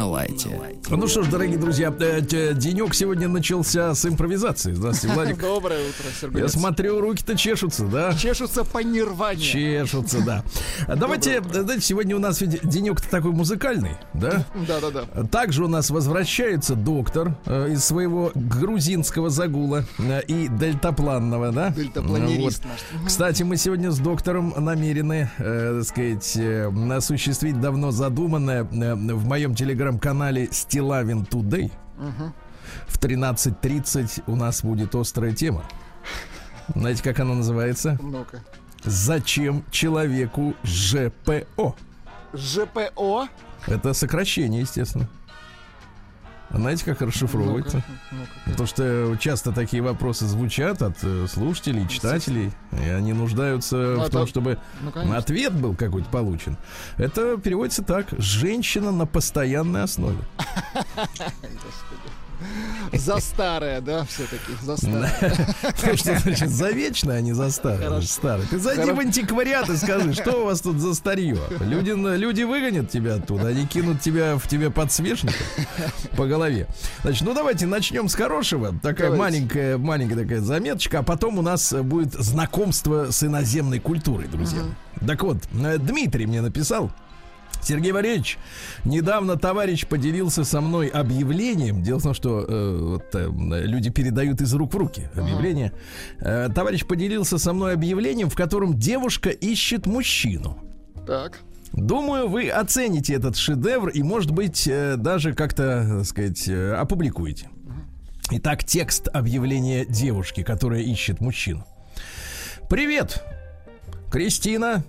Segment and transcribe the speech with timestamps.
[0.00, 0.48] На лайте.
[0.88, 2.20] Ну что ж, дорогие друзья, э,
[2.54, 4.72] денек сегодня начался с импровизации.
[4.72, 5.40] Здравствуйте, Владик.
[5.40, 6.42] Доброе утро, Сергей.
[6.42, 8.14] Я смотрю, руки-то чешутся, да?
[8.14, 9.42] Чешутся по нирване.
[9.42, 10.42] Чешутся, да.
[10.96, 14.46] Давайте, знаете, сегодня у нас ведь денек-то такой музыкальный, да?
[14.66, 15.24] Да, да, да.
[15.24, 21.70] Также у нас возвращается доктор э, из своего грузинского загула э, и дельтапланного, да?
[21.70, 22.72] Дельтапланерист вот.
[22.72, 23.06] наш.
[23.06, 26.38] Кстати, мы сегодня с доктором намерены, э, так сказать,
[26.96, 31.20] осуществить давно задуманное в моем телефоне телеграм-канале Стилавин.
[31.20, 32.32] Угу.
[32.86, 35.64] В 13.30 у нас будет острая тема.
[36.74, 37.98] Знаете, как она называется?
[38.00, 38.44] Ну-ка.
[38.84, 41.74] Зачем человеку ЖПО?
[42.32, 43.28] ЖПО?
[43.66, 45.08] Это сокращение, естественно.
[46.52, 47.76] Знаете, как расшифровывается?
[47.76, 48.50] Ну-ка, ну-ка.
[48.50, 54.02] Потому что часто такие вопросы звучат от э, слушателей, читателей, и они нуждаются ну, в
[54.02, 54.10] это...
[54.10, 56.56] том, чтобы ну, ответ был какой-то получен.
[56.96, 60.18] Это переводится так: женщина на постоянной основе.
[62.92, 65.96] За старое, да, все-таки, за старое.
[65.96, 68.00] Что значит за вечное, а не за старое?
[68.02, 68.46] Старое.
[68.46, 71.38] Ты зайди в антиквариат и скажи, что у вас тут за старье?
[71.60, 75.34] Люди, люди выгонят тебя оттуда, они кинут тебя в тебе подсвечник
[76.16, 76.66] по голове.
[77.02, 78.74] Значит, ну давайте начнем с хорошего.
[78.82, 84.62] Такая маленькая, маленькая такая заметочка, а потом у нас будет знакомство с иноземной культурой, друзья.
[85.06, 86.90] Так вот, э, Дмитрий мне написал.
[87.62, 88.38] Сергей Валерьевич,
[88.84, 91.82] недавно товарищ поделился со мной объявлением.
[91.82, 93.28] Дело в том, что э, вот, э,
[93.66, 95.72] люди передают из рук в руки объявление.
[96.18, 100.58] Э, товарищ поделился со мной объявлением, в котором девушка ищет мужчину.
[101.06, 101.40] Так.
[101.72, 107.48] Думаю, вы оцените этот шедевр и, может быть, э, даже как-то, так сказать, э, опубликуете.
[108.32, 111.64] Итак, текст объявления девушки, которая ищет мужчину.
[112.68, 113.24] Привет,
[114.10, 114.84] Кристина,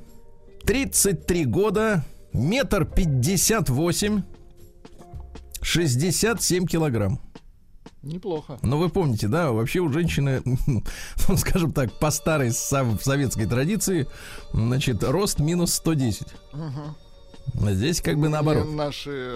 [0.65, 2.03] 33 года,
[2.33, 4.23] Метр пятьдесят восемь,
[5.61, 7.19] шестьдесят семь килограмм.
[8.03, 8.57] Неплохо.
[8.63, 14.07] Но вы помните, да, вообще у женщины, ну, скажем так, по старой советской традиции,
[14.53, 16.27] значит, рост минус 110.
[16.53, 17.71] Угу.
[17.71, 18.65] Здесь как бы наоборот.
[18.65, 19.35] Мне наши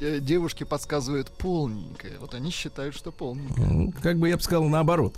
[0.00, 2.18] э, девушки подсказывают полненькая.
[2.20, 3.66] Вот они считают, что полненькая.
[3.66, 5.16] Ну, как бы я бы сказал наоборот.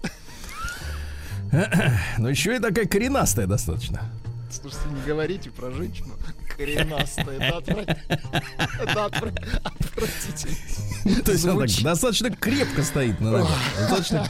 [2.18, 4.10] Но еще и такая коренастая достаточно.
[4.60, 6.14] Слушайте, не говорите про женщину
[6.56, 7.38] коренастая.
[7.38, 11.22] Это отвратительно.
[11.24, 13.58] То есть она так достаточно крепко стоит на ногах.
[13.78, 14.26] Достаточно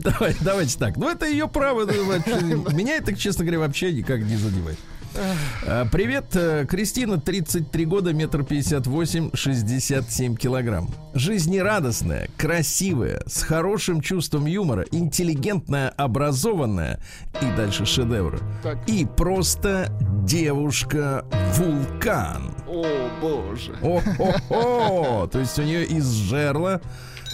[0.00, 0.96] Давай, давайте так.
[0.96, 1.84] Ну, это ее право.
[1.84, 4.78] Меня это, честно говоря, вообще никак не задевает.
[5.14, 10.90] А, привет, э, Кристина, 33 года, метр пятьдесят восемь, 67 килограмм.
[11.14, 17.00] Жизнерадостная, красивая, с хорошим чувством юмора, интеллигентная, образованная
[17.40, 18.40] и дальше шедевр.
[18.62, 18.78] Так.
[18.88, 19.92] И просто
[20.24, 22.54] девушка-вулкан.
[22.66, 23.74] О, боже.
[23.82, 25.28] О-хо-хо!
[25.30, 26.80] То есть у нее из жерла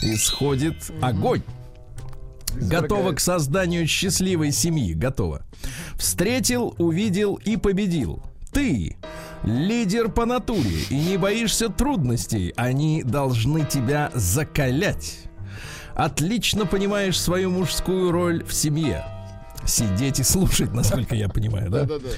[0.03, 1.43] исходит огонь.
[2.54, 4.94] Готова к созданию счастливой семьи.
[4.94, 5.42] Готова.
[5.97, 8.22] Встретил, увидел и победил.
[8.53, 8.97] Ты
[9.42, 12.53] лидер по натуре и не боишься трудностей.
[12.56, 15.25] Они должны тебя закалять.
[15.94, 19.04] Отлично понимаешь свою мужскую роль в семье
[19.69, 21.84] сидеть и слушать, насколько я понимаю, да?
[21.84, 22.09] Да, да,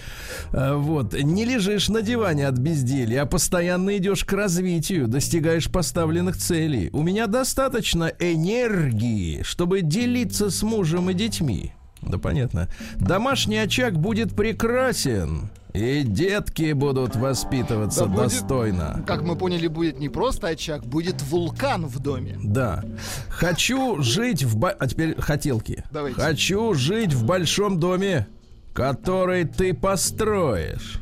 [0.53, 0.77] да.
[0.77, 1.15] Вот.
[1.15, 6.91] Не лежишь на диване от безделья, а постоянно идешь к развитию, достигаешь поставленных целей.
[6.93, 11.73] У меня достаточно энергии, чтобы делиться с мужем и детьми.
[12.03, 12.69] Да понятно.
[12.97, 15.51] Домашний очаг будет прекрасен.
[15.73, 19.05] И детки будут воспитываться да будет, достойно.
[19.07, 22.39] Как мы поняли, будет не просто очаг, будет вулкан в доме.
[22.43, 22.85] Да.
[23.29, 24.57] Хочу жить в...
[24.57, 24.71] Бо...
[24.71, 25.85] А теперь хотелки.
[25.93, 26.21] Давайте.
[26.21, 28.27] Хочу жить в большом доме,
[28.73, 31.01] который ты построишь.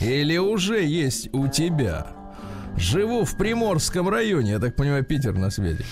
[0.00, 2.08] Или уже есть у тебя.
[2.76, 5.84] Живу в Приморском районе, я так понимаю, Питер на свете.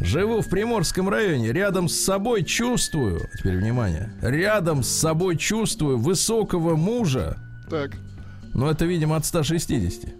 [0.00, 1.52] Живу в Приморском районе.
[1.52, 7.36] Рядом с собой чувствую, теперь внимание, рядом с собой чувствую высокого мужа.
[7.70, 7.92] Так.
[8.54, 10.12] Но это, видимо, от 160.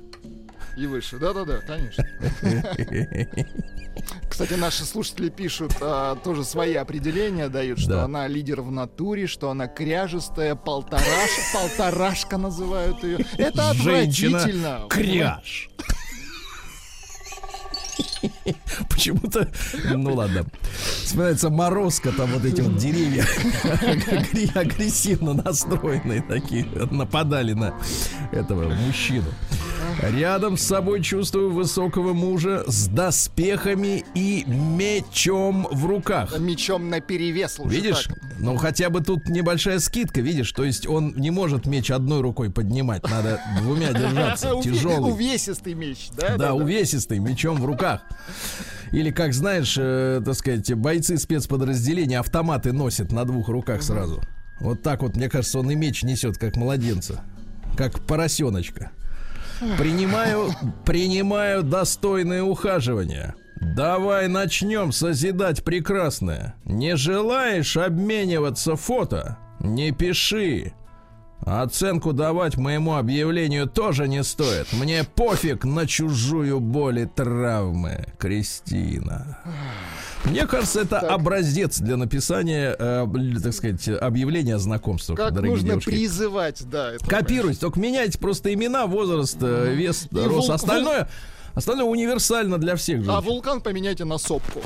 [0.76, 1.18] И выше.
[1.18, 2.04] Да-да-да, конечно.
[4.28, 8.04] Кстати, наши слушатели пишут, а, тоже свои определения дают, что да.
[8.04, 13.24] она лидер в натуре, что она кряжестая, полтораш, полторашка называют ее.
[13.38, 14.86] Это Женщина отвратительно.
[14.90, 15.70] кряж.
[18.88, 19.48] Почему-то,
[19.94, 20.44] ну ладно.
[21.04, 23.24] Вспоминается морозка, там вот эти вот деревья
[24.54, 27.74] агрессивно настроенные такие нападали на
[28.32, 29.32] этого мужчину.
[30.02, 36.38] Рядом с собой чувствую высокого мужа с доспехами и мечом в руках.
[36.38, 37.58] Мечом на перевес.
[37.64, 38.04] Видишь?
[38.04, 38.18] Так.
[38.38, 40.52] Ну хотя бы тут небольшая скидка, видишь?
[40.52, 44.52] То есть он не может меч одной рукой поднимать, надо двумя держаться.
[44.62, 45.12] Тяжелый.
[45.12, 46.36] Увесистый меч, да?
[46.36, 48.02] Да, увесистый, мечом в руках.
[48.92, 54.22] Или, как знаешь, э, так сказать, бойцы спецподразделения автоматы носят на двух руках сразу.
[54.60, 57.22] Вот так вот, мне кажется, он и меч несет, как младенца.
[57.76, 58.92] Как поросеночка.
[59.78, 60.50] Принимаю,
[60.84, 63.34] принимаю достойное ухаживание.
[63.60, 66.54] Давай начнем созидать прекрасное.
[66.64, 69.38] Не желаешь обмениваться фото?
[69.60, 70.74] Не пиши.
[71.40, 74.72] Оценку давать моему объявлению тоже не стоит.
[74.72, 78.06] Мне пофиг на чужую боль и травмы.
[78.18, 79.38] Кристина.
[80.30, 81.10] Мне кажется, это так.
[81.10, 83.06] образец для написания, э,
[83.42, 85.90] так сказать, объявления о знакомствах, как дорогие нужно девушки.
[85.90, 86.92] призывать, да.
[87.06, 90.48] Копируйте, только меняйте просто имена, возраст, э, вес, и рост.
[90.48, 90.52] Вул...
[90.52, 91.08] Остальное,
[91.54, 93.12] остальное универсально для всех женщин.
[93.12, 94.62] А вулкан поменяйте на сопку.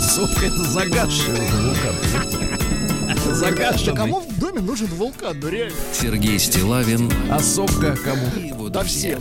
[0.00, 3.34] Сопка это загадший вулкан.
[3.34, 3.94] Загадший.
[3.94, 5.38] Кому в доме нужен вулкан?
[5.40, 5.76] Ну реально.
[5.92, 7.10] Сергей Стилавин.
[7.30, 8.26] А сопка кому?
[8.36, 9.20] Его да всем.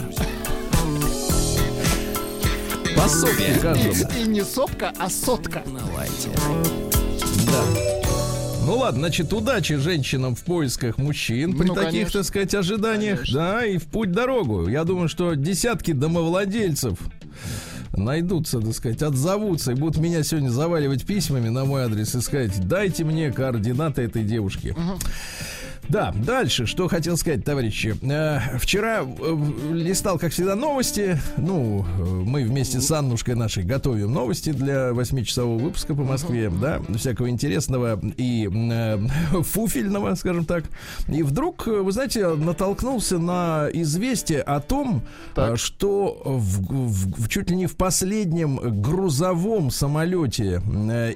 [2.95, 3.93] По сотке каждому.
[4.19, 5.63] И не сопка, а сотка.
[5.65, 6.29] Давайте.
[7.47, 7.63] Да.
[8.65, 12.19] Ну ладно, значит, удачи женщинам в поисках мужчин при ну, таких, конечно.
[12.19, 13.19] так сказать, ожиданиях.
[13.19, 13.39] Конечно.
[13.39, 14.67] Да, и в путь дорогу.
[14.69, 16.97] Я думаю, что десятки домовладельцев
[17.95, 22.67] найдутся, так сказать, отзовутся и будут меня сегодня заваливать письмами на мой адрес и сказать,
[22.67, 24.69] дайте мне координаты этой девушки.
[24.69, 24.99] Угу.
[25.89, 27.95] Да, дальше, что хотел сказать, товарищи.
[28.01, 31.19] Э, вчера э, листал, как всегда, новости.
[31.37, 36.81] Ну, э, мы вместе с Аннушкой нашей готовим новости для 8-часового выпуска по Москве, да,
[36.95, 38.97] всякого интересного и э,
[39.41, 40.63] фуфельного, скажем так.
[41.07, 45.03] И вдруг, вы знаете, натолкнулся на известие о том,
[45.35, 45.57] так.
[45.57, 50.61] что в, в, в, чуть ли не в последнем грузовом самолете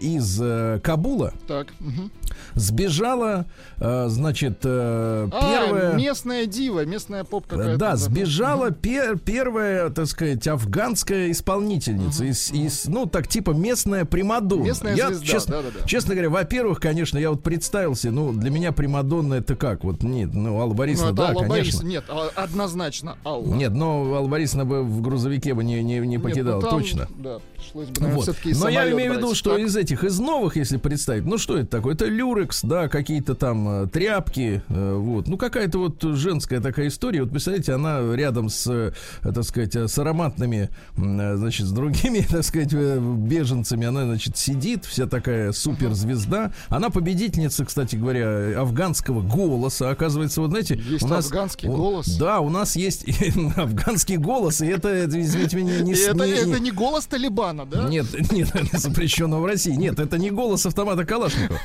[0.01, 1.67] из Кабула так.
[1.79, 2.09] Угу.
[2.55, 3.45] сбежала,
[3.77, 5.91] значит, значит, э, первая...
[5.91, 7.77] А, местная дива, местная поп какая-то.
[7.77, 12.23] Да, сбежала пер, первая, так сказать, афганская исполнительница.
[12.23, 12.29] Uh-huh.
[12.29, 14.63] Из, из, ну, так, типа местная примадонна.
[14.63, 15.87] Местная я, звезда, честно, да, да, да.
[15.87, 19.83] честно говоря, во-первых, конечно, я вот представился, ну, для меня примадонна это как?
[19.83, 21.79] Вот, нет, ну, Алла Борисовна, ну, да, Алла конечно.
[21.79, 23.53] Борис, нет, а, однозначно Алла.
[23.53, 26.79] Нет, но Алла Борисовна бы в грузовике бы не, не, не покидала, нет, ну, там,
[26.79, 27.07] точно.
[27.17, 28.61] Да, пришлось бы, наверное, вот.
[28.61, 29.59] Но я имею в виду, что так.
[29.59, 31.95] из этих, из новых, если представить, ну, что это такое?
[31.95, 37.21] Это люрекс, да, какие-то там э, тряпки, э, вот, ну, какая-то вот женская такая история.
[37.21, 38.93] Вот, представляете, она рядом с, э,
[39.23, 43.87] так сказать, с ароматными, значит, с другими, так сказать, беженцами.
[43.87, 46.51] Она, значит, сидит, вся такая суперзвезда.
[46.69, 49.89] Она победительница, кстати говоря, афганского голоса.
[49.89, 50.75] Оказывается, вот знаете...
[50.75, 52.17] Есть у нас, афганский голос?
[52.17, 53.05] Да, у нас есть
[53.55, 55.93] афганский голос, и это, извините меня, не...
[55.93, 57.87] Это, не, это не голос Талибана, да?
[57.87, 59.71] Нет, нет, запрещенного в России.
[59.71, 61.59] Нет, это не голос автомата Калашникова.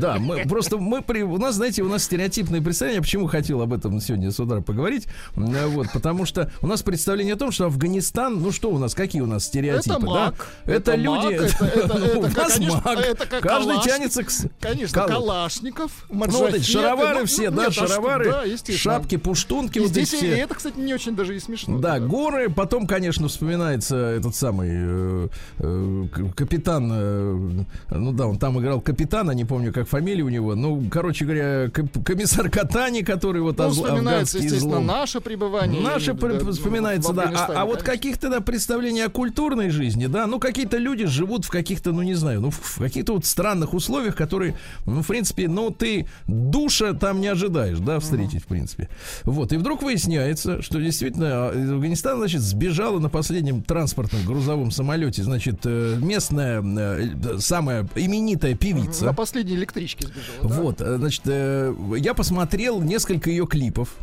[0.00, 1.22] Да, мы просто мы при...
[1.22, 5.06] У нас, знаете, у нас стереотипные представления, почему хотел об этом сегодня с утра поговорить?
[5.34, 9.22] Вот, потому что у нас представление о том, что Афганистан, ну что у нас, какие
[9.22, 10.72] у нас стереотипы, это маг, да?
[10.72, 14.22] Это, это люди, это, это, это, у нас конечно, маг, это как каждый калаш, тянется
[14.24, 14.30] к...
[14.60, 15.08] Конечно, Кал...
[15.08, 19.78] Калашников, Ну вот эти шаровары ну, все, да, нет, шаровары, а что, да, шапки, пуштунки.
[19.78, 21.78] И вот здесь эти и это, кстати, не очень даже и смешно.
[21.78, 25.27] Да, да, горы, потом, конечно, вспоминается этот самый
[25.58, 30.54] э, капитан, э, ну да, он там играл капитана, не помню, как фамилия у него,
[30.54, 31.70] ну, короче говоря,
[32.04, 34.86] комиссар Катани, который вот ну, вспоминается, естественно, излом.
[34.86, 35.80] наше пребывание.
[35.80, 37.30] Наше да, вспоминается, да.
[37.34, 41.50] А, а вот каких-то да, представления о культурной жизни, да, ну какие-то люди живут в
[41.50, 44.56] каких-то, ну не знаю, ну в каких-то вот странных условиях, которые,
[44.86, 48.44] ну в принципе, ну ты душа там не ожидаешь, да, встретить, uh-huh.
[48.44, 48.88] в принципе.
[49.24, 55.17] Вот, и вдруг выясняется, что действительно из Афганистана, значит, сбежала на последнем транспортном грузовом самолете,
[55.22, 59.04] значит, э, местная э, самая именитая певица.
[59.06, 60.62] На последней электричке сбежала.
[60.62, 60.96] Вот, да?
[60.96, 63.96] значит, э, я посмотрел несколько ее клипов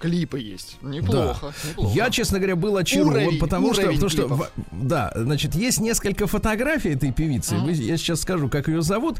[0.00, 0.78] клипы есть.
[0.82, 1.68] Неплохо, да.
[1.70, 1.94] неплохо.
[1.94, 6.26] Я, честно говоря, был очарован, уровень, потому уровень что, потому что, да, значит, есть несколько
[6.26, 7.56] фотографий этой певицы.
[7.56, 7.74] Mm-hmm.
[7.74, 9.18] Я сейчас скажу, как ее зовут.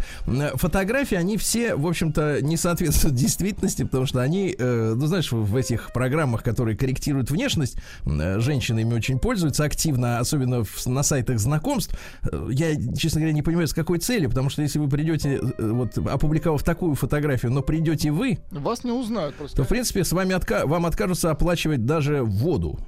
[0.55, 5.57] Фотографии, они все, в общем-то, не соответствуют действительности, потому что они, э, ну, знаешь, в
[5.57, 11.39] этих программах, которые корректируют внешность, э, женщины ими очень пользуются активно, особенно в, на сайтах
[11.39, 11.95] знакомств.
[12.23, 15.71] Э, я, честно говоря, не понимаю, с какой целью, потому что если вы придете, э,
[15.71, 19.57] вот, опубликовав такую фотографию, но придете вы, вас не узнают просто.
[19.57, 22.79] То, в принципе, с вами отка вам откажутся оплачивать даже воду.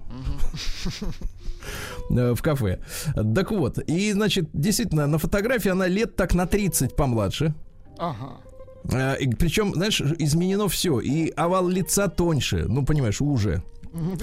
[2.11, 2.79] э, в кафе.
[3.35, 7.55] Так вот, и, значит, действительно, на фотографии она лет так на 30 помладше.
[7.99, 8.37] Ага.
[8.93, 11.01] Э, Причем, знаешь, изменено все.
[11.01, 12.65] И овал лица тоньше.
[12.69, 13.63] Ну, понимаешь, уже.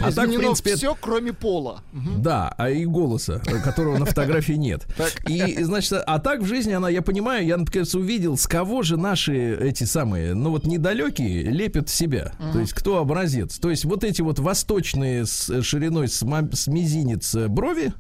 [0.02, 1.84] А так, в принципе, все, кроме пола.
[2.18, 4.88] Да, а и голоса, которого на фотографии нет.
[5.28, 8.98] И, значит, а так в жизни она, я понимаю, я, например, увидел, с кого же
[8.98, 12.34] наши эти самые, ну вот недалекие лепят себя.
[12.54, 13.60] То есть кто образец.
[13.60, 16.24] То есть вот эти вот восточные с шириной с,
[16.54, 17.94] с мизинец брови,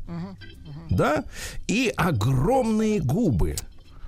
[0.89, 1.23] да,
[1.67, 3.55] и огромные губы.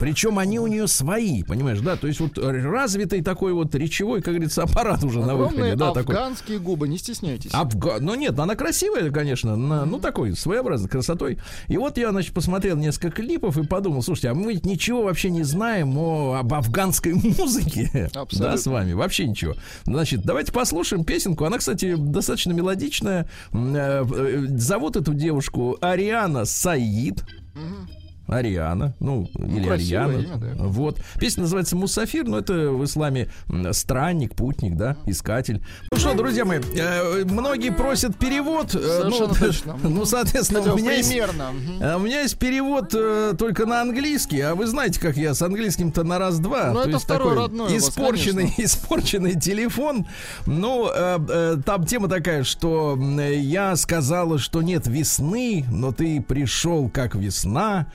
[0.02, 1.96] Причем они у нее свои, понимаешь, да?
[1.96, 5.76] То есть вот развитый такой вот речевой, как говорится, аппарат уже Огромные на выходе.
[5.76, 6.72] Да, афганские такой.
[6.72, 7.52] губы, не стесняйтесь.
[7.54, 7.98] Афга...
[8.00, 11.38] Ну нет, она красивая, конечно, на, ну такой своеобразной красотой.
[11.68, 15.30] И вот я, значит, посмотрел несколько клипов и подумал, слушайте, а мы ведь ничего вообще
[15.30, 18.10] не знаем о, об афганской музыке.
[18.16, 18.40] Абсолютно.
[18.40, 19.54] Да, с вами, вообще ничего.
[19.86, 21.46] Значит, давайте послушаем песенку.
[21.46, 23.30] Она, кстати, достаточно мелодичная.
[23.54, 27.22] Э, э, зовут эту девушку Ариана Саид.
[27.54, 28.01] Угу.
[28.32, 30.14] Ариана, ну, ну или Ариана.
[30.14, 30.64] Имя, да.
[30.64, 31.00] Вот.
[31.20, 33.30] Песня называется Мусафир, но это в исламе
[33.72, 35.62] странник, путник, да, искатель.
[35.92, 38.74] Ну что, друзья мои, э, многие просят перевод.
[38.74, 39.78] Э, ну, точно.
[39.84, 41.52] ну, соответственно, у меня, примерно.
[41.54, 45.34] есть, э, у меня есть перевод э, только на английский, а вы знаете, как я
[45.34, 46.68] с английским-то на раз-два.
[46.68, 50.08] Ну, То это есть второй родной испорченный, вас, испорченный телефон.
[50.46, 56.90] Ну, э, э, там тема такая, что я сказала, что нет весны, но ты пришел
[56.90, 57.88] как весна.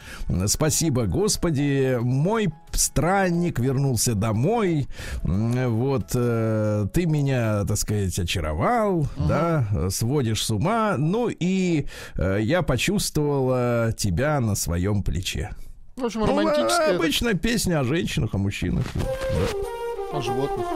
[0.47, 4.89] Спасибо, Господи, мой странник вернулся домой.
[5.23, 9.09] Вот э, ты меня, так сказать, очаровал, угу.
[9.29, 10.97] да, сводишь с ума.
[10.99, 15.51] Ну и э, я почувствовала тебя на своем плече.
[15.97, 16.93] В общем, ну, романтическая.
[16.93, 18.85] Ну, обычная песня о женщинах, о мужчинах.
[18.95, 20.19] Да.
[20.19, 20.67] О животных.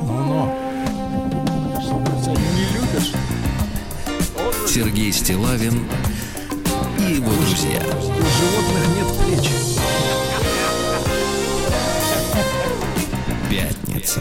[0.00, 0.54] Ну, но.
[2.26, 3.12] Не любишь?
[4.66, 5.84] Сергей Стилавин
[7.10, 7.80] и его друзья.
[7.80, 9.50] У животных нет плеч.
[13.48, 14.20] Пятница.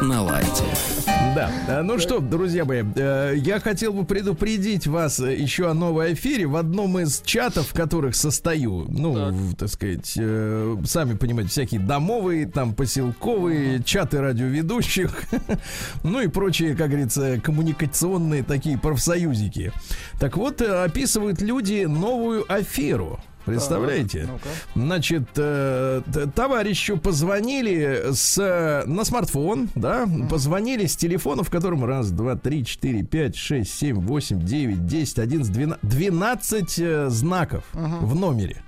[0.00, 0.89] На лайте.
[1.34, 1.50] Да.
[1.68, 6.46] Э, ну что, друзья мои, э, я хотел бы предупредить вас еще о новой эфире.
[6.46, 12.46] В одном из чатов, в которых состою, ну, так, сказать, э, сами понимаете, всякие домовые,
[12.46, 15.22] там, поселковые, чаты радиоведущих,
[16.02, 19.72] ну и прочие, как говорится, коммуникационные такие профсоюзики.
[20.18, 23.20] Так вот, описывают люди новую аферу.
[23.44, 24.28] Представляете?
[24.74, 26.02] ну Значит, э,
[26.34, 30.28] товарищу позвонили с, на смартфон, да, mm.
[30.28, 35.18] позвонили с телефона, в котором раз, два, три, четыре, пять, шесть, семь, восемь, девять, десять,
[35.18, 38.04] одиннадцать, двенадцать, двенадцать э, знаков uh-huh.
[38.04, 38.62] в номере.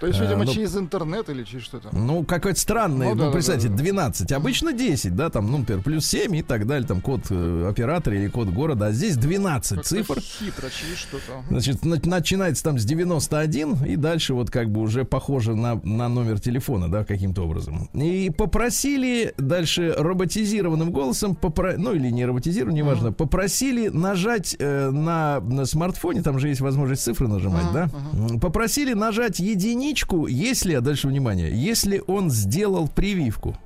[0.00, 1.88] То есть, видимо, а, ну, через интернет или через что-то?
[1.92, 3.82] Ну, какое-то странное, ну, ну да, представьте, да, да.
[3.82, 4.32] 12.
[4.32, 8.16] Обычно 10, да, там, ну, например, плюс 7 и так далее, там, код э, оператора
[8.16, 10.20] или код города, а здесь 12 как цифр.
[10.20, 11.42] хитро, через что-то.
[11.48, 16.08] Значит, на, начинается там с 91 и дальше вот как бы уже похоже на, на
[16.08, 17.88] номер телефона, да, каким-то образом.
[17.94, 21.74] И попросили дальше роботизированным голосом, попро...
[21.78, 23.14] ну, или не роботизированным, неважно, uh-huh.
[23.14, 28.40] попросили нажать э, на, на смартфоне, там же есть возможность цифры нажимать, uh-huh, да, uh-huh.
[28.40, 33.56] попросили нажать единицу единичку, если, а дальше внимание, если он сделал прививку.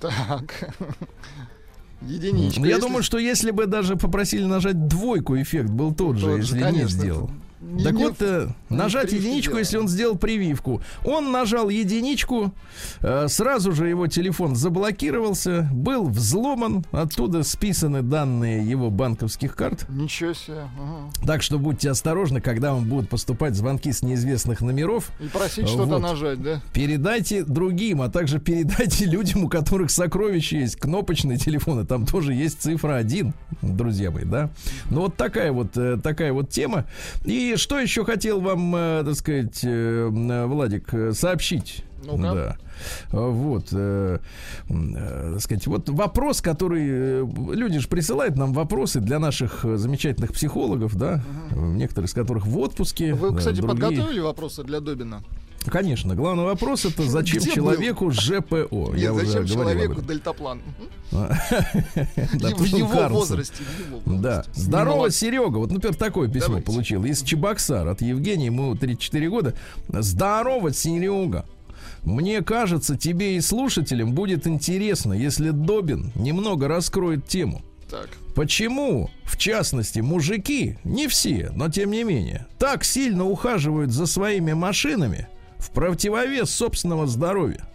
[0.00, 0.74] Так.
[2.02, 2.60] Единичка.
[2.60, 2.80] Я если...
[2.80, 6.82] думаю, что если бы даже попросили нажать двойку, эффект был тот, тот же, если конечно,
[6.82, 7.30] не сделал.
[7.60, 9.58] Не, так не, вот, э, нажать единичку, делал.
[9.58, 10.80] если он сделал прививку.
[11.04, 12.52] Он нажал единичку,
[13.00, 19.86] э, сразу же его телефон заблокировался, был взломан, оттуда списаны данные его банковских карт.
[19.88, 20.68] Ничего себе.
[20.78, 21.26] Ага.
[21.26, 25.10] Так что будьте осторожны, когда вам будут поступать звонки с неизвестных номеров.
[25.18, 25.70] И просить вот.
[25.70, 26.60] что-то нажать, да?
[26.72, 32.62] Передайте другим, а также передайте людям, у которых сокровища есть, кнопочные телефоны, там тоже есть
[32.62, 34.50] цифра 1, друзья мои, да?
[34.90, 36.84] Ну вот такая вот, э, такая вот тема.
[37.24, 40.08] И что еще хотел вам, э, так сказать, э,
[40.46, 41.84] Владик, э, сообщить?
[42.04, 42.56] ну Да.
[43.10, 44.18] Вот, э,
[44.68, 50.96] э, так сказать, вот вопрос, который люди же присылают нам вопросы для наших замечательных психологов,
[50.96, 51.60] да, угу.
[51.60, 53.14] некоторые из которых в отпуске.
[53.14, 53.88] Вы, кстати, другие...
[53.88, 55.22] подготовили вопросы для Добина?
[55.70, 56.14] Конечно.
[56.14, 58.12] Главный вопрос это зачем Где человеку был?
[58.12, 58.90] ЖПО?
[58.92, 60.62] Нет, Я зачем уже человеку дельтаплан?
[61.10, 63.62] В его возрасте.
[64.06, 64.44] Да.
[64.54, 65.58] Здорово, Серега.
[65.58, 69.54] Вот, например, такое письмо получил из Чебоксар от Евгения, ему 34 года.
[69.88, 71.46] Здорово, Серега.
[72.04, 77.62] Мне кажется, тебе и слушателям будет интересно, если Добин немного раскроет тему.
[77.90, 78.08] Так.
[78.34, 84.52] Почему, в частности, мужики, не все, но тем не менее, так сильно ухаживают за своими
[84.52, 87.68] машинами в противовес собственного здоровья?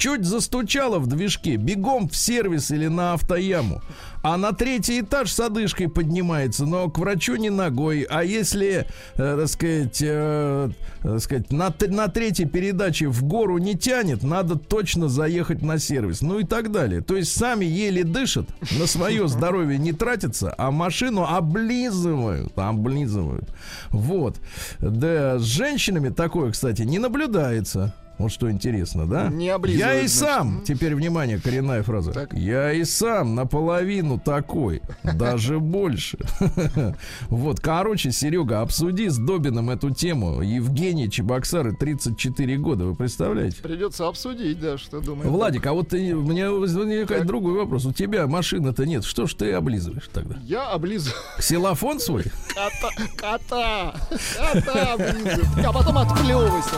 [0.00, 3.82] Чуть застучало в движке, бегом в сервис или на автояму.
[4.22, 8.06] А на третий этаж с одышкой поднимается, но к врачу не ногой.
[8.08, 10.70] А если, э, так сказать, э,
[11.02, 16.22] так сказать на, на третьей передаче в гору не тянет, надо точно заехать на сервис.
[16.22, 17.02] Ну и так далее.
[17.02, 18.46] То есть сами еле дышат,
[18.78, 22.56] на свое здоровье не тратятся, а машину облизывают.
[22.56, 23.50] Облизывают.
[23.90, 24.36] Вот.
[24.78, 27.92] Да, с женщинами такое, кстати, не наблюдается.
[28.20, 29.28] Вот что интересно, да?
[29.28, 32.12] Не Я и сам, теперь внимание, коренная фраза.
[32.12, 32.34] Так.
[32.34, 36.18] Я и сам наполовину такой, даже больше.
[37.28, 40.42] Вот, короче, Серега, обсуди с Добином эту тему.
[40.42, 43.62] Евгений Чебоксары, 34 года, вы представляете?
[43.62, 45.30] Придется обсудить, да, что думаешь.
[45.30, 47.86] Владик, а вот ты, у меня возникает другой вопрос.
[47.86, 50.36] У тебя машины-то нет, что ж ты облизываешь тогда?
[50.42, 51.16] Я облизываю.
[51.38, 52.24] Ксилофон свой?
[52.48, 53.94] Кота, кота,
[54.36, 55.68] кота облизываю.
[55.68, 56.76] А потом отплевывайся.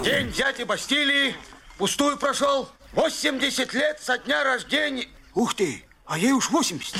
[0.00, 1.36] День дяди Бастилии
[1.78, 2.68] пустую прошел.
[2.94, 5.06] 80 лет со дня рождения.
[5.34, 6.96] Ух ты, а ей уж 80.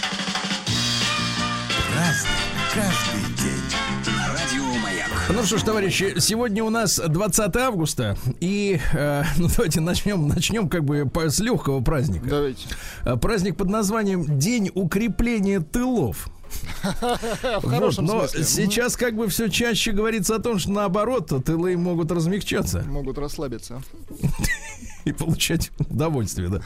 [1.96, 2.30] Разный,
[2.72, 3.62] каждый день.
[4.28, 5.08] Радио Маяк.
[5.30, 10.68] Ну что ж, товарищи, сегодня у нас 20 августа, и э, ну, давайте начнем, начнем
[10.68, 12.26] как бы по, с легкого праздника.
[12.26, 12.68] Давайте.
[13.20, 16.28] Праздник под названием День укрепления тылов.
[17.62, 18.44] В хорошем но смысле.
[18.44, 23.82] сейчас как бы все чаще говорится о том, что наоборот, тылы могут размягчаться Могут расслабиться.
[25.04, 26.61] и получать удовольствие, да.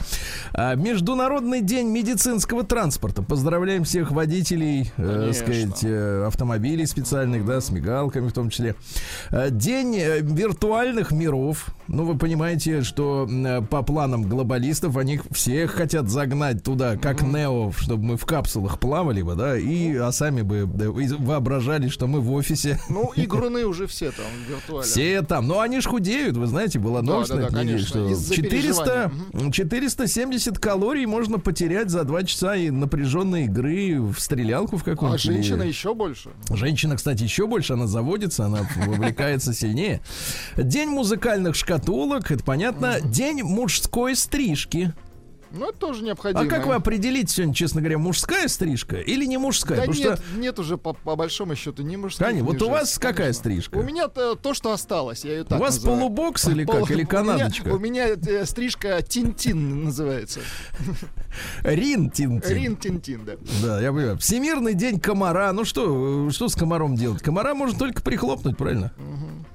[0.52, 3.22] А, Международный день медицинского транспорта.
[3.22, 8.74] Поздравляем всех водителей, э, сказать, э, автомобилей специальных, да, с мигалками в том числе.
[9.30, 11.66] А, День э, виртуальных миров.
[11.88, 17.72] Ну, вы понимаете, что э, по планам глобалистов они всех хотят загнать туда, как Нео,
[17.72, 22.06] чтобы мы в капсулах плавали бы, да, и а сами бы да, и воображали, что
[22.06, 22.78] мы в офисе.
[22.88, 24.84] Ну, игруны уже все там виртуально.
[24.84, 25.46] Все там.
[25.46, 29.10] Но они ж худеют, вы знаете, была новость да, на да, неделе, конечно, что 400,
[29.30, 29.52] переживания.
[29.52, 35.20] 470 калорий можно потерять за 2 часа и напряженной игры в стрелялку в какую-нибудь.
[35.20, 36.30] А женщина или- еще больше.
[36.50, 40.00] Женщина, кстати, еще больше, она заводится, она вовлекается сильнее.
[40.56, 43.00] День музыкальных шкатулок, это понятно.
[43.00, 44.92] День мужской стрижки.
[45.52, 46.42] Ну, это тоже необходимо.
[46.44, 49.76] А как вы определите сегодня, честно говоря, мужская стрижка или не мужская?
[49.78, 52.60] Да Потому нет, что, нет уже по, по большому счету ни мужских, Таня, ни вот
[52.62, 53.40] у вас женских, какая конечно.
[53.40, 53.76] стрижка?
[53.78, 55.98] У меня-то то, что осталось, я ее у так вас называю.
[56.00, 56.90] полубокс или Полу- как?
[56.90, 57.68] Или у меня- канадочка?
[57.68, 60.40] У меня, э, стрижка Тинтин называется.
[61.62, 62.54] Рин Тинтин.
[62.54, 63.34] Рин Тинтин, да.
[63.62, 64.18] Да, я понимаю.
[64.18, 65.52] Всемирный день комара.
[65.52, 67.22] Ну что, э, что с комаром делать?
[67.22, 68.92] Комара можно только прихлопнуть, правильно?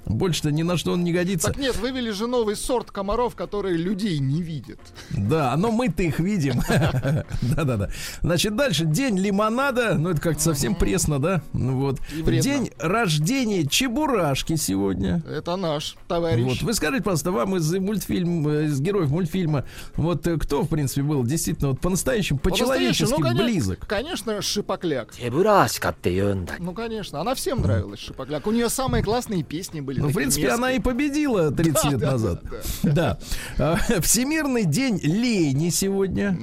[0.05, 1.47] Больше-то ни на что он не годится.
[1.47, 4.79] Так нет, вывели же новый сорт комаров, которые людей не видят.
[5.11, 6.61] Да, но мы-то их видим.
[7.41, 7.89] Да-да-да.
[8.21, 8.85] Значит, дальше.
[8.85, 9.95] День лимонада.
[9.95, 11.41] Ну, это как-то совсем пресно, да?
[11.53, 11.99] Ну вот.
[12.23, 15.23] День рождения Чебурашки сегодня.
[15.27, 16.43] Это наш товарищ.
[16.43, 16.61] Вот.
[16.61, 19.65] Вы скажите, пожалуйста, вам из мультфильма, из героев мультфильма,
[19.95, 23.87] вот э, кто, в принципе, был действительно вот по-настоящему, по-человечески ну, близок?
[23.87, 25.15] Конечно, Шипокляк.
[25.15, 27.21] Чебурашка ты, Ну, конечно.
[27.21, 28.45] Она всем нравилась, Шипокляк.
[28.45, 29.99] У нее самые классные песни были.
[29.99, 32.43] Ну, в принципе, она и победила 30 лет назад.
[32.83, 33.17] Да.
[33.57, 36.37] А, Всемирный день лени сегодня.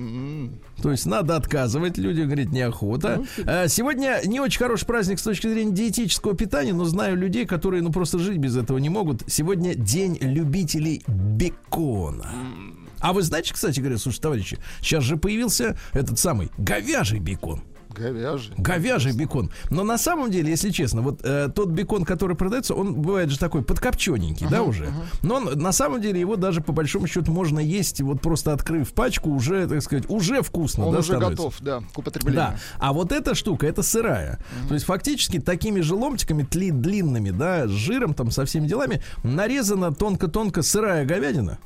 [0.83, 3.25] То есть надо отказывать, люди говорят, неохота.
[3.45, 7.83] А, Сегодня не очень хороший праздник с точки зрения диетического питания, но знаю людей, которые
[7.83, 9.23] ну просто жить без этого не могут.
[9.27, 12.31] Сегодня день любителей бекона.
[13.01, 17.63] А вы знаете, кстати говоря, слушайте, товарищи, сейчас же появился этот самый говяжий бекон.
[17.91, 18.55] Говяжий.
[18.57, 19.51] Говяжий бекон.
[19.71, 23.39] Но на самом деле, если честно, вот э, тот бекон, который продается, он бывает же
[23.39, 24.91] такой подкопчененький, да, уже.
[25.23, 28.93] Но он, на самом деле его даже по большому счету можно есть, вот просто открыв
[28.93, 31.37] пачку, уже, так сказать, уже вкусно, Он да, уже становится.
[31.45, 32.37] готов, да, к употреблению.
[32.37, 34.39] Да, а вот эта штука, это сырая.
[34.69, 39.03] То есть фактически такими же ломтиками, тли, длинными, да, с жиром, там, со всеми делами,
[39.23, 41.59] нарезана тонко-тонко сырая говядина.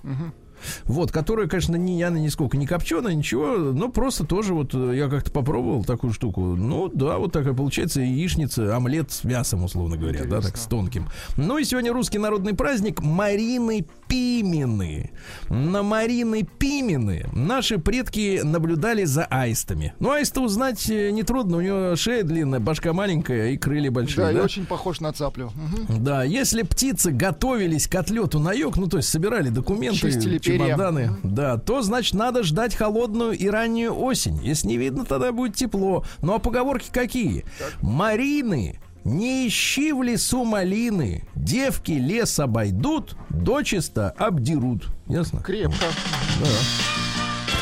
[0.84, 5.08] Вот, которая, конечно, не, она нисколько не копченая, ничего, но просто тоже вот э, я
[5.08, 6.40] как-то попробовал такую штуку.
[6.56, 11.08] Ну, да, вот такая получается яичница, омлет с мясом, условно говоря, да, так с тонким.
[11.36, 15.10] Ну и сегодня русский народный праздник Марины Пимены.
[15.48, 19.94] На Марины Пимены наши предки наблюдали за аистами.
[19.98, 24.26] Ну, аиста узнать э, нетрудно, у него шея длинная, башка маленькая и крылья большие.
[24.26, 24.42] Да, и да?
[24.42, 25.50] очень похож на цаплю.
[25.54, 26.04] Мгм.
[26.04, 30.38] Да, если птицы готовились к отлету на юг, ну то есть собирали документы, Чистили.
[30.58, 34.40] Чемоданы, да, то значит надо ждать холодную и раннюю осень.
[34.42, 36.04] Если не видно, тогда будет тепло.
[36.20, 37.44] Ну а поговорки какие?
[37.80, 44.86] Марины, не ищи в лесу малины, девки лес обойдут, дочисто обдерут.
[45.08, 45.40] Ясно?
[45.42, 45.86] Крепко.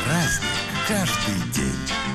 [0.05, 0.51] Праздник
[0.87, 2.10] каждый день.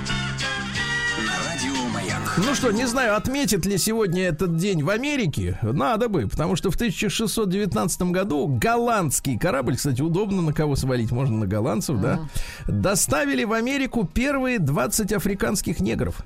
[2.39, 5.59] Ну что, не знаю, отметит ли сегодня этот день в Америке.
[5.63, 11.39] Надо бы, потому что в 1619 году голландский корабль, кстати, удобно на кого свалить, можно
[11.39, 12.29] на голландцев, да,
[12.67, 16.25] доставили в Америку первые 20 африканских негров.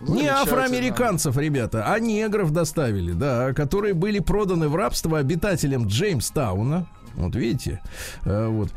[0.00, 0.40] Не Замечательно.
[0.40, 6.86] афроамериканцев, ребята, а негров доставили, да, которые были проданы в рабство обитателям Джеймстауна.
[7.16, 7.80] Вот видите,
[8.24, 8.70] Э, вот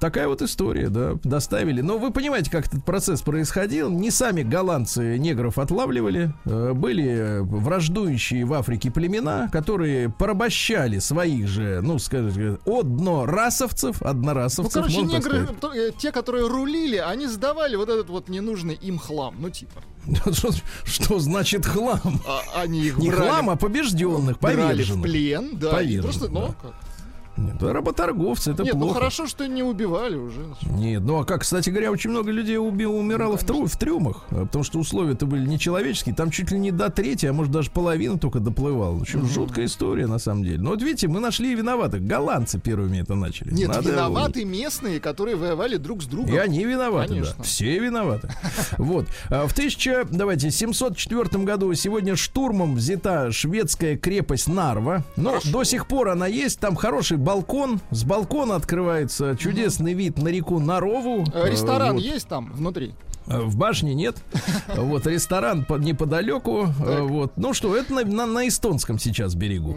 [0.00, 1.80] такая вот история, да, доставили.
[1.80, 3.90] Но вы понимаете, как этот процесс происходил.
[3.90, 11.80] Не сами голландцы негров отлавливали, Э, были враждующие в Африке племена, которые порабощали своих же,
[11.82, 15.76] ну, скажем, однорасовцев, Ну, однорасовцев, короче, можно так негры, сказать.
[15.76, 19.34] э, те, которые рулили, они сдавали вот этот вот ненужный им хлам.
[19.38, 19.82] Ну, типа.
[20.32, 20.50] Что,
[20.84, 22.20] что значит хлам?
[22.26, 25.02] А, они их Не брали, хлам, а побежденных, брали в поверженных.
[25.02, 25.70] плен, да.
[25.70, 26.54] Поверженных, просто, ну, да.
[26.62, 26.74] как?
[27.40, 28.94] Нет, работорговцы, это Нет, ну плохо.
[28.94, 30.40] хорошо, что не убивали уже.
[30.62, 34.24] Нет, ну а как, кстати говоря, очень много людей уби- умирало в, тру- в трюмах,
[34.30, 36.14] э, потому что условия-то были нечеловеческие.
[36.14, 38.96] Там чуть ли не до трети, а может даже половина только доплывала.
[38.98, 40.58] В общем, жуткая история на самом деле.
[40.58, 42.02] Но вот видите, мы нашли виноватых.
[42.06, 43.52] Голландцы первыми это начали.
[43.52, 46.34] Нет, Надо- виноваты местные, которые воевали друг с другом.
[46.34, 47.34] И они виноваты, Конечно.
[47.38, 47.42] да.
[47.42, 48.28] Все виноваты.
[48.78, 49.06] Вот.
[49.30, 55.04] А В 1000, давайте, 704 году сегодня штурмом взята шведская крепость Нарва.
[55.16, 56.60] Но до сих пор она есть.
[56.60, 57.80] Там хороший балкон.
[57.90, 61.24] С балкона открывается чудесный вид на реку Нарову.
[61.32, 62.02] Э, Ресторан Вот.
[62.02, 62.92] есть там внутри?
[63.26, 64.16] Э, В башне нет.
[64.76, 66.66] Вот ресторан по- неподалеку.
[66.84, 67.32] Э, Вот.
[67.36, 69.76] Ну что, это на, на- на эстонском сейчас берегу.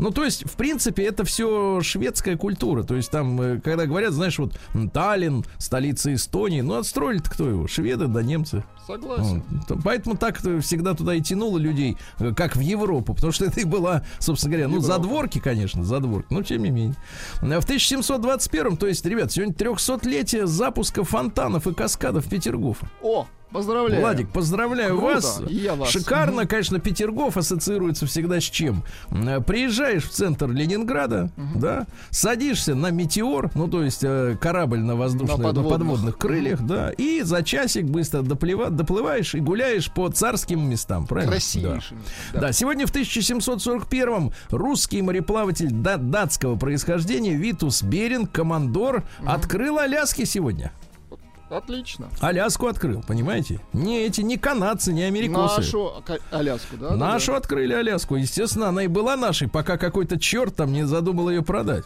[0.00, 2.82] Ну, то есть, в принципе, это все шведская культура.
[2.82, 4.58] То есть, там, э, когда говорят, знаешь, вот
[4.92, 7.66] Таллин, столица Эстонии, ну, отстроили-то кто его?
[7.68, 8.64] Шведы да немцы.
[8.86, 9.42] Согласен.
[9.48, 9.66] Вот.
[9.68, 13.60] То- Поэтому так всегда туда и тянуло людей, э, как в Европу, потому что это
[13.60, 14.94] и была, собственно говоря, ну, Европа.
[14.94, 16.96] задворки, конечно, задворки, но тем не менее.
[17.42, 22.88] Э, В 1721, то есть, ребят, сегодня 300-летие запуска фонтанов и каскадов Петергофа.
[23.02, 24.00] О, поздравляю.
[24.00, 25.42] Владик, поздравляю Круто, вас.
[25.48, 25.90] я вас.
[25.90, 28.82] Шикарно, конечно, Петергоф ассоциируется всегда с чем?
[29.10, 34.96] Э, Приезжаешь в центр Ленинграда, да, садишься на метеор, ну то есть э, корабль на
[34.96, 36.18] воздушных, На на подводных, подводных.
[36.18, 41.32] крыльях, да, и за часик быстро доплыва- доплываешь и гуляешь по царским местам, правильно?
[41.32, 42.00] Красивейшими.
[42.32, 42.40] Да.
[42.40, 50.72] Да, сегодня в 1741-м русский мореплаватель да- датского происхождения Витус Беринг, командор, открыл Аляски сегодня.
[51.50, 52.08] Отлично.
[52.20, 53.60] Аляску открыл, понимаете?
[53.72, 55.56] Не эти, не канадцы, не америкосы.
[55.56, 55.92] Нашу
[56.30, 56.90] Аляску, да?
[56.90, 57.38] да, Нашу да.
[57.38, 58.14] открыли Аляску.
[58.16, 61.84] Естественно, она и была нашей, пока какой-то черт там не задумал ее продать.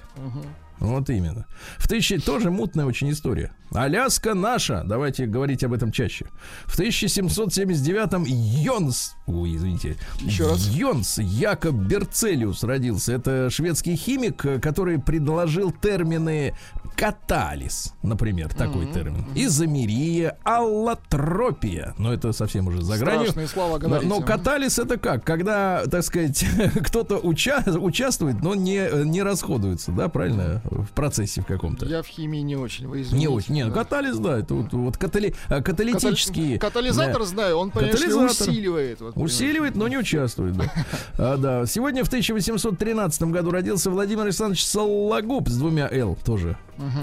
[0.80, 1.46] Вот именно.
[1.78, 3.52] В тысячи тоже мутная очень история.
[3.72, 4.82] Аляска наша.
[4.84, 6.26] Давайте говорить об этом чаще.
[6.64, 10.68] В 1779-м Йонс, ой, извините, Еще раз.
[10.68, 13.12] Йонс Якоб Берцелиус родился.
[13.12, 16.54] Это шведский химик, э, который предложил термины
[16.96, 19.24] каталис, например, такой термин.
[19.34, 21.94] Изомерия, аллотропия.
[21.98, 23.30] Но это совсем уже за гранью.
[23.30, 25.24] Страшные слова Но, но каталис это как?
[25.24, 26.44] Когда, так сказать,
[26.86, 31.86] кто-то уча- участвует, но не, не расходуется, да, правильно, в процессе в каком-то.
[31.86, 33.16] Я в химии не очень, вы извините.
[33.16, 33.54] Не очень.
[33.54, 33.70] Не, да.
[33.70, 36.56] катализ, да, это вот, вот катали- э, каталитические.
[36.56, 39.00] Катали- Катализатор да, знаю, он, конечно, усиливает.
[39.00, 40.56] вот, Усиливает, но не участвует.
[40.56, 40.64] Да.
[41.18, 41.66] А, да.
[41.66, 46.56] Сегодня в 1813 году родился Владимир Александрович Сологуб с двумя «Л» тоже,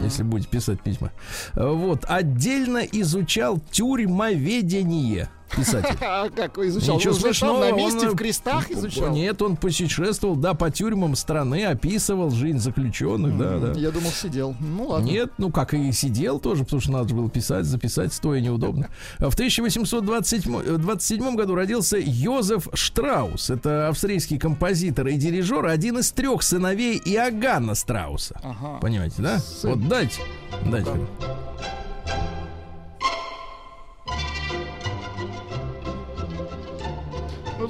[0.04, 1.12] если будете писать письма.
[1.56, 2.06] Вот.
[2.08, 5.98] Отдельно изучал тюрьмоведение писатель.
[6.02, 6.96] А как изучал?
[6.96, 7.60] Ничего смешного.
[7.60, 9.14] на месте он, в крестах э, изучал?
[9.14, 13.80] Нет, он путешествовал, да, по тюрьмам страны, описывал жизнь заключенных, да, да.
[13.80, 14.56] Я думал, сидел.
[14.60, 15.06] Ну ладно.
[15.06, 18.90] Нет, ну как и сидел тоже, потому что надо было писать, записать, стоя неудобно.
[19.20, 23.50] В 1827 году родился Йозеф Штраус.
[23.50, 28.40] Это австрийский композитор и дирижер, один из трех сыновей Иоганна Страуса.
[28.82, 29.40] Понимаете, да?
[29.64, 30.22] Вот дайте.
[30.66, 30.92] Дайте.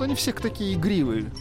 [0.01, 1.31] Вот они все такие игривые.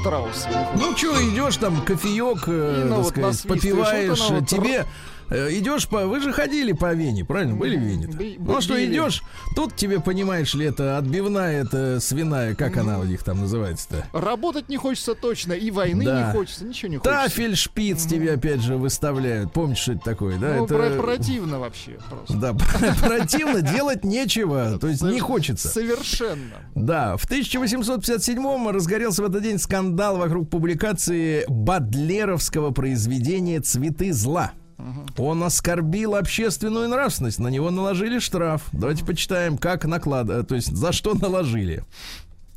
[0.00, 0.48] Штраусы.
[0.76, 4.84] Ну что, идешь там, кофеек, э, ну, так вот сказать, попиваешь, вот вот тебе э,
[5.30, 6.06] идешь по...
[6.06, 7.54] Вы же ходили по Вене, правильно?
[7.54, 8.36] Были в Вене?
[8.38, 9.22] Ну а что, идешь,
[9.54, 14.06] тут тебе, понимаешь ли, это отбивная, это свиная, как она у них там называется-то?
[14.12, 16.26] Работать не хочется точно, и войны Да.
[16.26, 17.22] не хочется, ничего не хочется.
[17.22, 19.52] Тафель шпиц тебе опять же выставляют.
[19.52, 20.54] Помнишь, что это такое, да?
[20.56, 20.74] Ну, это...
[20.74, 22.34] про- противно вообще просто.
[22.36, 22.54] Да,
[23.00, 24.78] противно, делать нечего.
[24.80, 25.68] То есть не хочется.
[25.68, 26.56] Совершенно.
[26.74, 34.52] Да, в 1857-м разгорелся в этот день скандал вокруг публикации Бадлеровского произведения «Цветы зла».
[35.16, 38.62] Он оскорбил общественную нравственность, на него наложили штраф.
[38.72, 41.84] Давайте почитаем, как наклад, э, то есть за что наложили.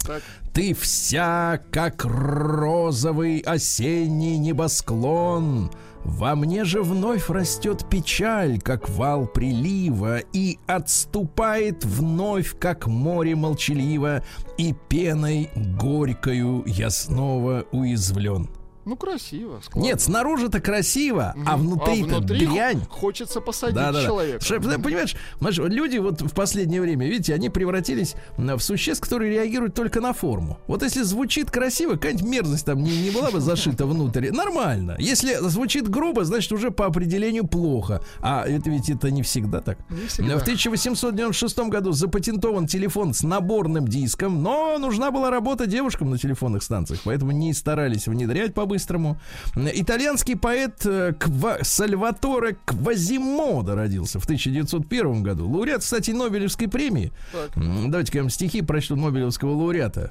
[0.06, 0.22] Так.
[0.54, 5.72] Ты вся, как розовый осенний небосклон,
[6.04, 14.24] Во мне же вновь растет печаль, как вал прилива, И отступает вновь, как море молчаливо,
[14.58, 18.50] И пеной горькою я снова уязвлен.
[18.86, 19.62] Ну, красиво.
[19.64, 19.88] Складно.
[19.88, 22.82] Нет, снаружи-то красиво, а внутри-то а внутри дрянь.
[22.90, 24.06] Хочется посадить Да, да, да.
[24.06, 24.44] человека.
[24.44, 29.74] Что, Понимаешь, вот люди вот в последнее время, видите, они превратились в существ, которые реагируют
[29.74, 30.60] только на форму.
[30.68, 34.96] Вот если звучит красиво, какая-нибудь мерзость там не, не была бы зашита внутрь, нормально.
[35.00, 38.02] Если звучит грубо, значит уже по определению плохо.
[38.22, 39.78] А это ведь это не всегда так.
[39.90, 40.38] Не всегда.
[40.38, 46.64] В 1896 году запатентован телефон с наборным диском, но нужна была работа девушкам на телефонных
[46.64, 49.18] станциях, поэтому не старались внедрять по-быстрому.
[49.56, 55.48] Итальянский поэт э, Ква- Сальваторе Квазимодо родился в 1901 году.
[55.50, 57.12] Лауреат, кстати, Нобелевской премии.
[57.32, 57.52] Так.
[57.56, 60.10] Давайте-ка я вам стихи прочту Нобелевского лауреата.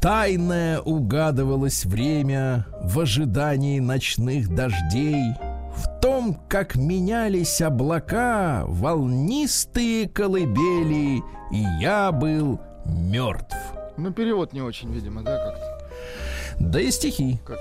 [0.00, 5.32] Тайное угадывалось время в ожидании ночных дождей.
[5.74, 13.56] В том, как менялись облака, волнистые колыбели, и я был мертв.
[13.96, 15.77] Ну, перевод не очень, видимо, да, как-то.
[16.60, 17.38] Да и стихи.
[17.44, 17.58] Как...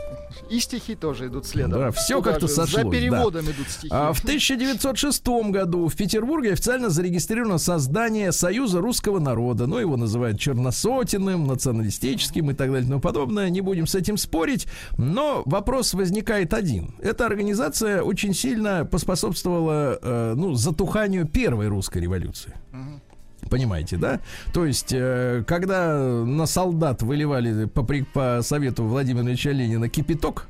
[0.49, 1.79] И стихи тоже идут следом.
[1.79, 3.89] Да, всё Туда как-то сошлось, За переводом идут стихи.
[3.91, 9.67] А в 1906 году в Петербурге официально зарегистрировано создание Союза русского народа.
[9.67, 13.49] Ну, его называют черносотенным, националистическим и так далее и тому подобное.
[13.49, 14.67] Не будем с этим спорить.
[14.97, 16.95] Но вопрос возникает один.
[16.99, 22.53] Эта организация очень сильно поспособствовала э, ну, затуханию первой русской революции.
[23.49, 24.19] Понимаете, да?
[24.53, 27.83] То есть, э, когда на солдат выливали по,
[28.13, 30.47] по совету Владимира Ильича Ленина кипяток,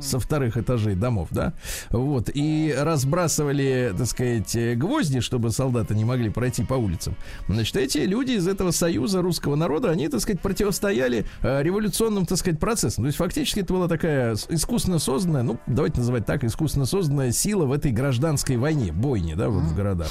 [0.00, 1.52] со вторых этажей домов, да,
[1.90, 7.16] вот, и разбрасывали, так сказать, гвозди, чтобы солдаты не могли пройти по улицам.
[7.48, 12.38] Значит, эти люди из этого союза русского народа, они, так сказать, противостояли э, революционным, так
[12.38, 13.04] сказать, процессам.
[13.04, 17.64] То есть, фактически, это была такая искусственно созданная, ну, давайте называть так, искусственно созданная сила
[17.64, 20.08] в этой гражданской войне, бойне, да, вот в городах.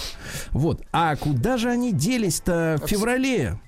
[0.51, 0.81] Вот.
[0.91, 3.59] А куда же они делись-то в феврале?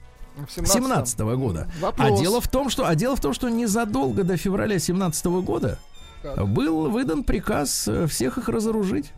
[0.48, 1.68] В 17 17 года.
[1.80, 2.20] Вопрос.
[2.20, 5.80] А дело в том, что, а дело в том, что незадолго до февраля 17 года
[6.22, 6.48] Так.
[6.48, 9.12] был выдан приказ э, всех их разоружить.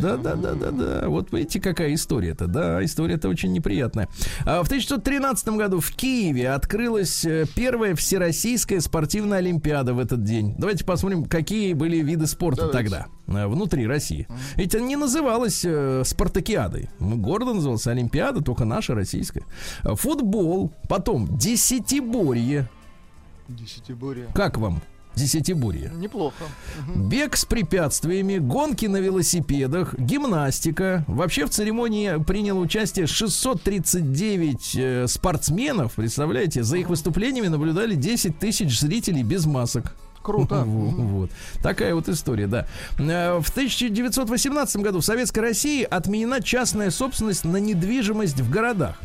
[0.00, 1.08] Да, да, да, да, да.
[1.08, 2.46] Вот видите, какая история-то.
[2.46, 4.08] Да, история-то очень неприятная.
[4.44, 10.54] А в 1913 году в Киеве открылась э, первая всероссийская спортивная олимпиада в этот день.
[10.58, 12.78] Давайте посмотрим, какие были виды спорта Давайте.
[12.90, 14.28] тогда э, внутри России.
[14.56, 16.90] Ведь она не называлась э, спартакиадой.
[16.98, 19.44] Ну, Гордо называлась Олимпиада, только наша российская.
[19.82, 22.68] Футбол, потом десятиборье.
[23.48, 24.26] Десятиборье.
[24.34, 24.82] Как вам
[25.14, 25.90] десятиборье?
[25.94, 26.44] Неплохо.
[26.94, 31.04] Бег с препятствиями, гонки на велосипедах, гимнастика.
[31.06, 35.94] Вообще в церемонии приняло участие 639 э, спортсменов.
[35.94, 39.94] Представляете, за их выступлениями наблюдали 10 тысяч зрителей без масок.
[40.22, 40.56] Круто.
[40.66, 41.30] Во- Вот.
[41.62, 42.66] Такая вот история, да.
[42.98, 48.98] Э, В 1918 году в Советской России отменена частная собственность на недвижимость в городах.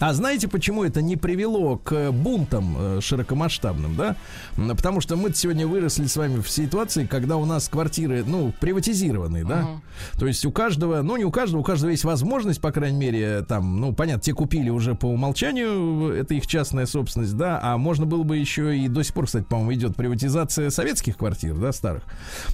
[0.00, 4.16] А знаете, почему это не привело к бунтам э, широкомасштабным, да?
[4.56, 9.44] Потому что мы сегодня выросли с вами в ситуации, когда у нас квартиры, ну, приватизированные,
[9.44, 9.60] да?
[9.60, 9.82] Ага.
[10.18, 13.44] То есть у каждого, ну, не у каждого, у каждого есть возможность, по крайней мере,
[13.48, 18.04] там, ну, понятно, те купили уже по умолчанию, это их частная собственность, да, а можно
[18.04, 22.02] было бы еще и до сих пор, кстати, по-моему, идет приватизация советских квартир, да, старых.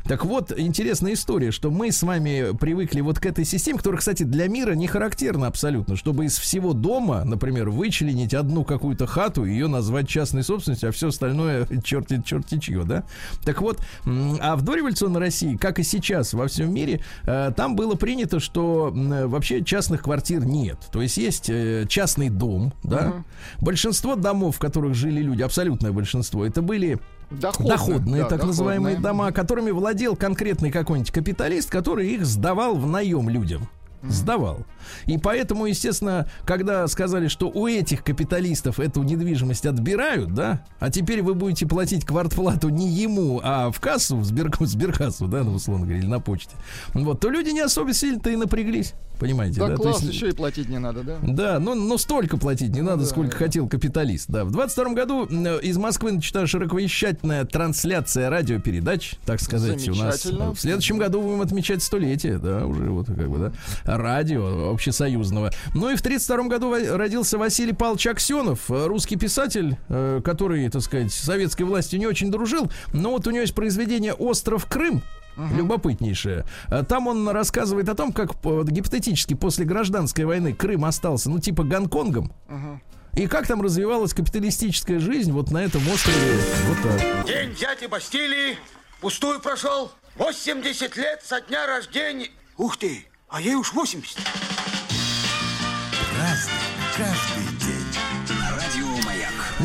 [0.05, 4.25] Так вот, интересная история, что мы с вами привыкли вот к этой системе, которая, кстати,
[4.25, 9.67] для мира не характерна абсолютно, чтобы из всего дома, например, вычленить одну какую-то хату, ее
[9.67, 13.05] назвать частной собственностью, а все остальное черти, черти чье, да?
[13.45, 17.95] Так вот, а в дореволюционной России, как и сейчас во всем мире, э, там было
[17.95, 20.79] принято, что вообще частных квартир нет.
[20.93, 23.25] То есть есть э, частный дом, да?
[23.61, 26.99] Большинство домов, в которых жили люди, абсолютное большинство, это были
[27.31, 29.25] Доходные, доходные, да, так называемые доходные.
[29.25, 33.69] дома, которыми владел конкретный какой-нибудь капиталист, который их сдавал в наем людям.
[34.03, 34.65] Сдавал.
[35.07, 41.23] И поэтому, естественно, когда сказали, что у этих капиталистов эту недвижимость отбирают, да, а теперь
[41.23, 45.85] вы будете платить квартплату не ему, а в кассу, в, сбер, сберкассу, да, ну, условно
[45.85, 46.55] говоря, или на почте,
[46.95, 48.95] вот, то люди не особо сильно-то и напряглись.
[49.21, 49.77] Понимаете, Да, да?
[49.77, 51.19] То класс, есть- еще и платить не надо, да?
[51.23, 53.37] да, ну, но столько платить не надо, да, сколько да.
[53.37, 54.29] хотел капиталист.
[54.29, 54.47] Да.
[54.47, 60.25] В 22 году из Москвы начата широковещательная трансляция радиопередач, так сказать, у нас.
[60.25, 63.53] В следующем году будем отмечать столетие, да, уже вот как бы, да,
[63.85, 65.51] радио общесоюзного.
[65.75, 70.81] Ну и в 32 году родился Василий Павлович Аксенов, э, русский писатель, э, который, так
[70.81, 75.03] сказать, советской властью не очень дружил, но вот у него есть произведение «Остров Крым»,
[75.37, 76.45] Любопытнейшее.
[76.69, 81.39] А Там он рассказывает о том, как э, гипотетически после гражданской войны Крым остался, ну,
[81.39, 82.33] типа Гонконгом.
[83.15, 86.41] И как там развивалась капиталистическая жизнь вот на этом острове.
[86.69, 87.27] Вот так.
[87.27, 88.57] День дяди Бастилии
[89.01, 89.91] пустую прошел.
[90.17, 92.29] 80 лет со дня рождения.
[92.57, 94.19] Ух ты, а ей уж 80.
[96.19, 96.53] Разный,
[96.97, 97.40] каждый.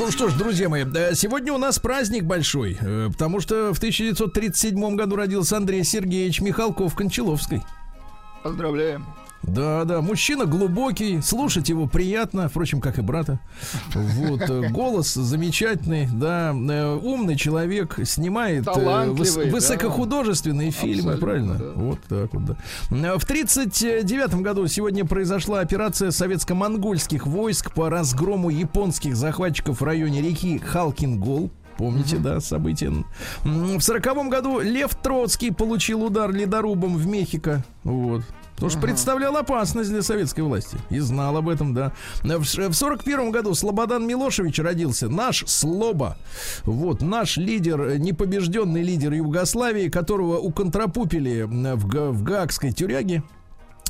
[0.06, 3.80] Ну что ж, друзья мои, э, сегодня у нас праздник большой, э, потому что в
[3.80, 7.63] 1937 году родился Андрей Сергеевич Михалков Кончаловской.
[8.44, 9.04] Поздравляем.
[9.47, 13.39] Да, да, мужчина глубокий, слушать его приятно, впрочем, как и брата.
[13.93, 19.51] Вот, э, голос замечательный, да, э, умный человек, снимает э, выс- Талантливый, да.
[19.51, 21.53] высокохудожественные фильмы, Абсолютно, правильно?
[21.55, 21.65] да.
[21.75, 22.55] Вот так вот, да.
[23.19, 30.58] В 1939 году сегодня произошла операция советско-монгольских войск по разгрому японских захватчиков в районе реки
[30.58, 31.51] Халкингол.
[31.77, 32.91] Помните, да, события.
[33.43, 37.63] В сороковом году Лев Троцкий получил удар ледорубом в Мехико.
[37.84, 38.23] Вот.
[38.56, 40.78] Потому что представлял опасность для советской власти.
[40.89, 41.91] И знал об этом, да.
[42.24, 45.10] В ш- в сорок первом году Слободан Милошевич родился.
[45.10, 46.18] Наш Слоба.
[46.63, 53.24] Вот, наш лидер, э, непобежденный лидер Югославии, которого уконтрапупили в, в Гаагской тюряге.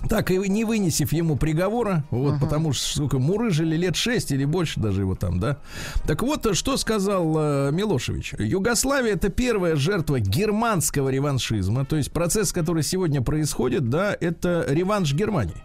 [0.09, 4.79] Так и не вынесив ему приговора, вот, потому что, сука, мурыжили лет 6 или больше
[4.79, 5.57] даже его там, да.
[6.05, 8.33] Так вот, что сказал э, Милошевич.
[8.37, 15.13] Югославия это первая жертва германского реваншизма, то есть процесс, который сегодня происходит, да, это реванш
[15.13, 15.63] Германии.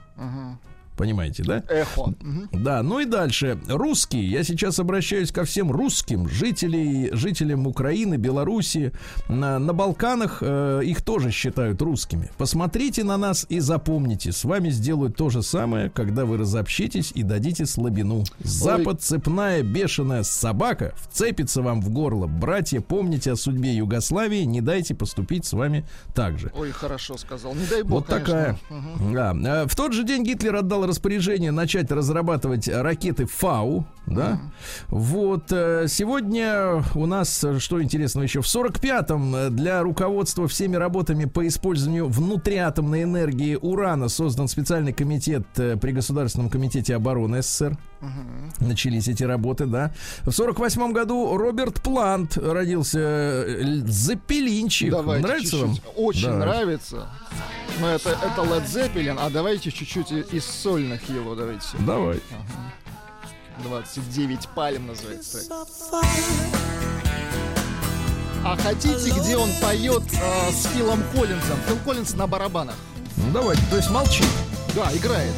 [1.00, 1.62] Понимаете, да?
[1.68, 2.14] Эхо.
[2.52, 3.58] Да, ну и дальше.
[3.68, 4.30] Русские.
[4.30, 8.92] Я сейчас обращаюсь ко всем русским жителей, жителям Украины, Белоруссии.
[9.28, 12.30] На, на Балканах э, их тоже считают русскими.
[12.36, 14.30] Посмотрите на нас и запомните.
[14.32, 18.24] С вами сделают то же самое, когда вы разобщитесь и дадите слабину.
[18.40, 22.26] Запад, цепная, бешеная собака вцепится вам в горло.
[22.26, 24.42] Братья, помните о судьбе Югославии.
[24.42, 26.52] Не дайте поступить с вами так же.
[26.54, 27.54] Ой, хорошо сказал.
[27.54, 28.58] Не дай бог, Вот такая.
[28.68, 29.34] конечно.
[29.42, 29.62] Да.
[29.62, 33.86] Э, В тот же день Гитлер отдал распоряжение начать разрабатывать ракеты Фау.
[34.06, 34.40] Да.
[34.88, 40.76] Вот э, сегодня у нас, э, что интересного еще, в 45-м э, для руководства всеми
[40.76, 47.78] работами по использованию внутриатомной энергии урана создан специальный комитет при Государственном комитете обороны СССР.
[48.60, 49.92] Начались эти работы, да.
[50.24, 54.90] В 48 году Роберт Плант родился э, Запелинчик.
[54.90, 55.74] Давайте Нравится вам?
[55.74, 55.92] чуть-чуть.
[55.96, 56.36] Очень Да.
[56.36, 57.08] нравится.
[57.80, 61.68] Но это, это Led Zeppelin, а давайте чуть-чуть из сольных его давайте.
[61.80, 62.20] Давай.
[63.62, 65.50] 29 пальм называется трек.
[68.42, 71.58] А хотите, где он поет э, с Филом Коллинзом?
[71.68, 72.76] Фил Коллинз на барабанах.
[73.18, 74.24] Ну, давайте, то есть молчи.
[74.74, 75.34] Да, играет.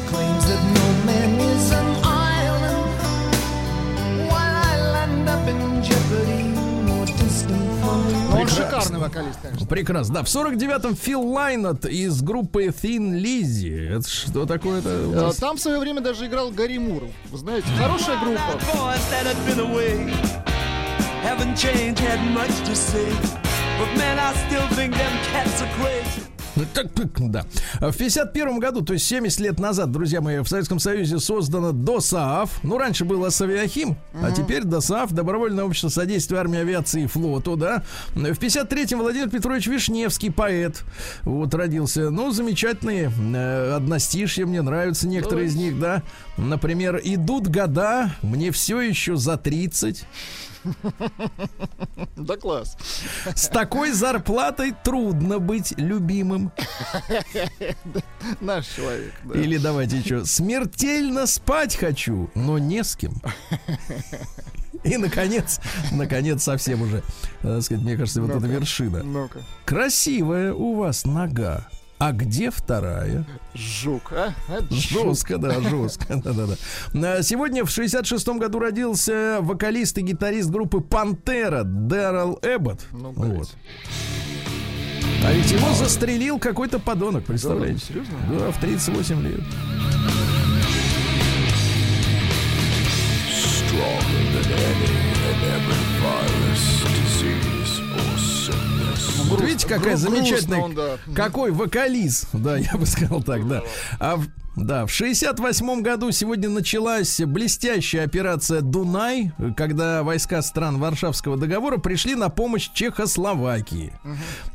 [8.53, 9.67] Шикарный вокалист, конечно.
[9.67, 10.13] Прекрасно.
[10.15, 13.97] Да, в 49-м Фил Лайнет из группы Thin Lizzy.
[13.97, 14.89] Это что такое-то?
[14.89, 15.37] нас?
[15.37, 17.03] Там в свое время даже играл Гарри Мур.
[17.31, 18.39] Вы знаете, хорошая группа.
[18.73, 20.11] boys that had been away
[21.21, 23.09] haven't changed, had much to say.
[23.79, 26.32] But man, I still think them cats are crazy.
[26.55, 26.65] Ну,
[27.17, 27.45] Да.
[27.79, 32.63] В 51 году, то есть 70 лет назад, друзья мои, в Советском Союзе создано ДОСААФ.
[32.63, 37.83] Ну, раньше было Савиахим, а теперь ДОСААФ, Добровольное общество содействия армии, авиации и флоту, да.
[38.13, 40.83] В 53-м Владимир Петрович Вишневский, поэт,
[41.23, 42.09] вот родился.
[42.09, 46.03] Ну, замечательные э, одностишья, мне нравятся некоторые из них, да.
[46.37, 50.03] Например, «Идут года, мне все еще за 30».
[52.15, 52.77] Да класс.
[53.35, 56.51] С такой зарплатой трудно быть любимым.
[58.39, 59.13] Наш человек.
[59.25, 59.39] да.
[59.39, 60.25] Или давайте еще.
[60.25, 63.13] Смертельно спать хочу, но не с кем.
[64.83, 65.59] И, наконец,
[65.91, 67.01] наконец, совсем уже, э,
[67.43, 68.53] так сказать, мне кажется, вот эта Ну-ка.
[68.53, 69.03] вершина.
[69.03, 69.39] Ну-ка.
[69.65, 71.67] Красивая у вас нога.
[72.05, 73.25] А где вторая?
[73.53, 74.33] Жук, а?
[74.49, 75.05] Это жук.
[75.05, 76.17] Жестко, да, жестко.
[76.17, 76.47] Да, да,
[76.91, 77.23] да.
[77.23, 82.81] Сегодня в 66-м году родился вокалист и гитарист группы Пантера Дэрил Эббот.
[82.91, 83.13] Ну.
[83.13, 83.55] Вот.
[85.25, 87.79] А ведь его застрелил какой-то подонок, представляете?
[87.79, 88.17] Да, серьезно?
[88.37, 89.39] Да, в 38 лет.
[93.71, 94.03] Вот
[99.27, 100.97] Грустно, видите, какая замечательная, он, да.
[101.15, 103.63] какой вокалист, да, я бы сказал так, да.
[103.99, 104.19] А
[104.55, 112.13] да, в 68 году сегодня началась блестящая операция «Дунай», когда войска стран Варшавского договора пришли
[112.13, 113.93] на помощь Чехословакии.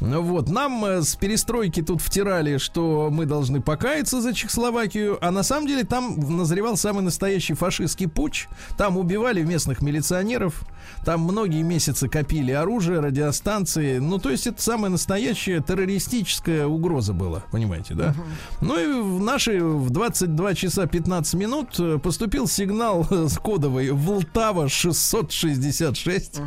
[0.00, 5.32] Ну Вот, нам э, с перестройки тут втирали, что мы должны покаяться за Чехословакию, а
[5.32, 8.46] на самом деле там назревал самый настоящий фашистский путч.
[8.76, 10.64] Там убивали местных милиционеров,
[11.04, 13.98] там многие месяцы копили оружие, радиостанции.
[13.98, 18.14] Ну, то есть это самая настоящая террористическая угроза была, понимаете, да?
[18.60, 23.90] Ну и в наши в 22 часа 15 минут э, поступил сигнал э, с кодовой
[23.90, 26.38] Волтава 666.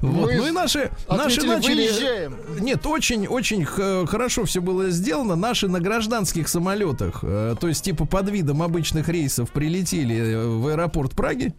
[0.00, 0.26] Вот.
[0.26, 1.88] Мы Ну и наши, наши ответили, начали...
[1.88, 2.36] «Выезжаем».
[2.60, 5.34] Нет, очень, очень х- хорошо все было сделано.
[5.34, 11.12] Наши на гражданских самолетах, э, то есть типа под видом обычных рейсов прилетели в аэропорт
[11.16, 11.52] Праги.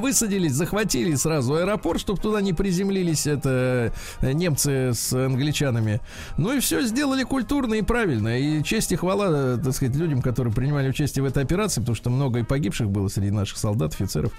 [0.00, 6.00] Высадились, захватили сразу аэропорт, чтобы туда не приземлились это э, немцы с англичанами.
[6.36, 8.38] Ну и все сделали культурно и правильно.
[8.38, 11.96] И честь и хвала, э, так сказать, людям, которые принимали участие в этой операции, потому
[11.96, 14.32] что много и погибших было среди наших солдат, офицеров.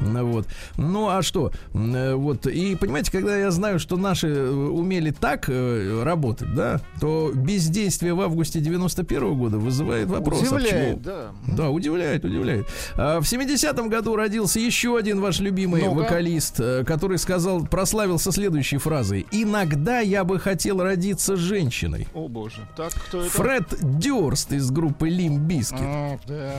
[0.00, 0.46] Ну, Вот.
[0.76, 1.52] Ну а что?
[1.74, 2.46] Э, Вот.
[2.46, 8.60] И понимаете, когда я знаю, что наши умели так работать, да, то бездействие в августе
[8.60, 10.40] 91 года вызывает вопрос.
[10.40, 10.56] а почему?
[10.60, 11.30] Удивляет, да.
[11.48, 12.66] Да, удивляет, удивляет.
[12.96, 15.94] А, В 70-м году родился еще один ваш любимый Ну-ка.
[15.98, 19.26] вокалист, э, который сказал, прославился следующей фразой.
[19.32, 22.06] Иногда я бы хотел родиться женщиной.
[22.14, 22.66] О боже.
[22.76, 23.30] Так, кто это?
[23.30, 25.80] Фред Дёрст из группы Limp Bizkit.
[25.80, 26.52] А, да.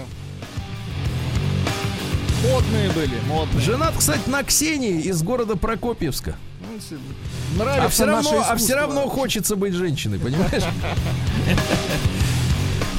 [2.51, 3.61] Модные были, модные.
[3.61, 6.35] Женат, кстати, на Ксении из города Прокопьевска.
[6.59, 10.63] Ну, Нравится А все равно, а все равно хочется быть женщиной, понимаешь?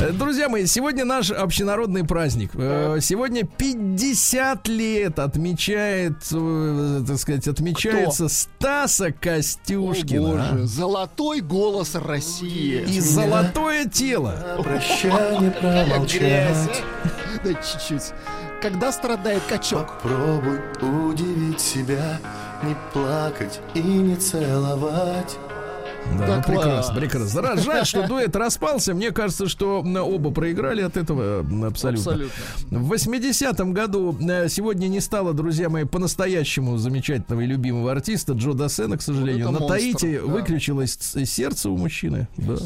[0.03, 2.51] Э, Друзья мои, сегодня наш общенародный праздник.
[2.55, 10.53] Э, Сегодня 50 лет отмечает, э, так сказать, отмечается Стаса О Костюшкина.
[10.53, 12.83] боже, золотой голос России.
[12.83, 14.61] И золотое тело.
[14.63, 17.39] Прощание промолчать а?
[17.45, 18.13] Да чуть-чуть.
[18.61, 20.01] Когда страдает качок?
[20.03, 20.61] Попробуй
[21.11, 22.21] удивить себя
[22.63, 25.37] Не плакать и не целовать
[26.19, 27.39] Да, Да ну, прекрасно, прекрасно.
[27.41, 28.95] Ра- Жаль, что дуэт распался.
[28.95, 32.13] Мне кажется, что оба проиграли от этого абсолютно.
[32.13, 32.79] Абсолютно.
[32.79, 38.53] В 80-м году э, сегодня не стало, друзья мои, по-настоящему замечательного и любимого артиста Джо
[38.53, 39.45] Дассена, к сожалению.
[39.45, 40.27] это На монстр, Таити да.
[40.27, 42.29] выключилось сердце у мужчины.
[42.37, 42.57] Да.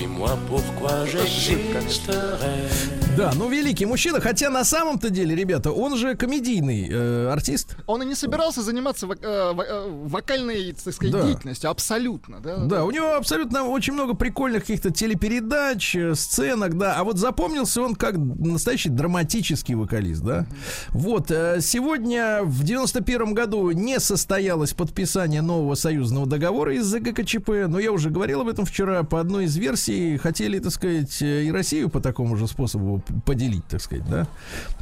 [0.00, 2.70] Dis-moi pourquoi j'existerais
[3.16, 7.76] да, ну великий мужчина, хотя на самом-то деле, ребята, он же комедийный э, артист.
[7.86, 11.22] Он и не собирался заниматься вок- э, э, вокальной, так сказать, Да.
[11.22, 11.70] деятельностью.
[11.70, 12.58] Абсолютно, да?
[12.58, 16.94] Да, у него абсолютно очень много прикольных каких-то телепередач, э, сценок, да.
[16.96, 20.46] А вот запомнился он как настоящий драматический вокалист, да.
[20.90, 27.80] Вот, э, сегодня в 91 году не состоялось подписание нового союзного договора из-за ГКЧП, но
[27.80, 29.02] я уже говорил об этом вчера.
[29.02, 29.89] По одной из версий
[30.22, 34.26] хотели, так сказать, э, и Россию по такому же способу поделить, так сказать, да.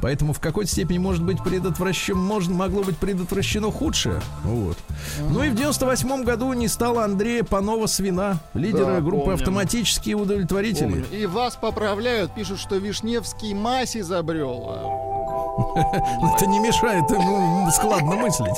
[0.01, 4.21] Поэтому в какой-то степени может быть предотвращено, можно, могло быть предотвращено худшее.
[4.43, 4.77] Вот.
[5.29, 9.39] Ну и в 98 году не стало Андрея Панова Свина, лидера Да, группы помним.
[9.39, 11.03] «Автоматические удовлетворители».
[11.03, 11.05] Помню.
[11.11, 15.09] И вас поправляют, пишут, что Вишневский мазь изобрел.
[16.35, 18.57] Это не мешает ему складно мыслить.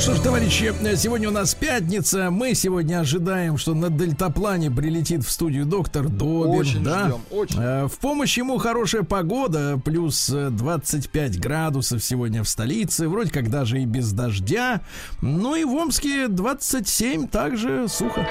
[0.00, 2.30] Что ж, товарищи, сегодня у нас пятница.
[2.30, 6.48] Мы сегодня ожидаем, что на дельтаплане прилетит в студию доктор Добин.
[6.58, 7.04] Очень да?
[7.08, 7.60] ждем, очень.
[7.60, 13.50] Э, В помощь ему хорошая погода, плюс э, 25 градусов сегодня в столице, вроде как
[13.50, 14.80] даже и без дождя.
[15.20, 18.26] Ну и в Омске 27, также сухо.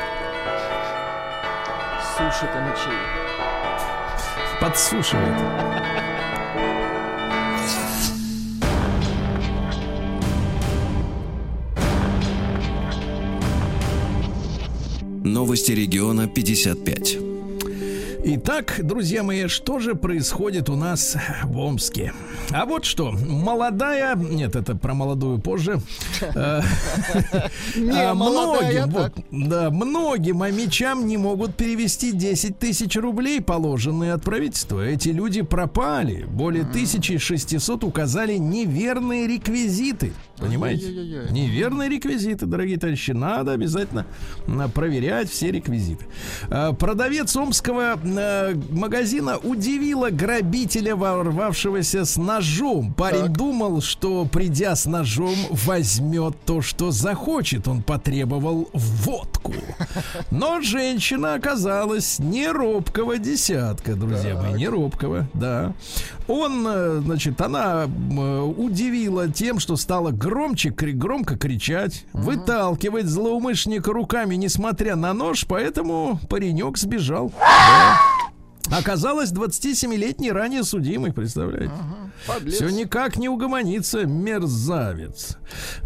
[2.17, 2.99] Суши-то ночей.
[4.59, 5.78] Подсушивает.
[15.29, 17.17] Новости региона 55.
[18.21, 22.13] Итак, друзья мои, что же происходит у нас в Омске?
[22.51, 25.79] А вот что, молодая, нет, это про молодую позже.
[26.35, 26.61] Э,
[27.75, 29.15] Не, а, молодая, Многим, так.
[29.15, 34.85] вот, да, многим амичам не могут перевести 10 тысяч рублей, положенные от правительства.
[34.85, 36.25] Эти люди пропали.
[36.29, 40.11] Более 1600 указали неверные реквизиты.
[40.39, 40.91] Понимаете?
[41.31, 43.11] Неверные реквизиты, дорогие товарищи.
[43.11, 44.05] Надо обязательно
[44.73, 46.05] проверять все реквизиты.
[46.49, 52.93] А, Продавец омского а, магазина удивила грабителя, ворвавшегося с ножом.
[52.93, 53.31] Парень Так.
[53.37, 57.67] думал, что придя с ножом, возьмет то, что захочет.
[57.67, 59.53] Он потребовал водку.
[60.31, 65.73] Но женщина оказалась не робкого десятка, друзья мои, не робкого, да.
[66.27, 74.35] Он, э, значит, она м, удивила тем, что стала громче, громко кричать, выталкивать злоумышленника руками,
[74.35, 77.31] несмотря на нож, поэтому паренек сбежал.
[77.41, 78.18] Да.
[78.71, 81.73] Оказалось, 27-летний ранее судимый, представляете?
[82.27, 82.55] Подлец.
[82.55, 85.37] Все никак не угомонится, мерзавец.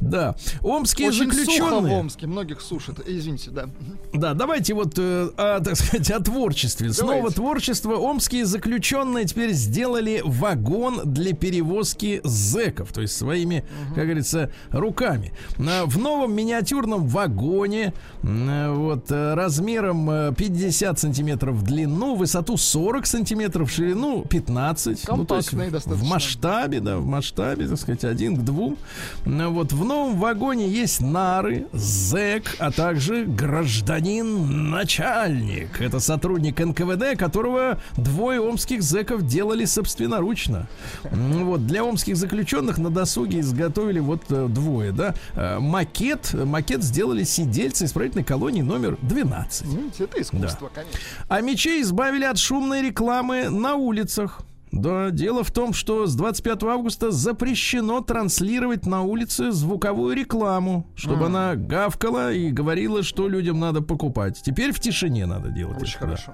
[0.02, 0.36] Да.
[0.62, 1.96] Омские Очень сухо в заключенные.
[1.98, 3.00] Омске, многих сушат.
[3.00, 3.70] Э, Извините, да.
[4.14, 6.92] Да, давайте вот, э, о, так сказать, о творчестве.
[6.92, 7.36] Снова Давайте.
[7.36, 7.94] творчество.
[7.96, 13.64] Омские заключенные теперь сделали вагон для перевозки зэков, то есть своими,
[13.96, 15.34] как говорится, руками.
[15.58, 17.94] В новом миниатюрном вагоне
[18.24, 25.08] м, вот э, размером э, 50 сантиметров в длину, высоту 40 сантиметров, ширину 15.
[25.10, 25.94] Ну, то есть в- достаточно.
[25.96, 28.78] В масштабе, да, в масштабе, так сказать, один к двум.
[29.26, 35.80] Ну, Вот в новом вагоне есть нары, зэк, а также гражданин начальник.
[35.82, 40.68] Это сотрудник НКВД, которого двое омских зэков делали собственноручно.
[41.04, 46.84] М, Вот для омских заключенных на досуге изготовили вот э, двое, да, э, макет, макет
[46.84, 49.66] сделали сидельцы исправительной колонии номер 12.
[49.68, 51.00] Видите, это искусство, конечно.
[51.28, 54.42] А мечей избавили от шумной рекламы на улицах.
[54.72, 61.28] Да, дело в том, что с 25 августа запрещено транслировать на улице звуковую рекламу, чтобы
[61.28, 64.40] она гавкала и говорила, что людям надо покупать.
[64.44, 65.82] Теперь в тишине надо делать.
[65.82, 66.06] Очень это, да.
[66.06, 66.34] хорошо.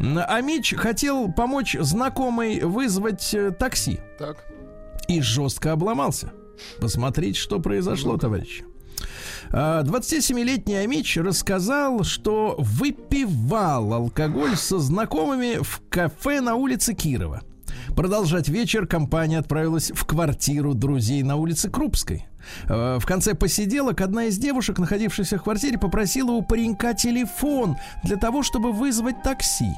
[0.00, 4.44] М, А Мич хотел помочь знакомой вызвать э, такси Так.
[5.08, 6.32] и жестко обломался.
[6.80, 8.64] Посмотрите, что произошло, товарищи.
[9.56, 17.42] А, 27-летний Амич рассказал, что выпивал алкоголь со знакомыми в кафе на улице Кирова.
[17.94, 22.26] Продолжать вечер компания отправилась в квартиру друзей на улице Крупской.
[22.68, 28.16] Э, В конце посиделок одна из девушек, находившихся в квартире, попросила у паренька телефон для
[28.16, 29.70] того, чтобы вызвать такси.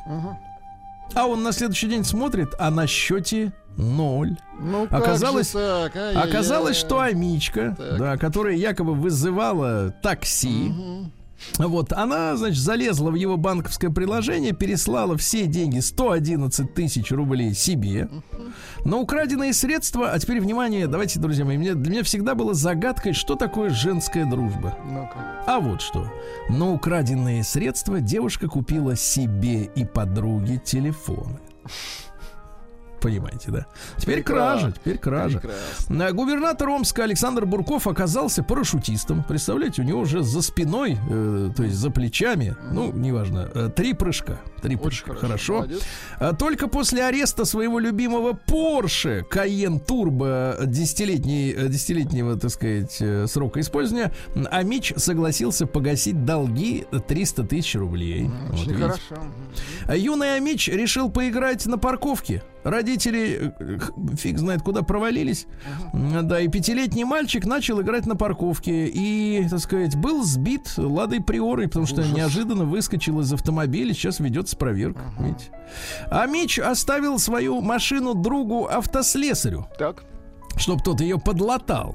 [1.15, 4.37] А он на следующий день смотрит, а на счете ноль.
[4.61, 5.93] Ну, Оказалось- так?
[6.17, 7.99] Оказалось, что Амичка, Так.
[7.99, 10.73] да, которая якобы вызывала такси,
[11.59, 18.09] вот, она, значит, залезла в его банковское приложение, переслала все деньги, 111 тысяч рублей себе.
[18.84, 23.12] Но украденные средства, а теперь, внимание, давайте, друзья мои, мне, для меня всегда было загадкой,
[23.12, 24.76] что такое женская дружба.
[25.47, 26.11] А вот что.
[26.49, 31.39] На украденные средства девушка купила себе и подруге телефоны.
[33.01, 33.66] Понимаете, да?
[33.99, 35.38] Теперь кража, теперь кража.
[35.40, 36.12] Прекрасно.
[36.12, 39.22] Губернатор Омска Александр Бурков оказался парашютистом.
[39.24, 43.92] Представляете, у него уже за спиной, э, то есть за плечами, ну, неважно, э, три
[43.94, 44.40] прыжка.
[44.62, 45.14] Три Очень прыжка.
[45.14, 45.26] хорошо.
[45.26, 45.55] Хорошо.
[45.55, 45.82] Молодец.
[46.18, 54.12] А Только после ареста своего любимого Porsche Cayenne Turbo десятилетнего, так сказать, э, срока использования,
[54.51, 58.28] Амич согласился погасить долги 300 тысяч рублей.
[58.49, 58.82] Вот Очень видите.
[58.82, 59.26] хорошо.
[59.86, 62.42] А Юный Амич решил поиграть на парковке.
[62.67, 63.79] Родители э,
[64.17, 65.47] фиг знает куда провалились.
[65.93, 71.69] Да, и пятилетний мальчик начал играть на парковке и, так сказать, был сбит ладой приорой,
[71.69, 73.95] потому что неожиданно выскочил из автомобиля.
[73.95, 75.03] Сейчас ведется проверка.
[75.21, 75.45] Видите?
[76.11, 80.03] А Мич оставил свою машину другу автослесарю, Так.
[80.57, 81.95] чтобы тот ее подлатал.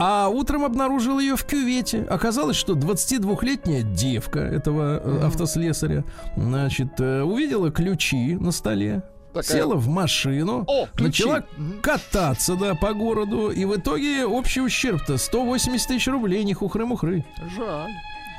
[0.00, 2.02] А утром обнаружил ее в кювете.
[2.02, 6.04] Оказалось, что 22-летняя девка этого э, автослесаря,
[6.36, 11.24] значит, э, увидела ключи на столе, Такая- села в машину, О, ключи.
[11.24, 11.44] начала
[11.82, 17.24] кататься, да, по городу, и в итоге общий ущерб-то 180 тысяч рублей, не хухры-мухры.
[17.56, 17.90] Жаль.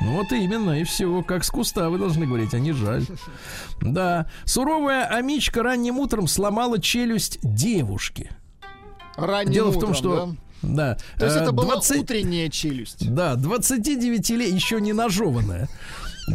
[0.03, 3.05] Ну вот именно, и все, как с куста вы должны говорить, а не жаль.
[3.81, 8.29] Да, суровая амичка ранним утром сломала челюсть девушки.
[9.15, 10.35] Ранним Дело в утром, том, что...
[10.61, 10.95] Да.
[10.95, 10.97] да?
[11.19, 13.11] То есть э, это была 20 утренняя челюсть.
[13.13, 15.67] Да, 29 лет, еще не нажеванная.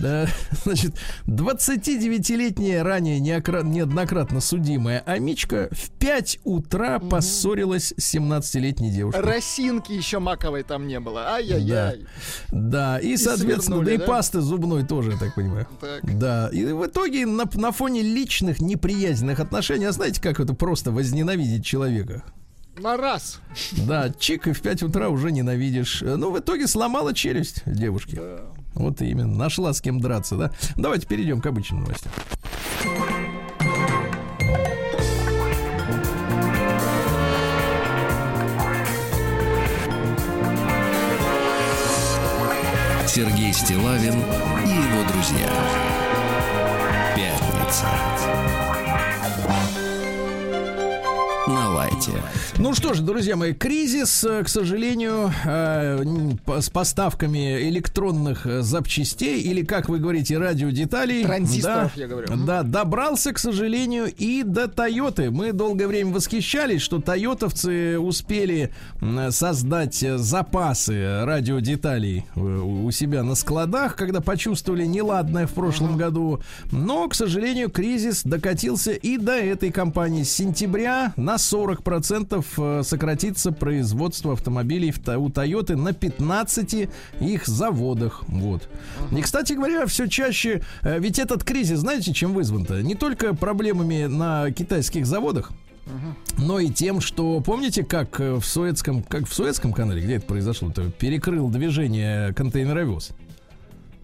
[0.01, 0.26] Да,
[0.64, 0.94] значит,
[1.26, 9.22] 29-летняя, ранее неоднократно судимая Амичка в 5 утра поссорилась с 17-летней девушкой.
[9.22, 11.34] Росинки еще маковой там не было.
[11.34, 12.07] Ай-яй-яй.
[12.51, 14.05] Да, и, соответственно, свернули, да и да?
[14.07, 15.66] пасты зубной тоже, я так понимаю.
[15.80, 16.18] Так.
[16.18, 20.90] Да, и в итоге на, на фоне личных неприязненных отношений, а знаете, как это просто
[20.90, 22.24] возненавидеть человека?
[22.78, 23.40] На раз.
[23.86, 26.03] Да, чик, и в 5 утра уже ненавидишь.
[26.03, 28.20] Э, Ну, в итоге сломала челюсть девушки.
[28.77, 30.51] Вот именно, нашла с кем драться, да?
[30.77, 32.12] Давайте перейдем к обычным новостям.
[43.07, 44.12] Сергей Стилавин
[44.66, 45.51] и его друзья.
[47.16, 48.65] Пятница.
[51.97, 52.22] На лайте.
[52.59, 56.03] Ну что ж, друзья мои, кризис, э, к сожалению, э,
[56.61, 61.24] с поставками электронных э, запчастей или, как вы говорите, радиодеталей.
[61.24, 62.28] Транзисторов, да, я говорю.
[62.47, 65.30] Да, добрался, к сожалению, и до Тойоты.
[65.30, 68.72] Мы долгое время восхищались, что тойотовцы успели
[69.30, 76.40] создать запасы радиодеталей у у себя на складах, когда почувствовали неладное в прошлом году.
[76.70, 80.22] Но, к сожалению, кризис докатился и до этой компании.
[80.22, 86.89] С сентября на 40% 10% э, сократится производство автомобилей у Тойоты на 15
[87.20, 88.24] их заводах.
[88.28, 88.68] Вот.
[89.16, 90.62] И, кстати говоря, все чаще...
[90.82, 92.82] э, Ведь этот кризис, знаете, чем вызван-то?
[92.82, 95.53] Не только проблемами на китайских заводах,
[96.39, 100.26] но и тем, что помните, как э, в Суэцком, как в Суэцком канале, где это
[100.26, 103.12] произошло, то перекрыл движение контейнеровоз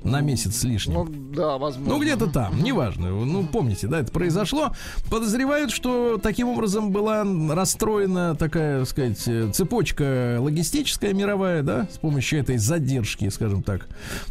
[0.05, 0.95] на месяц с лишним.
[0.95, 1.95] Ну, да, возможно.
[1.95, 3.11] Ну, где-то там, неважно.
[3.11, 4.73] Ну, помните, да, это произошло.
[5.11, 7.25] Подозревают, что таким образом была
[7.55, 13.87] расстроена такая, так сказать, э, цепочка логистическая мировая, да, с помощью этой задержки, скажем так.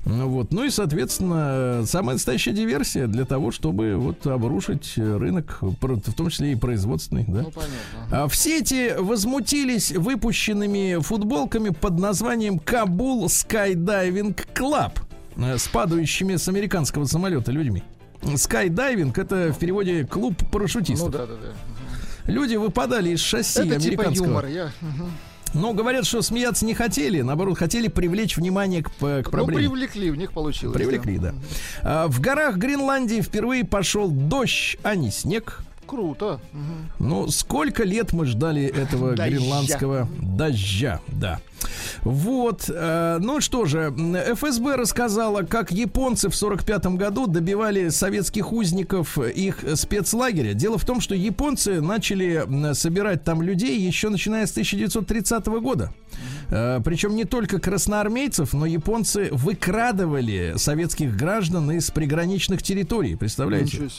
[0.05, 0.51] Ну, Вот.
[0.51, 6.53] Ну и, соответственно, самая настоящая диверсия для того, чтобы вот обрушить рынок, в том числе
[6.53, 7.41] и производственный, да.
[7.41, 7.72] Ну, понятно.
[8.11, 14.99] А В сети возмутились выпущенными футболками под названием Kabul Skydiving Club
[15.58, 17.84] с падающими с американского самолета людьми.
[18.36, 21.12] Skydiving это в переводе клуб парашютистов.
[21.12, 22.32] Ну, да, да, да.
[22.32, 24.28] Люди выпадали из шасси Это типа американского.
[24.28, 24.46] юмор.
[24.48, 24.72] Я...
[25.54, 29.68] Но говорят, что смеяться не хотели, наоборот, хотели привлечь внимание к, п- к Ну, проблеме.
[29.70, 30.74] привлекли, в них получилось.
[30.78, 31.34] Привлекли, да.
[31.84, 35.60] А, В горах Гренландии впервые пошел дождь, а не снег.
[35.92, 36.39] Круто.
[37.00, 39.28] Ну, сколько лет мы ждали этого Дождя.
[39.38, 41.42] гренландского дождя, да.
[42.04, 43.94] Вот, э, ну что же,
[44.36, 50.54] ФСБ рассказала, как японцы в 45 году добивали советских узников их спецлагеря.
[50.54, 55.94] Дело в том, что японцы начали собирать там людей еще начиная с 1930 года.
[56.50, 63.16] Э, Причем не только красноармейцев, но японцы выкрадывали советских граждан из приграничных территорий.
[63.16, 63.89] Представляете?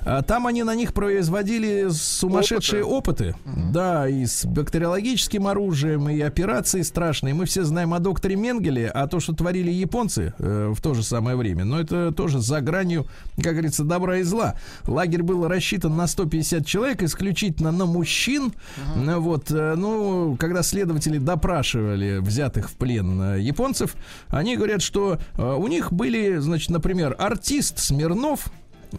[0.00, 0.94] А Там они на них
[1.30, 3.34] производили сумасшедшие опыты.
[3.72, 7.34] Да, и с бактериологическим оружием, и операции страшные.
[7.34, 11.02] Мы все знаем о докторе Менгеле, а то, что творили японцы э, в то же
[11.02, 13.06] самое время, но это тоже за гранью,
[13.42, 14.56] как говорится, добра и зла.
[14.86, 18.52] Лагерь был рассчитан на 150 человек, исключительно на мужчин.
[18.96, 23.94] Ну, Вот, э, ну, когда следователи допрашивали взятых в плен э, японцев,
[24.28, 28.50] они говорят, что э, у них были, значит, например, артист Смирнов,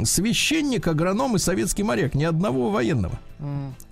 [0.04, 3.20] священник, агроном и советский моряк, ни одного военного.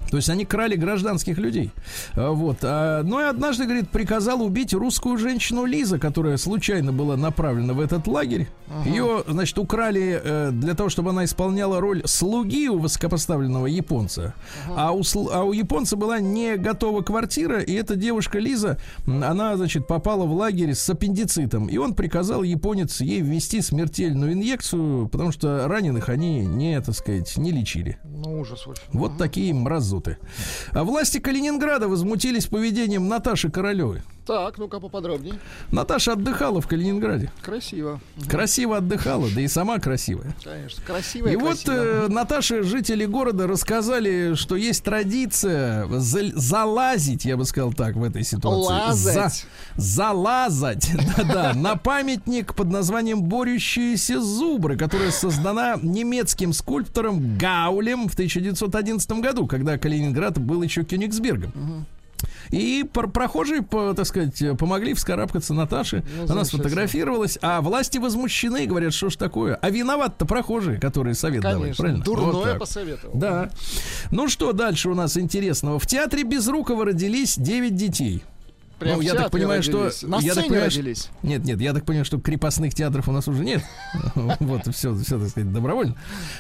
[0.10, 1.72] То есть они крали гражданских людей.
[2.16, 2.58] А, Вот.
[2.64, 7.80] А, Ну и однажды, говорит, приказал убить русскую женщину Лиза, которая случайно была направлена в
[7.80, 8.48] этот лагерь.
[8.86, 14.34] Ее, значит, украли э, для того, чтобы она исполняла роль слуги у высокопоставленного японца.
[14.68, 15.02] А, у,
[15.32, 20.34] а у японца была не готова квартира, и эта девушка Лиза, она, значит, попала в
[20.34, 21.68] лагерь с аппендицитом.
[21.68, 27.38] И он приказал японец ей ввести смертельную инъекцию, потому что раненых они не, так сказать,
[27.38, 27.98] не лечили.
[28.20, 28.84] Ну, ужас очень.
[28.92, 30.18] Вот такие мразоты.
[30.74, 34.02] А власти Калининграда возмутились поведением Наташи Королевой.
[34.30, 35.34] Так, ну-ка поподробнее.
[35.72, 37.32] Наташа отдыхала в Калининграде.
[37.42, 38.00] Красиво.
[38.30, 40.36] Красиво отдыхала, да и сама красивая.
[40.44, 40.84] Конечно.
[40.86, 47.46] Красиво И вот э, Наташе жители города рассказали, что есть традиция зал- залазить, я бы
[47.46, 48.72] сказал так, в этой ситуации.
[48.72, 49.48] Лазать.
[49.76, 59.12] залазать, да-да, на памятник под названием «Борющиеся зубры», которая создана немецким скульптором Гаулем в 1911
[59.14, 61.88] году, когда Калининград был еще Кёнигсбергом.
[62.50, 66.04] И пр- прохожие, так сказать, помогли вскарабкаться Наташе.
[66.18, 69.56] Ну, Она сфотографировалась, а власти возмущены, говорят, что ж такое.
[69.56, 71.82] А виноват-то прохожие, которые совет давали, Конечно.
[71.84, 72.04] правильно?
[72.06, 72.60] Вот Дурное так.
[72.60, 73.18] посоветовал.
[73.18, 73.50] Да.
[74.12, 75.80] Ну что дальше у нас интересного?
[75.80, 78.24] В театре Безрукова родились 9 детей.
[78.80, 79.98] Прям ну, я так понимаю, родились.
[79.98, 80.08] что...
[80.08, 81.10] На я так понимаю, родились.
[81.22, 83.62] Нет, нет, я так понимаю, что крепостных театров у нас уже нет.
[84.40, 85.96] Вот, все, все, так сказать, добровольно.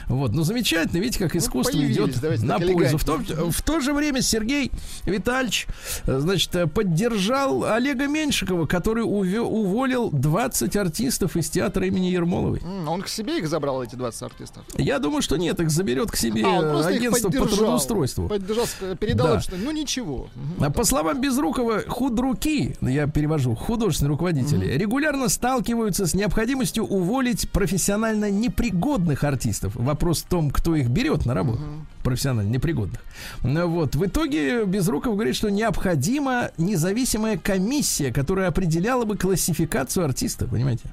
[0.07, 2.97] Вот, ну, замечательно, видите, как искусство появились, идет на пользу.
[2.97, 4.71] В то, в то же время Сергей
[5.05, 5.67] Витальевич,
[6.05, 12.61] э, значит, э, поддержал Олега Меньшикова, который уволил 20 артистов из театра имени Ермоловой.
[12.87, 14.63] Он к себе их забрал, эти 20 артистов.
[14.77, 18.29] Я думаю, что нет, их заберет к себе А, э, агентство по трудоустройству.
[18.29, 18.65] Поддержал,
[18.99, 19.41] передал Да.
[19.41, 20.29] что ну ничего.
[20.75, 21.81] По словам Безрукова,
[22.29, 29.75] худруки, я перевожу, художественные руководители, регулярно сталкиваются с необходимостью уволить профессионально непригодных артистов.
[29.75, 31.61] Вопрос в том, кто их берет на работу.
[32.03, 33.01] Профессионально непригодных.
[33.41, 33.95] Вот.
[33.95, 40.83] В итоге Безруков говорит, что необходима независимая комиссия, которая определяла бы классификацию артиста, понимаете?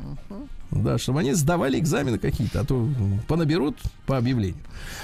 [0.83, 2.89] Да, чтобы они сдавали экзамены какие-то, а то
[3.29, 4.61] понаберут по объявлению.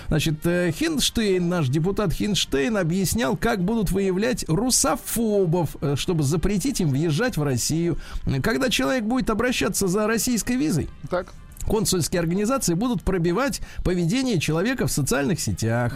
[0.08, 6.90] Значит, э, Хинштейн, наш депутат Хинштейн, объяснял, как будут выявлять русофобов, э, чтобы запретить им
[6.90, 7.98] въезжать в Россию.
[8.42, 11.32] Когда человек будет обращаться за российской визой, Так.
[11.66, 15.94] консульские организации будут пробивать поведение человека в социальных сетях.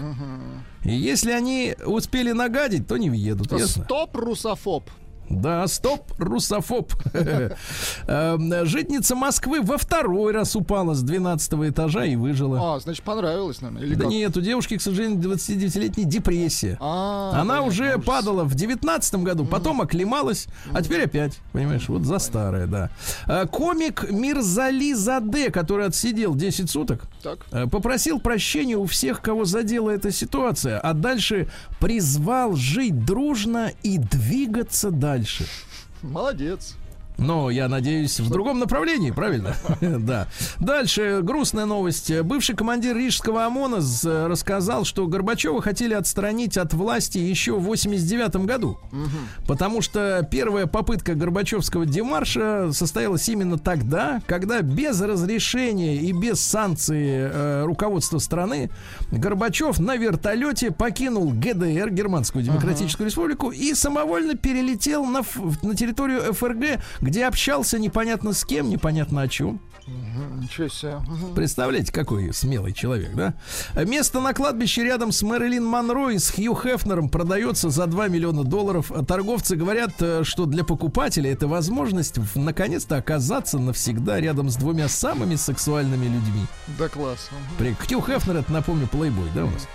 [0.85, 3.85] И если они успели нагадить, то не въедут, ясно?
[3.85, 4.89] Стоп, русофоб.
[5.29, 6.93] Да, стоп, русофоб.
[8.07, 12.77] Эм, Житница Москвы во второй раз упала с 12 этажа и выжила.
[12.77, 13.59] А, значит, понравилось.
[13.81, 14.11] Или Да как?
[14.13, 16.77] нет, у девушки, к сожалению, 29-летняя депрессия.
[16.81, 18.05] А, Она понятно, уже ужас.
[18.05, 22.91] падала в девятнадцатом году, потом оклемалась, а теперь опять, понимаешь, вот за старое, да.
[23.27, 27.39] А, Комик Мирзали Заде, который отсидел 10 суток, Так.
[27.53, 31.49] э, попросил прощения у всех, кого задела эта ситуация, а дальше
[31.81, 35.16] призвал жить дружно и двигаться дальше.
[36.03, 36.77] Молодец.
[37.19, 39.55] Но я надеюсь, в другом направлении, правильно?
[40.07, 40.29] Да.
[40.61, 42.13] Дальше грустная новость.
[42.23, 48.37] Бывший командир Рижского ОМОНа з- рассказал, что Горбачева хотели отстранить от власти еще в 89
[48.47, 48.79] году.
[49.47, 57.31] Потому что первая попытка Горбачевского демарша состоялась именно тогда, когда без разрешения и без санкции
[57.33, 58.71] э, руководства страны
[59.11, 65.23] Горбачев на вертолете покинул ГДР, Германскую Демократическую Республику, и самовольно перелетел на,
[65.63, 69.61] на территорию ФРГ, где общался непонятно с кем, непонятно о чем.
[70.43, 70.99] Ничего себе.
[71.37, 73.35] Представляете, какой смелый человек, да?
[73.85, 78.43] Место на кладбище рядом с Мэрилин Монро и с Хью Хефнером продается за 2 миллиона
[78.43, 78.91] долларов.
[79.07, 85.37] Торговцы говорят, э, что для покупателя это возможность наконец-то оказаться навсегда рядом с двумя самыми
[85.37, 86.47] сексуальными людьми.
[86.81, 87.29] Да класс.
[87.31, 87.57] Мгм.
[87.59, 89.69] При- Хью Хефнер, это, напомню, плейбой, да, у нас?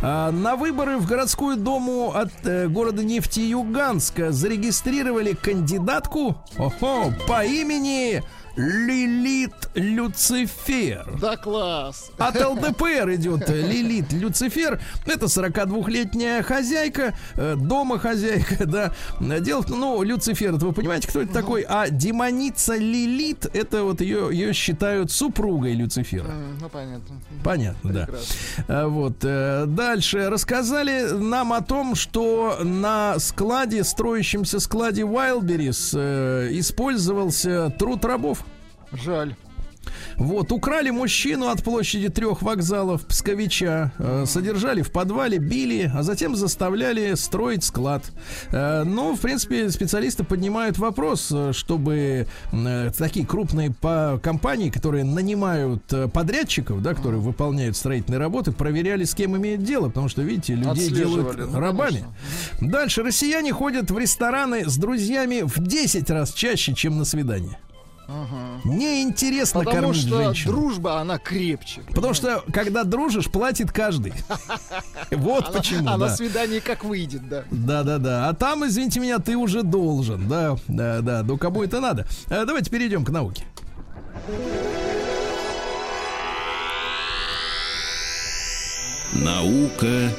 [0.00, 6.36] А, на выборы в городскую думу от э, города Нефтеюганска зарегистрировали кандидатку
[7.28, 8.22] по имени
[8.56, 11.06] Лилит Люцифер.
[11.20, 12.10] Да класс.
[12.18, 14.80] От ЛДПР идет э, Лилит Люцифер.
[15.06, 18.92] Это 42-летняя хозяйка, э, дома хозяйка, да.
[19.40, 21.62] Дело в том, ну, Люцифер, это вы понимаете, кто это такой?
[21.68, 26.30] А демоница Лилит, это вот ее, ее считают супругой Люцифера.
[26.60, 27.20] Ну, понятно.
[27.44, 28.04] Понятно, да.
[28.06, 28.34] Прекрасно.
[28.68, 29.16] А, Вот.
[29.22, 30.28] э, Дальше.
[30.28, 38.44] Рассказали нам о том, что на складе, строящемся складе Wildberries, использовался труд рабов.
[38.92, 39.34] Жаль.
[40.16, 46.36] Вот, украли мужчину от площади трех вокзалов Псковича, э, содержали в подвале, били, а затем
[46.36, 48.04] заставляли строить склад.
[48.52, 55.04] Э, ну, в принципе, специалисты поднимают вопрос, э, чтобы э, такие крупные по- компании, которые
[55.04, 60.22] нанимают э, подрядчиков, да, которые выполняют строительные работы, проверяли, с кем имеют дело, потому что,
[60.22, 62.04] видите, людей делают ну, рабами.
[62.60, 63.02] Дальше.
[63.02, 67.56] Россияне ходят в рестораны с друзьями в 10 раз чаще, чем на свидание.
[68.64, 70.52] Неинтересно Потому кормить что женщину.
[70.52, 71.82] дружба, она крепче.
[71.94, 74.12] Потому что, когда дружишь, платит каждый.
[75.10, 76.16] Вот почему, а на да.
[76.16, 77.44] свидании как выйдет, да.
[77.50, 78.28] Да, да, да.
[78.28, 80.28] А там, извините меня, ты уже должен.
[80.28, 81.22] Да, да, да.
[81.24, 82.06] Ну, кому это надо?
[82.28, 83.44] Э, Давайте перейдем к науке.
[89.12, 90.10] Наука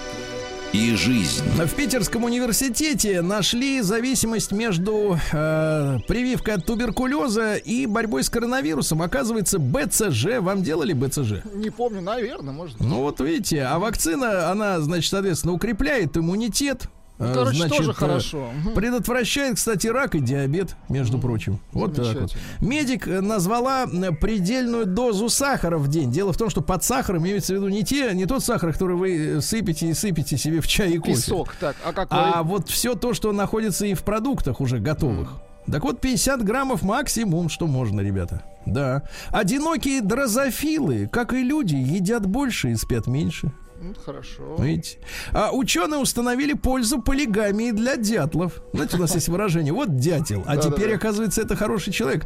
[0.73, 1.43] и жизнь.
[1.43, 9.01] В Питерском университете нашли зависимость между э, прививкой от туберкулеза и борьбой с коронавирусом.
[9.01, 10.39] Оказывается, БЦЖ.
[10.39, 11.43] Вам делали БЦЖ?
[11.53, 12.79] Не помню, наверное, может.
[12.79, 16.87] Ну вот видите, а вакцина, она, значит, соответственно, укрепляет иммунитет.
[17.21, 18.49] Э, короче, значит, тоже э, хорошо.
[18.73, 21.59] Предотвращает, кстати, рак и диабет, между прочим.
[21.71, 22.35] Вот так вот.
[22.59, 26.11] Медик э, назвала э, предельную дозу сахара в день.
[26.11, 28.95] Дело в том, что под сахаром имеется в виду не, те, не тот сахар, который
[28.95, 31.13] вы сыпете и сыпете себе в чай и кофе.
[31.13, 31.55] Песок.
[31.59, 32.17] Так, а какой?
[32.19, 35.37] А вот все то, что находится и в продуктах уже готовых.
[35.71, 38.43] Так вот, 50 граммов максимум, что можно, ребята.
[38.65, 39.03] Да.
[39.29, 43.51] Одинокие дрозофилы, как и люди, едят больше и спят меньше.
[43.81, 44.55] Ну, хорошо.
[44.59, 44.99] Видите?
[45.33, 48.61] А ученые установили пользу полигамии для дятлов.
[48.73, 52.25] Знаете, у нас есть выражение, вот дятел, а теперь, оказывается, это хороший человек.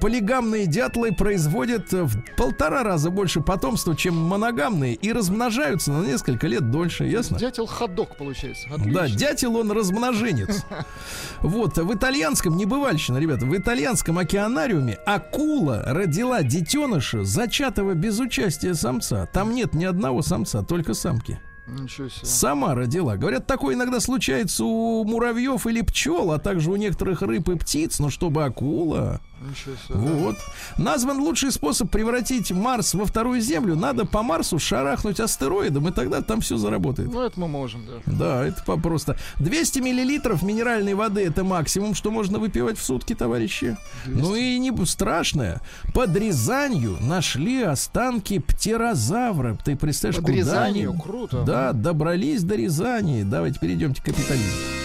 [0.00, 6.70] Полигамные дятлы производят в полтора раза больше потомства, чем моногамные, и размножаются на несколько лет
[6.70, 7.38] дольше, ясно?
[7.38, 8.68] Дятел ходок получается.
[8.70, 8.92] Отлично.
[8.92, 10.64] Да, дятел он размноженец.
[11.42, 19.26] Вот, в итальянском, небывальщина, ребята, в итальянском океанариуме акула родила детеныша, зачатого без участия самца.
[19.32, 21.38] Там нет ни одного самца, только самки.
[21.78, 22.26] Ничего себе.
[22.26, 23.16] Сама родила.
[23.16, 27.98] Говорят, такое иногда случается у муравьев или пчел, а также у некоторых рыб и птиц,
[27.98, 29.20] но чтобы акула.
[29.40, 29.94] Ничего себе.
[29.98, 30.36] Вот.
[30.76, 33.74] Назван лучший способ превратить Марс во вторую Землю.
[33.74, 37.10] Надо по Марсу шарахнуть астероидом, и тогда там все заработает.
[37.10, 38.12] Ну, это мы можем, да.
[38.12, 39.16] Да, это по- просто.
[39.38, 43.78] 200 миллилитров минеральной воды это максимум, что можно выпивать в сутки, товарищи.
[44.04, 45.62] Ну и не страшное.
[45.94, 49.56] Под Рязанью нашли останки птерозавра.
[49.64, 50.90] Ты представляешь, Под куда Рязанью?
[50.90, 51.42] они- Круто.
[51.46, 53.22] Да, добрались до Рязани.
[53.22, 54.80] Давайте перейдемте к капитализму.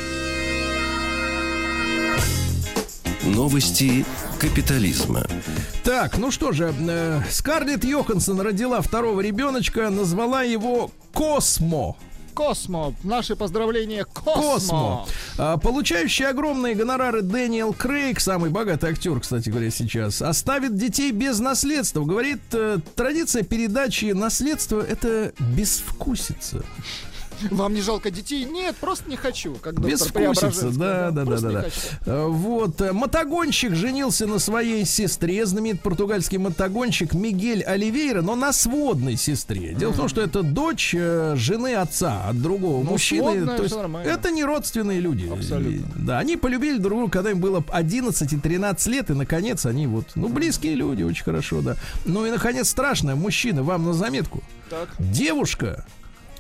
[3.24, 4.06] Новости
[4.40, 5.24] капитализма.
[5.84, 11.96] Так, ну что же, э, Скарлетт Йоханссон родила второго ребеночка, назвала его Космо.
[12.36, 12.94] Космо.
[13.04, 14.34] Наши поздравления Космо.
[14.34, 15.08] Космо.
[15.38, 21.40] А, получающий огромные гонорары Дэниел Крейг, самый богатый актер, кстати говоря, сейчас, оставит детей без
[21.40, 22.04] наследства.
[22.04, 26.64] Говорит, э, традиция передачи наследства это безвкусица.
[27.52, 28.46] Вам не жалко детей?
[28.46, 29.56] Нет, просто не хочу.
[29.56, 31.62] Как Преображенская, да, да, да, да, да.
[31.64, 31.80] хочу.
[32.06, 38.54] Э, Вот, э, мотогонщик женился на своей сестре, знаменит португальский мотогонщик Мигель Оливейра, но на
[38.54, 39.74] сводной сестре.
[39.74, 43.22] Дело в том, что это дочь э, жены отца от другого Ну, мужчины.
[43.34, 44.10] сводная, То есть нормально.
[44.10, 45.28] это не родственные люди.
[45.32, 45.88] Абсолютно.
[45.96, 49.88] Да, они полюбили друг друга, когда им было 11 и 13 лет, и, наконец, они
[49.88, 51.76] вот, ну, близкие люди, очень хорошо, да.
[52.06, 54.44] Ну и, наконец, страшное, мужчина, вам на заметку.
[54.70, 54.90] Так.
[55.00, 55.86] Девушка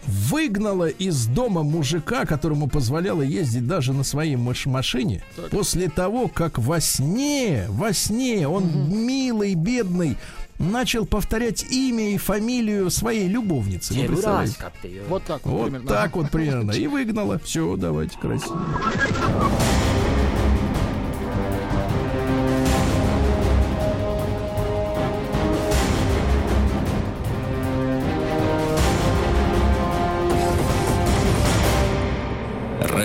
[0.07, 6.57] выгнала из дома мужика, которому позволяла ездить даже на своей маш- машине, после того, как
[6.59, 10.17] во сне, во сне он милый, бедный,
[10.57, 13.93] начал повторять имя и фамилию своей любовницы.
[13.93, 14.55] Вы представляете?
[15.09, 15.87] Вот так вот, Вот примерно.
[15.87, 16.71] так вот примерно.
[16.71, 17.39] И выгнала.
[17.39, 18.61] Все, давайте красиво.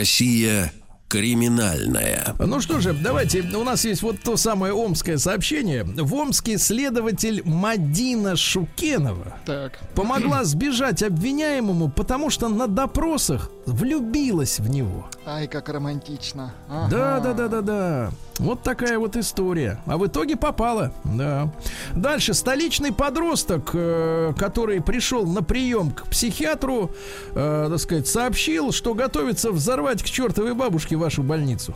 [0.01, 0.73] Россия
[1.09, 2.35] криминальная.
[2.39, 5.85] Ну что же, давайте, у нас есть вот то самое омское сообщение.
[5.85, 9.79] В Омске следователь Мадина Шукенова Так.
[9.95, 15.09] помогла сбежать обвиняемому, потому что на допросах влюбилась в него.
[15.27, 16.53] Ай, как романтично.
[16.69, 16.91] Ага.
[16.91, 18.11] Да, да, да, да, да.
[18.39, 19.79] Вот такая вот история.
[19.87, 20.93] А в итоге попала.
[21.05, 21.51] Да.
[21.95, 26.91] Дальше столичный подросток, э, который пришел на прием к психиатру,
[27.33, 31.75] э, так сказать, сообщил, что готовится взорвать к чертовой бабушке вашу больницу.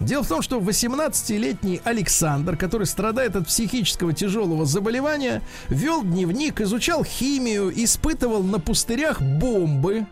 [0.00, 7.04] Дело в том, что 18-летний Александр, который страдает от психического тяжелого заболевания, вел дневник, изучал
[7.04, 10.06] химию, испытывал на пустырях бомбы.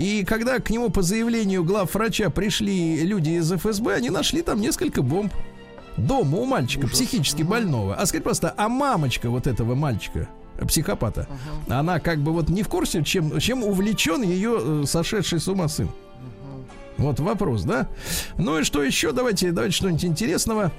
[0.00, 5.02] И когда к нему по заявлению главврача пришли люди из ФСБ, они нашли там несколько
[5.02, 5.30] бомб.
[5.98, 7.96] Дома у мальчика, психически больного.
[7.96, 10.26] А скажи просто, а мамочка вот этого мальчика,
[10.66, 11.28] психопата,
[11.68, 15.68] она как бы вот не в курсе, чем, чем увлечен ее э, сошедший с ума
[15.68, 15.90] сын.
[16.96, 17.86] Вот вопрос, да?
[18.38, 19.12] Ну и что еще?
[19.12, 20.72] Давайте, давайте что-нибудь интересного.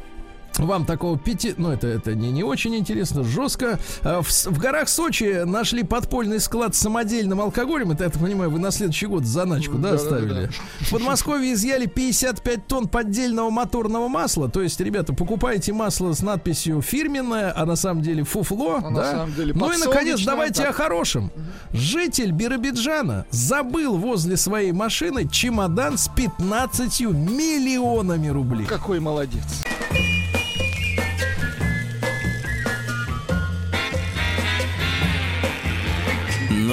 [0.58, 1.54] Вам такого пяти...
[1.58, 3.80] Ну, это, это не, не очень интересно, жестко.
[4.04, 7.92] А, В, в горах Сочи нашли подпольный склад с самодельным алкоголем.
[7.92, 10.50] Это, я так понимаю, вы на следующий год заначку, да, оставили?
[10.82, 14.50] В Подмосковье изъяли 55 тонн поддельного моторного масла.
[14.50, 18.80] То есть, ребята, покупаете масло с надписью фирменное, а на самом деле фуфло.
[18.84, 19.12] А на да?
[19.12, 20.70] самом деле ну и, наконец, давайте да.
[20.70, 21.32] о хорошем.
[21.72, 28.66] Житель Биробиджана забыл возле своей машины чемодан с 15 миллионами рублей.
[28.66, 29.44] Какой молодец.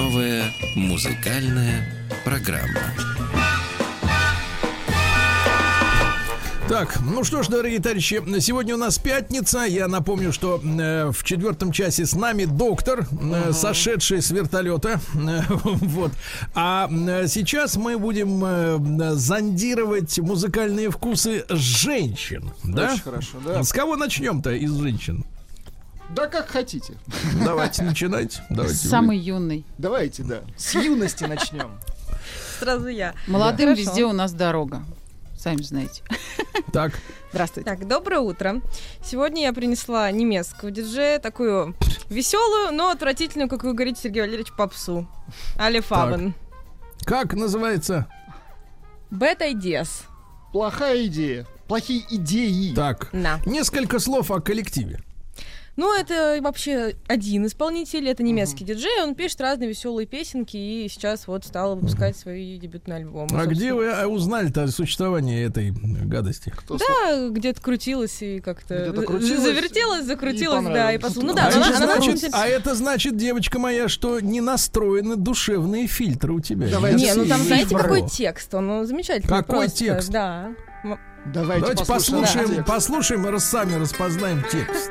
[0.09, 1.85] Новая музыкальная
[2.25, 2.81] программа.
[6.67, 9.65] Так, ну что ж, дорогие товарищи, сегодня у нас пятница.
[9.65, 14.99] Я напомню, что э, в четвертом часе с нами доктор, э, сошедший с вертолета.
[15.15, 16.13] Э, вот.
[16.55, 22.51] А э, сейчас мы будем э, зондировать музыкальные вкусы женщин.
[22.65, 22.95] Да?
[22.95, 23.63] Очень хорошо, да.
[23.63, 25.27] С кого начнем-то из женщин?
[26.11, 26.95] Да как хотите.
[27.45, 28.43] Давайте начинайте.
[28.51, 28.75] Давайте.
[28.83, 28.89] вы.
[28.89, 29.65] Самый юный.
[29.77, 30.41] Давайте, да.
[30.57, 31.79] С юности начнем.
[32.59, 33.15] Сразу я.
[33.27, 33.83] Молодым Хорошо.
[33.83, 34.83] везде у нас дорога.
[35.39, 36.03] Сами знаете.
[36.73, 36.93] Так,
[37.31, 37.71] Здравствуйте.
[37.71, 38.61] Так, доброе утро.
[39.05, 41.77] Сегодня я принесла немецкого диджея, такую
[42.11, 45.07] веселую, но отвратительную, как вы говорите, Сергей Валерьевич, попсу.
[45.57, 46.35] Али Фабен.
[47.05, 48.09] как называется?
[49.11, 49.89] Bad Ideas.
[50.53, 51.47] Плохая идея.
[51.69, 52.75] Плохие идеи.
[52.75, 53.41] Так, На.
[53.47, 55.01] несколько слов о коллективе.
[55.79, 61.29] Ну, это вообще один исполнитель, это немецкий диджей, он пишет разные веселые песенки и сейчас
[61.29, 63.29] вот стал выпускать свои дебютные альбомы.
[63.41, 66.51] А где вы э, узнали-то о существовании этой гадости?
[66.51, 71.33] Кто Да, где-то крутилась и как-то Где-то за- крутилась завертелась, и да, и послушала.
[71.33, 74.41] Ну а, да, это она, она значит, очень- а это значит, девочка моя, что не
[74.41, 76.67] настроены душевные фильтры у тебя.
[76.69, 78.11] Давайте Не, ну там знаете, какой Браво.
[78.11, 78.53] текст?
[78.53, 79.29] Он ну, замечательный.
[79.29, 80.11] Какой просто, текст?
[80.11, 80.51] Да.
[81.33, 82.67] Давайте, Давайте послушаем послушаем, текст.
[82.67, 84.91] послушаем и раз сами распознаем текст.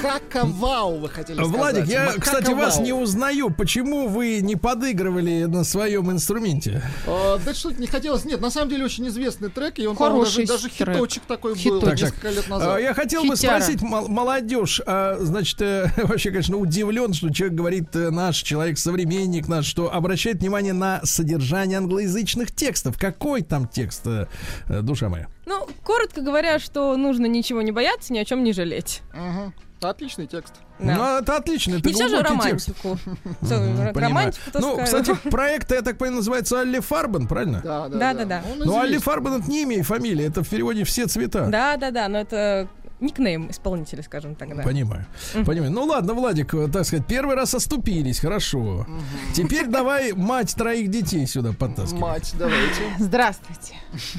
[0.00, 1.56] Каковау, вы хотели сказать.
[1.56, 3.50] Владик, я, Макака кстати, вас не узнаю.
[3.50, 6.82] Почему вы не подыгрывали на своем инструменте?
[7.06, 8.24] А, да что-то не хотелось.
[8.24, 10.88] Нет, на самом деле очень известный трек, и он, даже, Хороший даже трек.
[10.96, 12.00] хиточек такой был Хиточек.
[12.00, 12.76] несколько лет назад.
[12.76, 13.60] А, Я хотел бы Хитяра.
[13.60, 18.78] спросить мол- молодежь, а, значит, э, вообще, конечно, удивлен, что человек говорит, э, наш человек,
[18.78, 22.98] современник наш, что обращает внимание на содержание англоязычных текстов.
[22.98, 24.26] Какой там текст, э,
[24.68, 25.28] э, душа моя?
[25.52, 29.02] Ну, коротко говоря, что нужно ничего не бояться, ни о чем не жалеть.
[29.12, 29.52] Мгм.
[29.82, 30.54] Отличный текст.
[30.78, 30.94] Да.
[30.94, 32.98] Ну, это отлично, это Не все же романтику.
[33.40, 33.94] Понимаю.
[33.94, 37.60] Романтику Ну, кстати, проект, я так понимаю, называется Алли Фарбен, правильно?
[37.62, 38.42] Да, да, Да-да-да.
[38.50, 38.98] Он Ну, Алли.
[38.98, 41.48] Фарбен это не имя и фамилия, это в переводе все цвета.
[41.48, 42.68] Да, да, да, но это
[43.02, 44.62] никнейм исполнителя, скажем так, да.
[44.62, 45.06] Понимаю.
[45.44, 45.70] Понимаю.
[45.70, 48.86] Ну ладно, Владик, э, так сказать, первый раз оступились, хорошо.
[49.34, 52.00] Теперь давай мать троих детей сюда подтаскивай.
[52.00, 52.82] Мать, давайте.
[52.98, 53.74] Здравствуйте.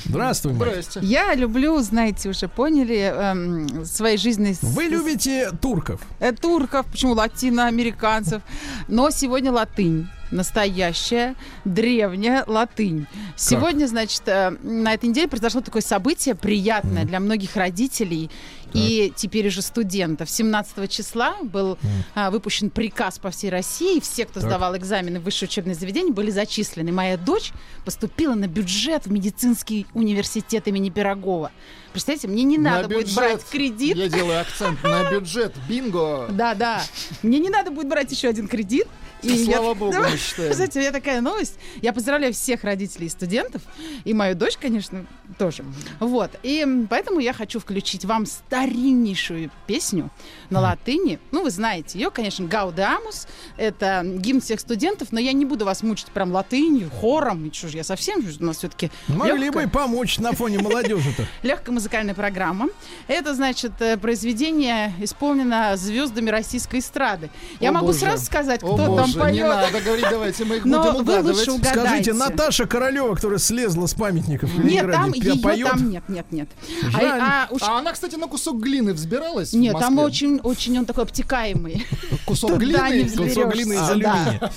[0.05, 0.69] Здравствуй, мать.
[0.69, 0.99] Здрасте.
[1.01, 4.55] Я люблю, знаете, уже поняли, эм, своей жизни...
[4.61, 6.01] Вы любите турков?
[6.19, 8.41] э, турков, почему латиноамериканцев,
[8.87, 10.07] но сегодня латынь.
[10.33, 13.05] Настоящая, древняя латынь.
[13.35, 18.29] Сегодня, значит, э, на этой неделе произошло такое событие приятное для многих родителей
[18.73, 20.29] и теперь уже студентов.
[20.29, 21.77] 17 числа был
[22.15, 23.99] а, выпущен приказ по всей России.
[23.99, 24.49] Все, кто Так.
[24.49, 26.91] сдавал экзамены в высшее учебное заведение, были зачислены.
[26.91, 27.51] Моя дочь
[27.85, 31.51] поступила на бюджет в медицинский университет имени Пирогова.
[31.93, 33.15] Представляете, мне не На надо будет бюджет.
[33.15, 33.95] брать кредит.
[33.95, 35.53] Я делаю акцент на бюджет.
[35.69, 36.27] Бинго.
[36.29, 36.83] Да, да.
[37.21, 38.87] Мне не надо будет брать еще один кредит.
[39.21, 40.53] Слава я- богу, мы считаем.
[40.53, 41.55] Знаете, у меня такая новость.
[41.81, 43.61] Я поздравляю всех родителей и студентов,
[44.03, 45.05] и мою дочь, конечно,
[45.37, 45.63] тоже.
[46.01, 46.31] Вот.
[46.43, 50.09] И поэтому я хочу включить вам стариннейшую песню
[50.49, 51.19] на латыни.
[51.31, 53.27] Ну, вы знаете ее, конечно, «Гаудамус».
[53.55, 57.45] Это гимн всех студентов, но я не буду вас мучить прям латынью, хором.
[57.45, 61.25] И что же, я совсем, у нас все-таки Могли бы помочь на фоне молодежи-то.
[61.47, 62.69] Легкая музыкальная программа.
[63.09, 67.29] Это, значит, э, произведение исполнено звездами российской эстрады.
[67.59, 67.99] Я О, могу боже.
[67.99, 69.33] сразу сказать, О, кто боже, там поет.
[69.33, 71.37] Не надо говорить, давайте мы их Но будем вы угадывать.
[71.39, 71.79] лучше угадайте.
[71.81, 75.67] Скажите, Наташа Королева, которая слезла с памятников в Нет, там ее поет?
[75.67, 76.47] там нет, нет, нет.
[76.87, 77.19] А- Жаль.
[77.21, 81.03] а уж- А она, кстати, на кусок глины взбиралась Нет, там очень, очень он такой
[81.03, 81.85] обтекаемый.
[82.25, 83.09] Кусок глины?
[83.09, 83.89] Кусок глины из Да.
[83.89, 84.51] алюминия.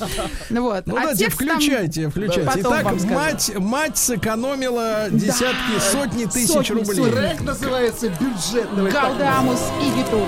[0.50, 0.86] Ну вот.
[0.86, 2.60] Ну А давайте, включайте, включайте.
[2.60, 7.10] Итак, мать, мать сэкономила десятки, сотни тысяч рублей.
[7.16, 8.68] Трек называется «Бюджет».
[8.76, 9.04] Давай так.
[9.16, 10.26] Гаудамус и Гитур.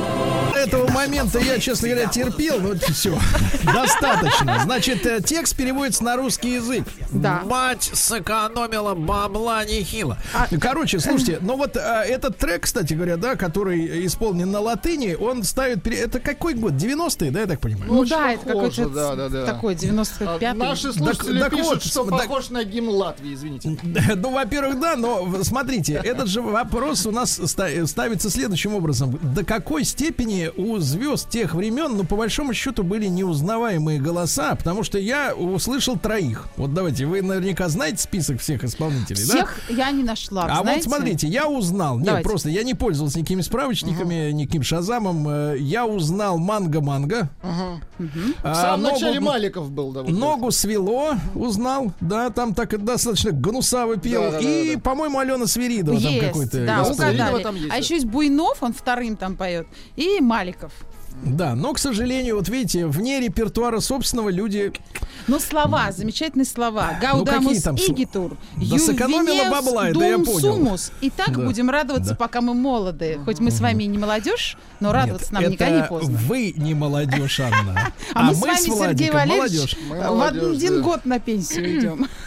[0.56, 3.16] Этого момента я, честно говоря, терпел, но все,
[3.62, 4.58] достаточно.
[4.64, 6.84] Значит, э, текст переводится на русский язык.
[7.12, 7.42] Да.
[7.44, 10.16] Мать сэкономила бабла нехило.
[10.34, 15.14] А- Короче, слушайте, ну вот э, этот трек, кстати говоря, да, который исполнен на латыни,
[15.14, 15.86] он ставит...
[15.86, 16.72] Это какой год?
[16.72, 17.92] 90-е, да, я так понимаю?
[17.92, 19.46] Ну очень да, это похоже, какой-то да, да, да.
[19.46, 20.54] такой А 95-й.
[20.54, 23.76] Наши слушатели так пишут, вот, что так- похож на гимн Латвии, извините.
[24.16, 29.18] Ну, во-первых, да, но смотрите, этот же вопрос у нас ста- ставится следующим образом.
[29.34, 34.82] До какой степени у звезд тех времен, ну, по большому счету, были неузнаваемые голоса, потому
[34.82, 36.48] что я услышал троих.
[36.56, 39.34] Вот давайте, вы наверняка знаете список всех исполнителей, да?
[39.34, 40.88] Всех я не нашла, А знаете?
[40.88, 42.28] вот смотрите, я узнал, нет, Давайте.
[42.28, 45.26] просто я не пользовался никакими справочниками, никаким шазамом.
[45.28, 47.28] э, Я узнал манго-манго.
[47.42, 47.80] В
[48.42, 50.02] А, самом ногу- начале Маликов был, да.
[50.02, 54.22] вот Ногу свело, узнал, да, там так и достаточно гнусаво пел.
[54.22, 54.80] Да, да, да, и, да.
[54.80, 56.58] по-моему, Алена Свиридова там Есть, какой-то.
[56.68, 57.42] Да, угадали.
[57.42, 59.66] там есть, а еще есть Буйнов, он вторым там поет,
[59.96, 60.72] и Маликов.
[61.24, 64.72] Да, но, к сожалению, вот видите, вне репертуара собственного люди...
[65.26, 66.90] Ну, слова, замечательные слова.
[66.94, 67.92] какие Гаудамус там слова?
[67.92, 68.36] игитур.
[68.56, 70.38] Да сэкономила бабла, это я понял.
[70.38, 70.92] сумус.
[71.00, 71.42] И так Да.
[71.44, 72.14] будем радоваться, Да.
[72.16, 73.18] пока мы молоды.
[73.24, 76.18] Хоть мы с вами и не молодежь, но радоваться нам это никогда не поздно.
[76.18, 77.92] вы не молодежь, Анна.
[78.14, 82.08] А, мы с вами, Сергей Валерьевич, в один год на пенсию идем.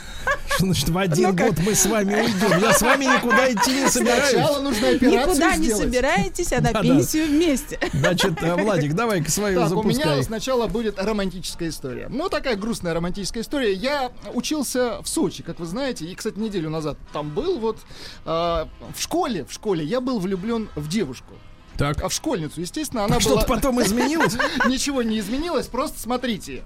[0.48, 2.60] Что значит, в один Ну год мы с вами уйдем?
[2.60, 4.30] Я с вами никуда идти не собираюсь.
[4.30, 7.80] Сначала нужно операцию Никуда не собираетесь, а на пенсию вместе.
[7.94, 10.24] Значит, э, Владик, давай-ка свою Так, у меня запускай.
[10.24, 12.08] сначала будет романтическая история.
[12.10, 13.74] Ну, такая грустная романтическая история.
[13.74, 17.60] Я учился в Сочи, как вы знаете, и, кстати, неделю назад там был.
[17.60, 17.78] Вот
[18.26, 21.34] а, в школе, в школе я был влюблен в девушку.
[21.78, 22.04] Так.
[22.04, 23.56] А в школьницу, естественно, она Что-то была...
[23.56, 24.36] потом изменилось?
[24.68, 26.62] Ничего не изменилось, просто смотрите.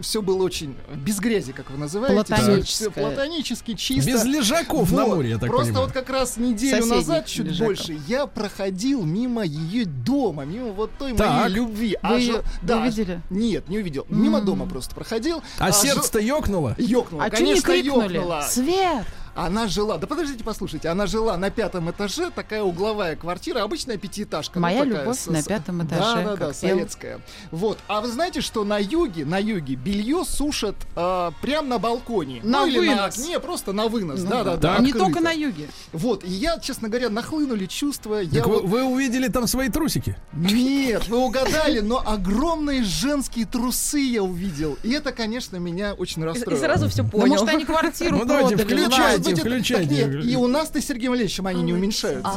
[0.00, 2.14] Все было очень без грязи, как вы называете.
[2.14, 2.90] Платоническое.
[2.90, 4.10] Платонически, чисто.
[4.10, 5.16] Без лежаков на Вот.
[5.16, 5.86] море, я так Просто понимаю.
[5.86, 7.66] вот как раз неделю Соседних назад, чуть лежаков.
[7.66, 11.42] больше, я проходил мимо ее дома, мимо вот той Так.
[11.44, 11.96] моей любви.
[12.02, 13.20] Вы же- её увидели?
[13.30, 14.06] Нет, не увидел.
[14.08, 15.42] Мимо дома просто проходил.
[15.58, 16.74] А же- сердце-то ёкнуло?
[16.78, 18.16] Ёкнуло, А не конечно, крикнули?
[18.16, 18.46] ёкнуло.
[18.48, 19.04] Свет!
[19.34, 24.58] Она жила, да подождите, послушайте, она жила на пятом этаже, такая угловая квартира, обычная пятиэтажка.
[24.58, 26.54] ну, Моя такая, любовь с- на пятом Да, этаже, да, да, как пел.
[26.54, 27.20] советская.
[27.50, 32.40] Вот, а вы знаете, что на юге, на юге белье сушат а, прямо на балконе.
[32.42, 33.18] На ну или на вынос.
[33.18, 34.56] окне, просто на вынос, Ну да, да, да.
[34.56, 34.78] да.
[34.80, 34.98] Не открыто.
[34.98, 35.68] только на юге.
[35.92, 38.16] Вот, и я, честно говоря, нахлынули чувства.
[38.20, 40.16] Я Так вы, вот- вы увидели там свои трусики?
[40.34, 44.76] Нет, вы угадали, но огромные женские трусы я увидел.
[44.82, 46.58] И это, конечно, меня очень расстроило.
[46.58, 47.28] и сразу все Ну, понял.
[47.28, 48.84] может, они квартиру Ну, давайте, продали.
[48.84, 49.21] включайте.
[49.22, 50.02] Может быть, это- включайте.
[50.02, 52.32] так нет, и у нас-то с Сергеем Валерьевичем они не уменьшаются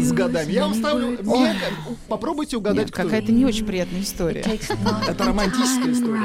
[0.00, 0.52] с годами.
[0.52, 1.18] Я вам ставлю...
[1.22, 1.56] мне-
[2.08, 3.32] попробуйте угадать, Нет, какая-то это.
[3.32, 4.40] не очень приятная история.
[5.08, 6.22] Это романтическая история.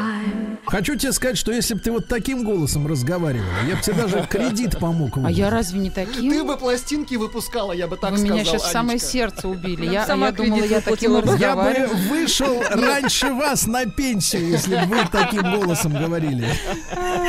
[0.65, 4.27] Хочу тебе сказать, что если бы ты вот таким голосом разговаривала, я бы тебе даже
[4.29, 5.15] кредит помог.
[5.17, 5.37] А выдать.
[5.37, 6.29] я разве не таким?
[6.29, 9.07] Ты бы пластинки выпускала, я бы так Вы сказал, меня сейчас в самое Анечка.
[9.07, 9.85] сердце убили.
[9.85, 11.17] Я Я, думала, я таким бы.
[11.17, 11.97] Я бы разговариваю.
[12.09, 16.47] вышел раньше вас на пенсию, если бы вы таким голосом говорили.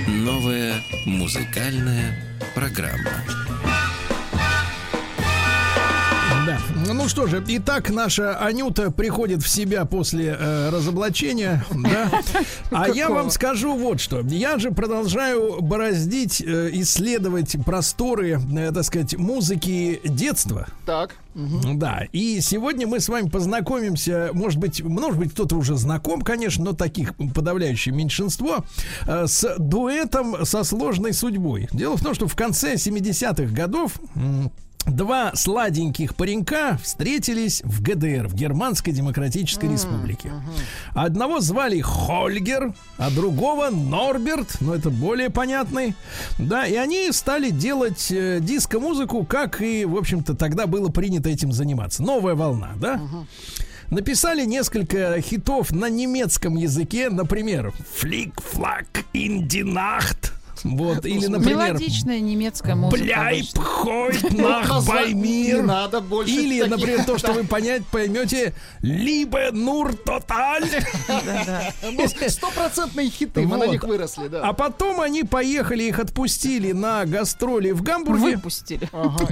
[0.07, 2.15] Новая музыкальная
[2.53, 3.23] программа.
[6.93, 12.21] Ну что же, итак, наша Анюта приходит в себя после э, разоблачения, да.
[12.71, 14.21] А я вам скажу вот что.
[14.21, 20.67] Я же продолжаю бороздить, э, исследовать просторы, э, так сказать, музыки детства.
[20.85, 21.15] Так.
[21.75, 26.65] Да, и сегодня мы с вами познакомимся, может быть, может быть, кто-то уже знаком, конечно,
[26.65, 28.65] но таких подавляющее меньшинство,
[29.05, 31.67] э, с дуэтом со сложной судьбой.
[31.71, 33.99] Дело в том, что в конце 70-х годов
[34.87, 40.31] Два сладеньких паренька встретились в ГДР, в Германской Демократической Республике.
[40.93, 45.93] Одного звали Хольгер, а другого Норберт, но это более понятный.
[46.39, 51.51] Да, и они стали делать э, диско-музыку, как и, в общем-то, тогда было принято этим
[51.51, 52.01] заниматься.
[52.01, 53.01] Новая волна, да?
[53.89, 60.33] Написали несколько хитов на немецком языке, например, «Флик-флак инди-нахт»,
[60.63, 63.03] вот, или, например, Мелодичная немецкая музыка.
[63.03, 63.61] Бляйп обычно.
[63.63, 65.61] хойт Ну, нах назвать бай Не мир.
[65.63, 70.63] надо больше Или, например, то, что вы понять поймете, либо нур тоталь.
[71.91, 74.41] Ну, Стопроцентные хиты, мы на них выросли, да.
[74.43, 78.35] А потом они поехали, их отпустили на гастроли в Гамбурге.
[78.35, 78.89] Выпустили.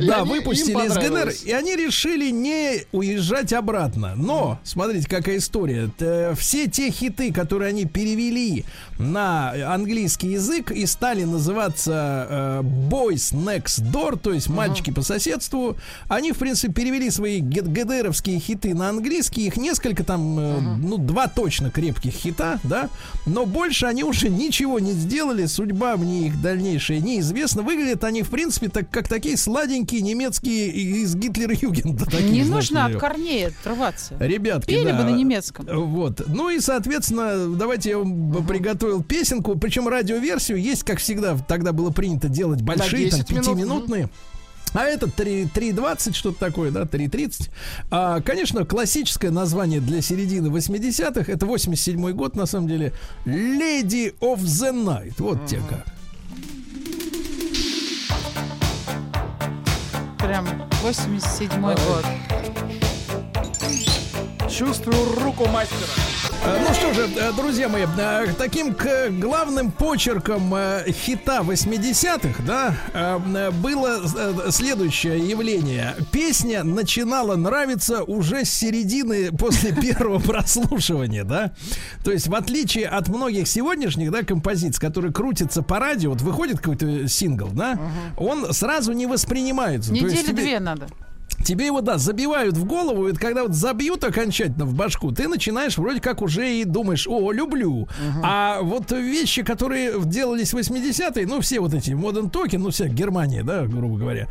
[0.07, 1.43] Да, выпустили из понравилось.
[1.43, 4.13] и они решили не уезжать обратно.
[4.15, 5.89] Но, смотрите, какая история.
[5.97, 8.65] Т- Все те хиты, которые они перевели
[8.97, 15.75] на английский язык и стали называться э, Boys Next Door, то есть мальчики по соседству,
[16.07, 19.47] они, в принципе, перевели свои ГДРовские хиты на английский.
[19.47, 22.89] Их несколько там, э, ну, два точно крепких хита, да,
[23.25, 25.45] но больше они уже ничего не сделали.
[25.45, 27.61] Судьба мне их дальнейшая неизвестна.
[27.63, 32.05] Выглядят они, в принципе, так, как такие сладенькие немецкие из Гитлер-Югенда.
[32.05, 34.15] такие, Не нужно от корней отрываться.
[34.19, 34.97] Ребятки, Пели да.
[34.97, 35.65] бы на немецком.
[35.69, 36.21] Вот.
[36.27, 38.39] Ну и, соответственно, давайте я вам б-
[38.85, 39.55] приготовил песенку.
[39.55, 44.09] Причем радиоверсию есть, как всегда, тогда было принято делать большие, там, 10 минут, пятиминутные.
[44.73, 47.49] А это 3 3.20, что-то такое, да, 3.30.
[47.91, 52.91] А, конечно, классическое название для середины 80-х, это 87 год, на самом деле,
[53.25, 55.13] Lady of the Night.
[55.19, 55.85] Вот те как.
[60.19, 60.45] Прям
[60.83, 62.05] 87-й год.
[64.51, 66.14] Чувствую руку мастера.
[66.45, 70.53] Э, Ну что же, э, друзья мои, э, таким к главным почерком
[70.87, 72.75] хита 80-х, да,
[73.61, 74.01] было
[74.51, 75.95] следующее явление.
[76.11, 81.51] Песня начинала нравиться уже с середины после первого прослушивания, да.
[82.03, 86.59] То есть, в отличие от многих сегодняшних, да, композиций, которые крутятся по радио, вот выходит
[86.59, 87.79] какой-то сингл, да,
[88.17, 89.91] он сразу не воспринимается.
[89.91, 90.87] Недели две надо.
[91.43, 95.77] Тебе его, да, забивают в голову, и когда вот забьют окончательно в башку, ты начинаешь
[95.77, 97.87] вроде как уже и думаешь, о, люблю.
[98.23, 102.87] А вот вещи, которые делались в 80-е, ну, все вот эти Modern Talking, ну, вся
[102.87, 104.27] Германия, да, грубо говоря,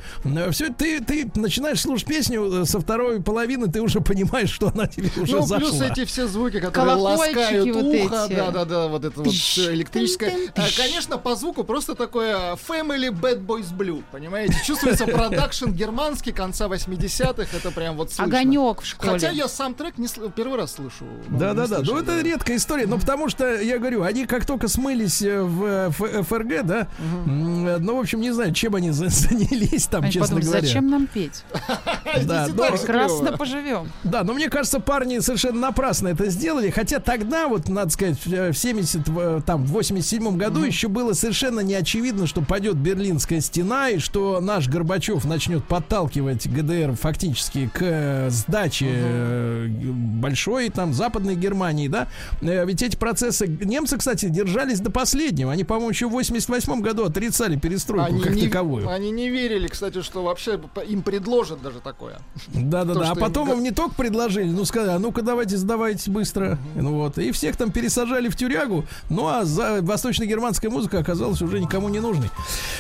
[0.50, 4.86] все, ты, ты начинаешь слушать песню э, со второй половины, ты уже понимаешь, что она
[4.86, 5.58] тебе уже Ну, зашла.
[5.58, 10.32] плюс эти все звуки, которые Колокольчики ласкают вот ухо, да-да-да, вот это вот электрическое.
[10.56, 14.54] А, Конечно, по звуку просто такое Family Bad Boys Blue, понимаете?
[14.64, 18.24] Чувствуется продакшн германский конца 80-х, это прям вот слышно.
[18.24, 19.12] Огонек в школе.
[19.12, 21.04] Хотя я сам трек не сл- первый раз слышу.
[21.28, 21.76] Ну, Да, не да, да.
[21.76, 22.86] слышал, Ну, это редкая история.
[22.86, 26.88] Ну, потому что, я говорю, они как только смылись э, в э, Ф- ФРГ, да,
[27.26, 30.44] м, э, ну, в общем, не знаю, чем они за- занялись там, Они честно подумали,
[30.44, 30.66] говоря.
[30.66, 31.42] зачем нам петь?
[32.24, 33.90] Да, но- Прекрасно поживем.
[34.04, 38.52] Да, но мне кажется, парни совершенно напрасно это сделали, хотя тогда, вот, надо сказать, в
[38.54, 43.90] 70, в, там, в 87 году еще было совершенно не очевидно, что пойдет Берлинская стена
[43.90, 51.34] и что наш Горбачев начнет подталкивать ГДР фактически к э, сдаче э, большой, там, Западной
[51.36, 52.08] Германии, да,
[52.42, 57.04] Э, ведь эти процессы, немцы, кстати, держались до последнего, они, по-моему, еще в 88 году
[57.04, 58.88] отрицали перестройку Они как не, таковую.
[58.88, 62.18] они не верили, кстати, что вообще им предложат даже такое.
[62.48, 63.10] Да, да, То, да.
[63.10, 66.58] А им потом им не только предложили, ну сказали, а ну-ка давайте сдавайтесь быстро.
[66.74, 67.18] Ну вот.
[67.18, 68.84] И всех там пересажали в тюрягу.
[69.10, 72.30] Ну а за восточно-германская музыка оказалась уже никому не нужной.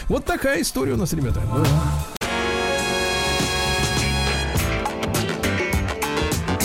[0.08, 1.42] Вот такая история у нас, ребята.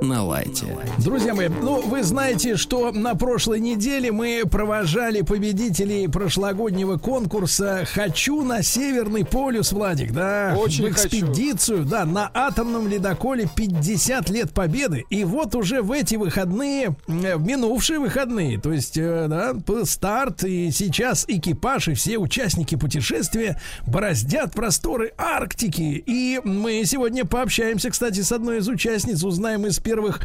[0.00, 0.66] На лайте.
[0.98, 8.42] Друзья мои, ну вы знаете, что на прошлой неделе мы провожали победителей прошлогоднего конкурса «Хочу
[8.42, 10.56] на Северный полюс», Владик, да?
[10.58, 15.04] Очень в экспедицию, да, на атомном ледоколе 50 лет победы.
[15.10, 19.54] И вот уже в эти выходные, э, в минувшие выходные, то есть, э, да,
[19.84, 26.02] старт, и сейчас экипаж и все участники путешествия бороздят просторы Арктики.
[26.06, 30.20] И мы сегодня пообщаемся, кстати, с одной из участниц, узнаем из первых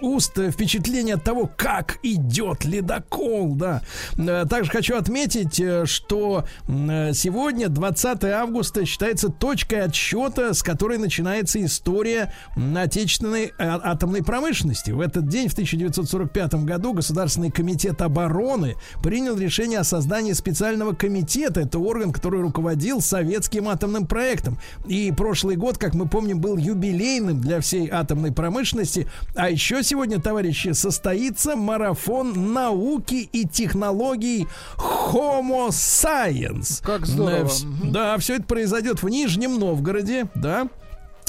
[0.00, 3.82] уст впечатление от того, как идет ледокол, да.
[4.16, 10.98] Э, Также хочу отметить, э, что э, сегодня, 20 августа, считается точкой отсчета, с которой
[10.98, 12.32] начинается история
[12.76, 14.92] отечественной атомной промышленности.
[14.92, 21.60] В этот день, в 1945 году, Государственный комитет обороны принял решение о создании специального комитета.
[21.62, 24.58] Это орган, который руководил советским атомным проектом.
[24.86, 28.99] И прошлый год, как мы помним, был юбилейным для всей атомной промышленности.
[29.34, 34.46] А еще сегодня, товарищи, состоится марафон науки и технологий
[34.76, 36.82] Homo Science.
[36.84, 37.48] Как здорово.
[37.48, 40.68] Э, Да, все это произойдет в Нижнем Новгороде, да.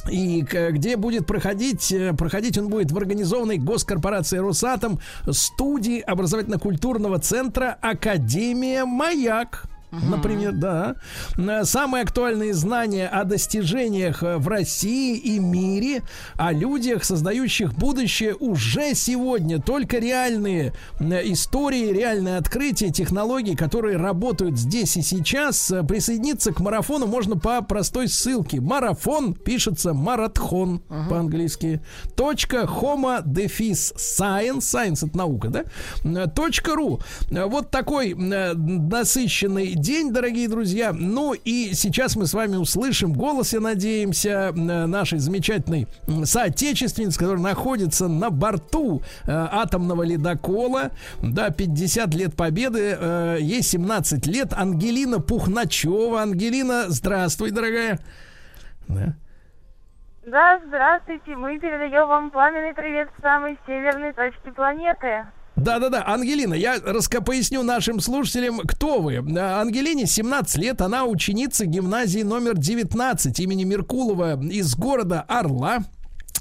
[0.09, 4.99] И где будет проходить, э, проходить он будет в организованной госкорпорацией Росатом
[5.29, 9.65] студии образовательно-культурного центра Академия Маяк.
[9.91, 10.95] Например, да.
[11.37, 16.03] Э, Самые актуальные знания о достижениях э, в России и мире,
[16.37, 19.61] о людях, создающих будущее уже сегодня.
[19.61, 25.73] Только реальные э, истории, реальные открытия, технологии, которые работают здесь и сейчас.
[25.87, 28.61] Присоединиться к марафону можно по простой ссылке.
[28.61, 31.81] Марафон пишется маратхон по-английски.
[32.15, 34.59] Точка homo дефис science.
[34.59, 36.27] Science это наука, да?
[36.27, 37.01] Точка ру.
[37.29, 40.93] Вот такой насыщенный день, дорогие друзья.
[40.93, 45.87] Ну и сейчас мы с вами услышим голос, я надеемся, э, нашей замечательной
[46.23, 50.91] соотечественницы, которая находится на борту э, атомного ледокола.
[51.21, 54.53] Да, 50 лет победы, э, ей 17 лет.
[54.53, 56.21] Ангелина Пухначева.
[56.21, 57.99] Ангелина, здравствуй, дорогая.
[58.87, 59.15] Да.
[60.25, 61.35] Да, здравствуйте.
[61.35, 65.25] Мы передаем вам пламенный привет с самой северной точки планеты.
[65.55, 69.17] Да-да-да, Ангелина, я раска поясню нашим слушателям, кто вы.
[69.37, 75.83] А, Ангелине 17 лет, она ученица гимназии номер 19 имени Меркулова из города Орла.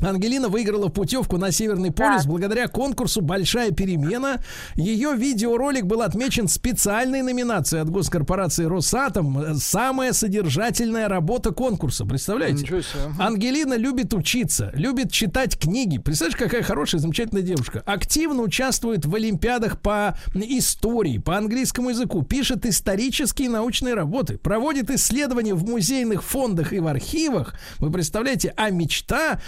[0.03, 4.43] Ангелина выиграла путевку на Северный полюс благодаря конкурсу «Большая перемена».
[4.75, 9.57] Ее видеоролик был отмечен специальной номинацией от госкорпорации «Росатом».
[9.59, 12.05] Самая содержательная работа конкурса.
[12.05, 12.63] Представляете?
[12.63, 13.01] Ничего себе.
[13.19, 15.99] Ангелина любит учиться, любит читать книги.
[15.99, 17.83] Представляешь, какая хорошая, замечательная девушка.
[17.87, 24.91] Активно участвует в олимпиадах по истории, по английскому языку, пишет исторические и научные работы, проводит
[24.91, 27.55] исследования в музейных фондах и в архивах.
[27.79, 29.41] Вы представляете, а мечта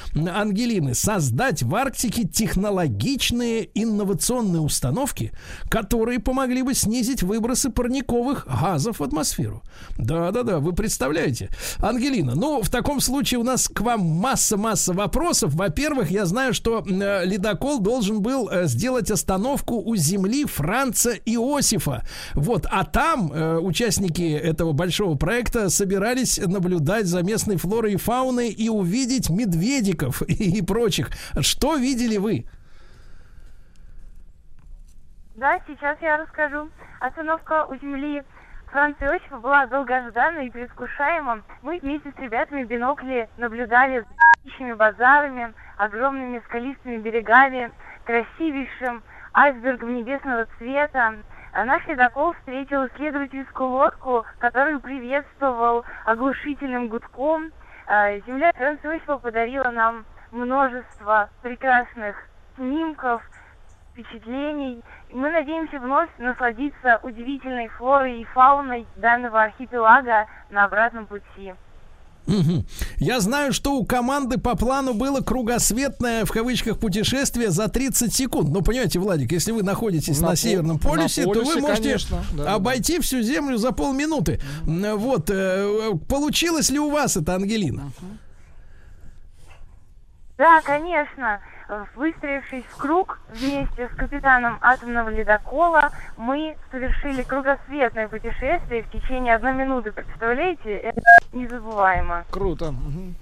[0.42, 5.32] Ангелины создать в Арктике технологичные инновационные установки,
[5.70, 9.62] которые помогли бы снизить выбросы парниковых газов в атмосферу.
[9.98, 11.48] Да-да-да, вы представляете.
[11.78, 15.54] Ангелина, ну, в таком случае у нас к вам масса-масса вопросов.
[15.54, 22.04] Во-первых, я знаю, что э, ледокол должен был э, сделать остановку у земли Франца Иосифа.
[22.34, 28.50] Вот, а там э, участники этого большого проекта собирались наблюдать за местной флорой и фауной
[28.50, 31.10] и увидеть медведиков и прочих.
[31.40, 32.46] Что видели вы?
[35.36, 36.68] Да, сейчас я расскажу.
[37.00, 38.22] Остановка у земли
[38.72, 41.42] Франца Иосифа была долгожданной и предвкушаема.
[41.62, 44.06] Мы вместе с ребятами в бинокли наблюдали за
[44.40, 47.70] птичьими базарами, огромными скалистыми берегами,
[48.04, 49.02] красивейшим
[49.34, 51.16] айсбергом небесного цвета.
[51.52, 57.52] А наш ледокол встретил исследовательскую лодку, которую приветствовал оглушительным гудком.
[57.86, 62.16] А, Земля Франца Иосифа подарила нам множество прекрасных
[62.56, 63.22] снимков,
[63.92, 64.82] впечатлений.
[65.10, 71.52] И мы надеемся вновь насладиться удивительной флорой и фауной данного архипелага на обратном пути.
[72.98, 78.50] Я знаю, что у команды по плану было кругосветное в кавычках путешествие за 30 секунд.
[78.50, 81.82] Ну, понимаете, Владик, если вы находитесь на, На Северном на полюсе, то полюсе, вы можете
[81.82, 84.40] конечно, да, да, обойти всю Землю за полминуты.
[84.66, 85.30] М, Вот.
[85.30, 87.90] э, Получилось ли у вас это, Ангелина?
[90.42, 91.38] Да, конечно.
[91.94, 99.52] Выстроившись в круг вместе с капитаном атомного ледокола, мы совершили кругосветное путешествие в течение одной
[99.54, 99.92] минуты.
[99.92, 100.70] Представляете?
[100.78, 101.00] Это
[101.32, 102.24] незабываемо.
[102.28, 102.74] Круто.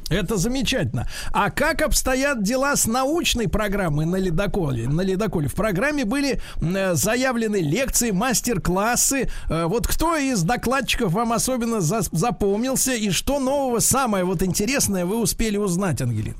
[0.08, 1.06] Это замечательно.
[1.34, 4.88] А как обстоят дела с научной программой на ледоколе?
[4.88, 9.28] На ледоколе в программе были э, заявлены лекции, мастер-классы.
[9.50, 15.04] Э, Вот кто из докладчиков вам особенно за- запомнился и что нового, самое вот интересное
[15.04, 16.36] вы успели узнать, Ангелина?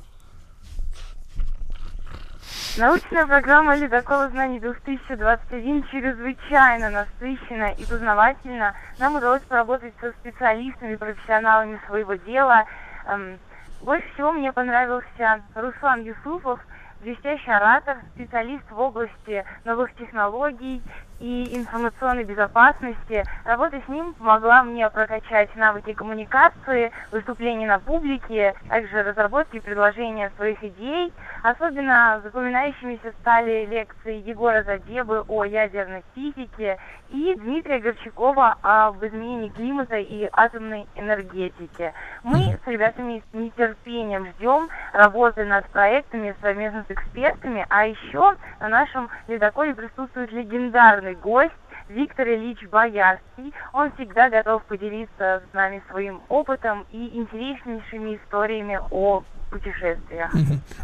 [2.77, 8.73] Научная программа «Ледокол знаний 2021» чрезвычайно насыщена и познавательна.
[8.97, 12.63] Нам удалось поработать со специалистами, профессионалами своего дела.
[13.07, 13.37] Эм,
[13.81, 16.61] Больше всего мне понравился Руслан Юсуфов,
[17.01, 20.81] блестящий оратор, специалист в области новых технологий
[21.21, 23.23] и информационной безопасности.
[23.45, 30.31] Работа с ним помогла мне прокачать навыки коммуникации, выступлений на публике, также разработки и предложения
[30.35, 31.13] своих идей.
[31.43, 36.77] Особенно запоминающимися стали лекции Егора Задебы о ядерной физике
[37.09, 41.93] и Дмитрия Горчакова об изменении климата и атомной энергетике.
[42.23, 48.69] Мы с ребятами с нетерпением ждем работы над проектами совместно с экспертами, а еще на
[48.69, 51.53] нашем ледоколе присутствует легендарный гость
[51.87, 53.53] Виктор Ильич Боярский.
[53.73, 60.33] Он всегда готов поделиться с нами своим опытом и интереснейшими историями о путешествиях.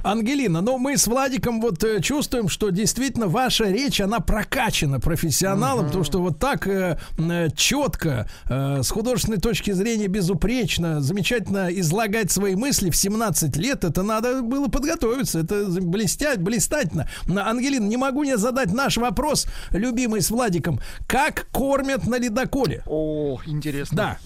[0.04, 5.88] Ангелина, ну мы с Владиком вот э, чувствуем, что действительно ваша речь, она прокачана профессионалом,
[5.88, 12.30] потому что вот так э, э, четко, э, с художественной точки зрения безупречно, замечательно излагать
[12.30, 17.10] свои мысли в 17 лет, это надо было подготовиться, это блестять, блистательно.
[17.26, 20.80] Но, Ангелина, не могу не задать наш вопрос, любимый с Владиком.
[21.08, 22.84] Как кормят на ледоколе?
[22.86, 23.98] О, интересно.
[23.98, 24.18] Да.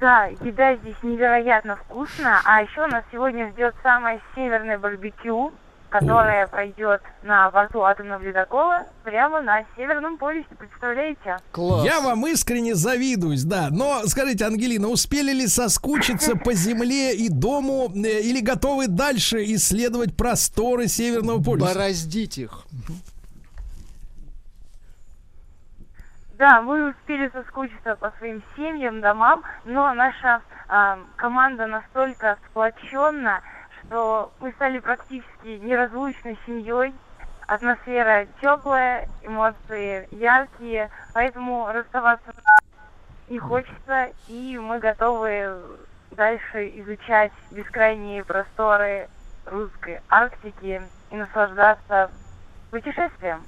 [0.00, 5.52] Да, еда здесь невероятно вкусная, а еще нас сегодня ждет самое северное барбекю,
[5.90, 11.36] которое пройдет на борту атомного ледокола прямо на Северном полюсе, представляете?
[11.52, 11.84] Класс.
[11.84, 13.68] Я вам искренне завидуюсь, да.
[13.70, 20.16] Но скажите, Ангелина, успели ли соскучиться по земле и дому э, или готовы дальше исследовать
[20.16, 21.74] просторы Северного полюса?
[21.74, 22.64] Бороздить их.
[26.40, 33.42] Да, мы успели соскучиться по своим семьям, домам, но наша а, команда настолько сплоченна,
[33.84, 36.94] что мы стали практически неразлучной семьей.
[37.46, 42.32] Атмосфера теплая, эмоции яркие, поэтому расставаться
[43.28, 45.62] не хочется, и мы готовы
[46.12, 49.10] дальше изучать бескрайние просторы
[49.44, 50.80] русской Арктики
[51.10, 52.10] и наслаждаться
[52.70, 53.42] путешествием.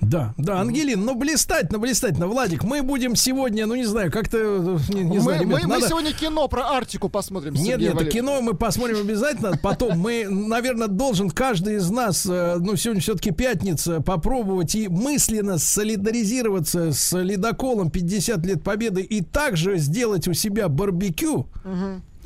[0.00, 2.26] Да, да, Ангелин, ну блистательно, блистательно.
[2.26, 5.68] Владик, мы будем сегодня, ну не знаю, как-то, э, не, не мы, знаю, ребят, мы-
[5.68, 7.54] мы надо- сегодня кино про Арктику посмотрим.
[7.54, 8.14] Нет, Сергей нет, Валерьевич.
[8.20, 9.56] кино мы посмотрим обязательно.
[9.62, 15.58] Потом мы, наверное, должен каждый из нас, э, ну, сегодня все-таки пятница, попробовать и мысленно
[15.58, 21.46] солидаризироваться с ледоколом 50 лет победы и также сделать у себя барбекю.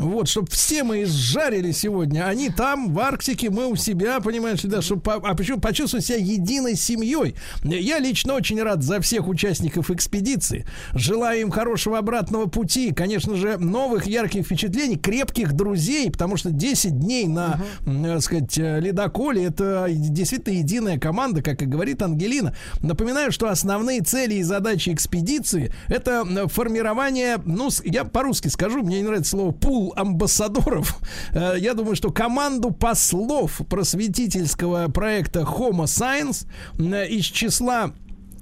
[0.01, 2.27] Вот, чтобы все мы изжарили сегодня.
[2.27, 6.19] Они там, в Арктике, мы у себя, понимаешь да, чтобы по- а почему почувствовать себя
[6.19, 7.35] единой семьей.
[7.63, 10.67] Я лично очень рад за всех участников экспедиции.
[10.95, 12.93] Желаю им хорошего обратного пути.
[12.93, 18.59] Конечно же, новых ярких впечатлений, крепких друзей, потому что 10 дней на, м, так сказать,
[18.59, 22.55] э, ледоколе это действительно единая команда, как и говорит Ангелина.
[22.83, 28.99] Напоминаю, что основные цели и задачи экспедиции это м, формирование, ну, я по-русски скажу, мне
[28.99, 30.99] не нравится слово пул амбассадоров.
[31.33, 36.47] Э, Я думаю, что команду послов просветительского проекта Homo Science
[36.79, 37.93] м, из числа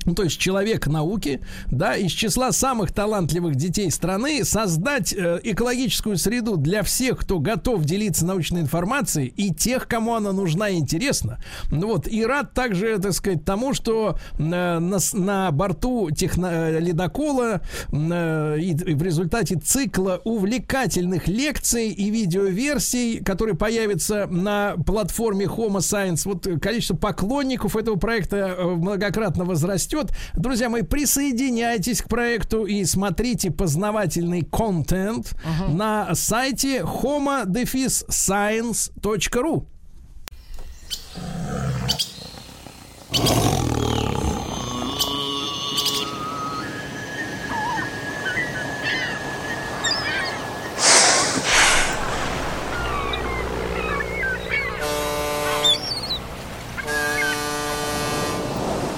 [0.08, 6.16] ну, то есть человек науки, да, из числа самых талантливых детей страны создать э, экологическую
[6.16, 11.38] среду для всех, кто готов делиться научной информацией и тех, кому она нужна и интересна.
[11.70, 16.80] Ну Вот, и рад также, так сказать, тому, что э, на, на борту техно- э,
[16.80, 17.60] ледокола
[17.92, 25.80] э, и, и в результате цикла увлекательных лекций и видеоверсий, которые появятся на платформе Homo
[25.80, 29.97] Science, вот количество поклонников этого проекта э, многократно возрастет.
[30.34, 35.34] Друзья мои, присоединяйтесь к проекту и смотрите познавательный контент
[35.68, 39.66] на сайте homo-science.ru.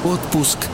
[0.03, 0.67] Отпуск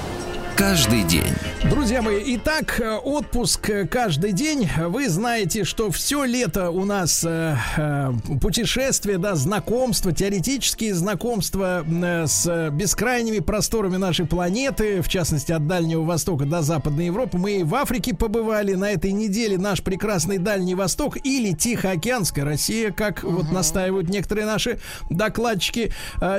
[0.56, 1.45] каждый день.
[1.64, 4.68] Друзья мои, итак, э, отпуск э, каждый день.
[4.78, 8.12] Вы знаете, что все лето у нас э, э,
[8.42, 16.02] путешествия, да, знакомства, теоретические знакомства э, с бескрайними просторами нашей планеты, в частности, от Дальнего
[16.02, 17.38] Востока до Западной Европы.
[17.38, 18.74] Мы и в Африке побывали.
[18.74, 24.78] На этой неделе наш прекрасный Дальний Восток или Тихоокеанская Россия, как вот настаивают некоторые наши
[25.08, 25.92] докладчики.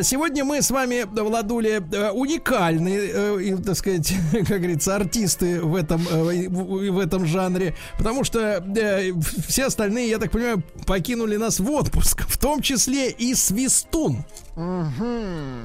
[0.04, 1.82] Сегодня мы с вами, Владуля,
[2.14, 8.40] уникальный, э, так сказать, как говорится, артисты в этом, э, в, этом жанре, потому что
[8.40, 9.14] э,
[9.48, 14.26] все остальные, я так понимаю, покинули нас в отпуск, в том числе и Свистун.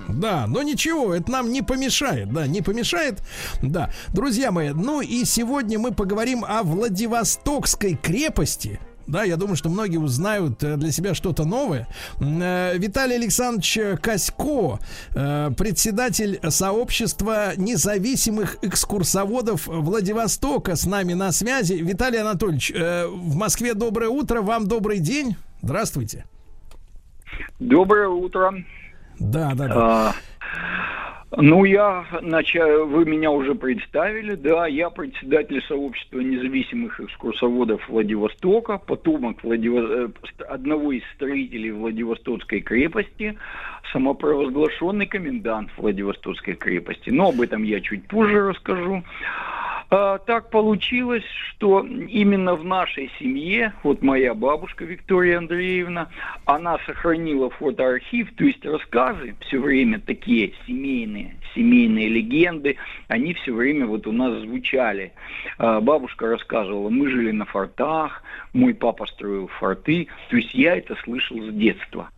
[0.08, 3.20] Да, но ничего, это нам не помешает, да, не помешает.
[3.62, 8.78] Да, друзья мои, ну и сегодня мы поговорим о Владивостокской крепости.
[9.06, 11.86] Да, я думаю, что многие узнают э, для себя что-то новое.
[12.20, 14.78] Э, Виталий Александрович Косько,
[15.14, 21.74] э, председатель сообщества независимых экскурсоводов Владивостока, с нами на связи.
[21.74, 25.36] Виталий Анатольевич, в Москве доброе утро, вам добрый день.
[25.62, 26.24] Здравствуйте.
[27.58, 28.52] Доброе утро.
[29.18, 29.74] Да, да, да.
[29.76, 30.14] А,
[31.36, 39.42] ну, я, нача- вы меня уже представили, да, я председатель сообщества независимых экскурсоводов Владивостока, потомок
[39.42, 43.38] Владиво- э, одного из строителей Владивостокской крепости,
[43.92, 47.10] самопровозглашенный комендант Владивостокской крепости.
[47.10, 49.02] Но об этом я чуть позже расскажу.
[49.94, 56.08] А, так получилось, что именно в нашей семье, вот моя бабушка Виктория Андреевна,
[56.46, 62.78] она сохранила фотоархив, то есть рассказы все время такие семейные, семейные легенды,
[63.08, 65.12] они все время вот у нас звучали.
[65.58, 68.22] А, Бабушка рассказывала, мы жили на фортах,
[68.54, 72.08] мой папа строил форты, то есть я это слышал с детства.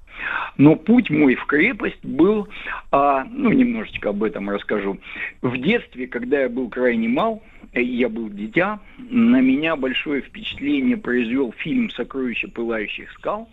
[0.57, 2.49] Но путь мой в крепость был,
[2.91, 4.99] а, ну, немножечко об этом расскажу.
[5.43, 7.43] В детстве, когда я был крайне мал,
[7.73, 13.49] э, я был дитя, на меня большое впечатление произвел фильм «Сокровища пылающих скал».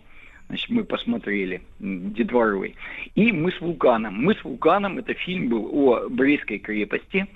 [0.52, 2.74] Значит, мы посмотрели м, детворой.
[3.14, 4.22] И «Мы с вулканом».
[4.22, 7.26] «Мы с вулканом» это фильм был о Брестской крепости.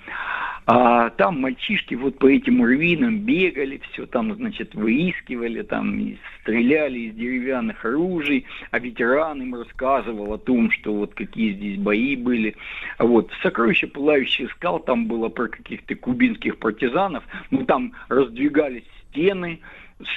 [0.67, 6.99] А, там мальчишки вот по этим руинам бегали, все там, значит, выискивали, там и стреляли
[6.99, 12.55] из деревянных оружий, а ветеран им рассказывал о том, что вот какие здесь бои были.
[12.99, 19.59] Вот «Сокровище пылающих скал» там было про каких-то кубинских партизанов, ну там раздвигались стены,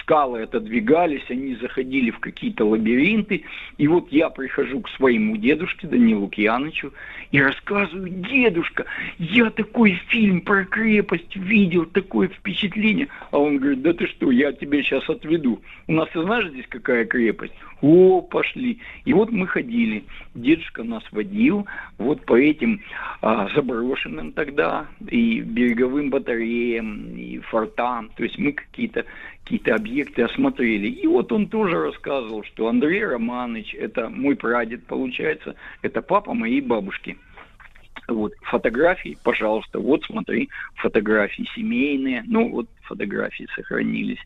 [0.01, 3.45] скалы отодвигались, они заходили в какие-то лабиринты.
[3.79, 6.93] И вот я прихожу к своему дедушке Данилу Кьянычу
[7.31, 8.85] и рассказываю, дедушка,
[9.19, 13.09] я такой фильм про крепость видел, такое впечатление.
[13.31, 15.63] А он говорит, да ты что, я тебя сейчас отведу.
[15.87, 17.55] У нас, ты знаешь, здесь какая крепость?
[17.81, 18.79] О, пошли.
[19.07, 20.05] И вот мы ходили.
[20.35, 21.67] Дедушка нас водил
[21.99, 22.83] вот по этим
[23.23, 28.11] а, заброшенным тогда и береговым батареям, и фортам.
[28.17, 29.07] То есть мы какие-то
[29.51, 30.87] какие-то объекты осмотрели.
[30.87, 36.61] И вот он тоже рассказывал, что Андрей Романович, это мой прадед, получается, это папа моей
[36.61, 37.19] бабушки.
[38.07, 44.21] Вот, фотографии, пожалуйста, вот смотри, фотографии семейные, ну, вот фотографии сохранились.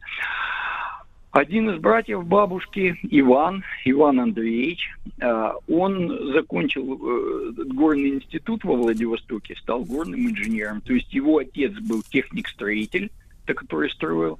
[1.32, 4.90] Один из братьев бабушки, Иван, Иван Андреевич,
[5.20, 10.82] э, он закончил э, горный институт во Владивостоке, стал горным инженером.
[10.82, 13.10] То есть его отец был техник-строитель,
[13.46, 14.38] который строил,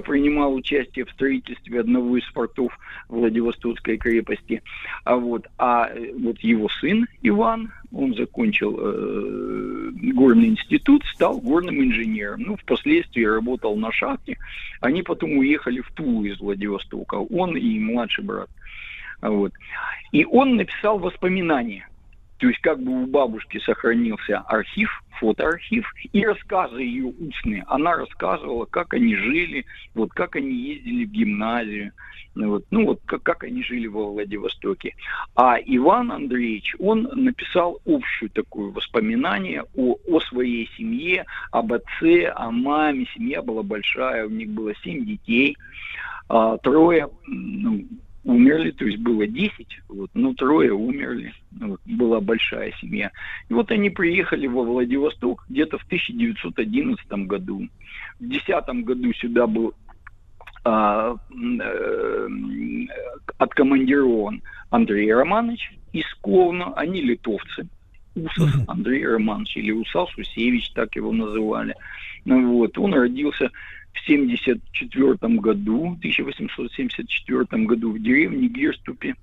[0.00, 2.78] принимал участие в строительстве одного из фортов
[3.08, 4.62] Владивостокской крепости.
[5.04, 12.40] А вот, а вот его сын Иван, он закончил э, горный институт, стал горным инженером.
[12.40, 14.38] Ну, впоследствии работал на шахте.
[14.80, 18.48] Они потом уехали в Тулу из Владивостока, он и младший брат.
[19.20, 19.52] Вот.
[20.10, 21.86] И он написал воспоминания.
[22.42, 24.90] То есть как бы у бабушки сохранился архив,
[25.20, 27.64] фотоархив и рассказы ее устные.
[27.68, 29.64] Она рассказывала, как они жили,
[29.94, 31.92] вот как они ездили в гимназию,
[32.34, 34.96] ну вот, ну вот как, как они жили во Владивостоке.
[35.36, 42.50] А Иван Андреевич, он написал общую такое воспоминание о, о своей семье, об отце, о
[42.50, 43.06] маме.
[43.14, 45.56] Семья была большая, у них было семь детей,
[46.28, 47.84] а, трое ну,
[48.24, 53.10] умерли, то есть было 10, вот, но трое умерли, вот, была большая семья.
[53.48, 57.68] И вот они приехали во Владивосток где-то в 1911 году.
[58.20, 59.74] В 2010 году сюда был
[60.64, 62.28] а, э,
[63.38, 67.66] откомандирован Андрей Романович из Ковна, они литовцы.
[68.14, 71.74] Усов Андрей Романович или Усал Сусевич, так его называли.
[72.24, 73.50] Ну, вот, он родился
[73.92, 79.14] в 1974 году, 1874 году в деревне Герступе.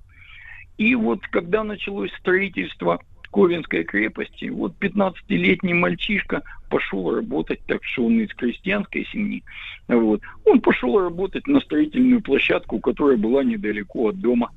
[0.78, 3.00] И вот когда началось строительство
[3.32, 9.44] Ковенской крепости, вот 15-летний мальчишка пошел работать, так что он из крестьянской семьи,
[9.88, 14.52] вот, он пошел работать на строительную площадку, которая была недалеко от дома.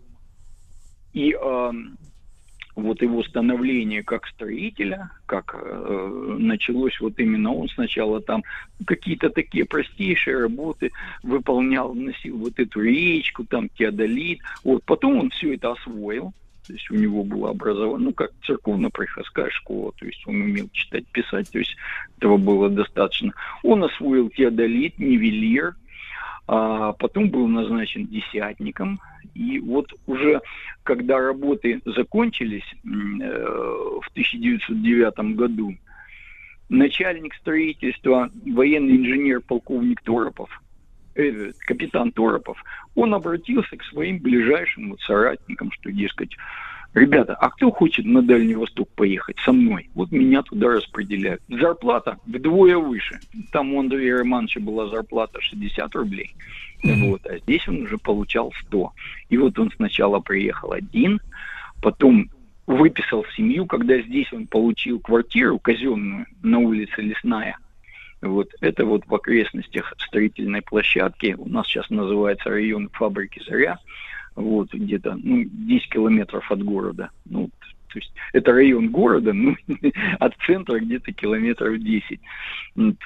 [1.13, 1.37] И
[2.75, 8.43] вот его становление как строителя, как э, началось вот именно он сначала там
[8.87, 10.91] какие-то такие простейшие работы
[11.23, 16.33] выполнял, носил вот эту речку, там теодолит, вот потом он все это освоил,
[16.67, 21.07] То есть у него было образование, ну, как церковно-приходская школа, то есть он умел читать,
[21.09, 21.77] писать, то есть
[22.17, 23.33] этого было достаточно.
[23.63, 25.75] Он освоил теодолит, нивелир,
[26.47, 29.01] а потом был назначен десятником.
[29.35, 30.41] И вот уже
[30.83, 35.75] когда работы закончились э, в 1909 году,
[36.69, 40.51] начальник строительства, военный инженер полковник Торопов,
[41.15, 42.63] э, капитан Торопов,
[42.95, 46.37] он обратился к своим ближайшим вот соратникам, что, дескать,
[46.95, 49.91] ребята, а кто хочет на Дальний Восток поехать со мной?
[49.95, 51.43] Вот меня туда распределяют.
[51.49, 53.21] Зарплата вдвое выше.
[53.53, 56.35] Там у Андрея Романовича была зарплата 60 рублей.
[56.85, 58.93] Вот, а здесь он уже получал 100.
[59.31, 61.21] И вот он сначала приехал один,
[61.81, 62.29] потом
[62.67, 67.57] выписал семью, когда здесь он получил квартиру казенную на улице Лесная.
[68.21, 73.79] Вот это вот в окрестностях строительной площадки, у нас сейчас называется район фабрики «Заря»,
[74.35, 77.11] вот где-то ну, 10 километров от города.
[77.25, 77.51] Ну,
[77.93, 79.55] то есть это район города, ну,
[80.19, 82.21] от центра где-то километров 10.
[82.77, 82.97] Вот.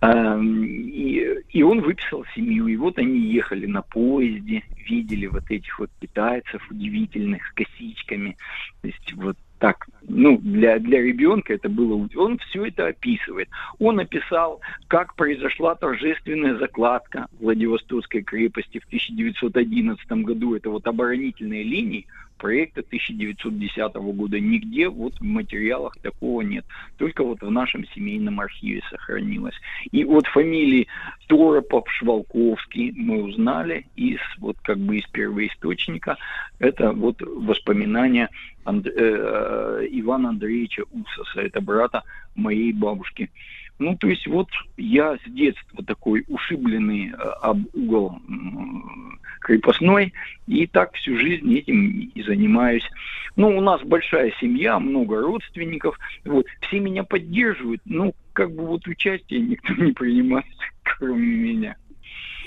[0.00, 5.78] А, и, и он выписал семью, и вот они ехали на поезде, видели вот этих
[5.78, 8.36] вот китайцев удивительных с косичками.
[8.82, 12.08] То есть вот так, ну, для, для ребенка это было...
[12.16, 13.48] Он все это описывает.
[13.78, 20.54] Он описал, как произошла торжественная закладка Владивостокской крепости в 1911 году.
[20.54, 22.06] Это вот оборонительные линии
[22.36, 24.38] проекта 1910 года.
[24.40, 26.64] Нигде вот в материалах такого нет.
[26.98, 29.54] Только вот в нашем семейном архиве сохранилось.
[29.90, 30.86] И вот фамилии
[31.26, 36.16] Торопов, Швалковский мы узнали из вот как бы из первоисточника.
[36.58, 38.28] Это вот воспоминания
[38.64, 42.02] Анд- э, Ивана Андреевича Усоса, это брата
[42.34, 43.30] моей бабушки.
[43.78, 48.18] Ну, то есть вот я с детства такой ушибленный э, об угол
[49.40, 50.12] крепостной,
[50.46, 52.88] и так всю жизнь этим и занимаюсь.
[53.36, 58.86] Ну, у нас большая семья, много родственников, вот, все меня поддерживают, ну, как бы вот
[58.88, 60.46] участие никто не принимает,
[60.82, 61.76] кроме меня.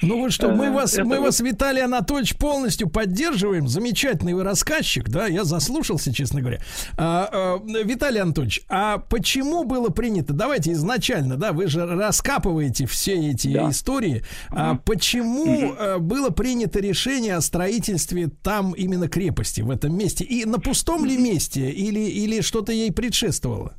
[0.02, 3.68] Ну вот что, мы Э, вас, это мы вас, Виталий Анатольевич, полностью поддерживаем.
[3.68, 6.60] Замечательный вы рассказчик, да, я заслушался, честно говоря.
[6.98, 13.32] А, а, Виталий Анатольевич, а почему было принято, давайте изначально, да, вы же раскапываете все
[13.32, 13.70] эти Да.
[13.70, 20.24] истории, а почему э, было принято решение о строительстве там именно крепости, в этом месте?
[20.24, 23.74] И на пустом ли месте или, или что-то ей предшествовало?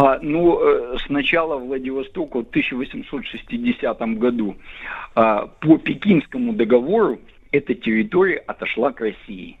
[0.00, 4.54] А, ну, э, сначала Владивосток в 1860 году
[5.16, 7.18] а, по Пекинскому договору
[7.50, 9.58] эта территория отошла к России.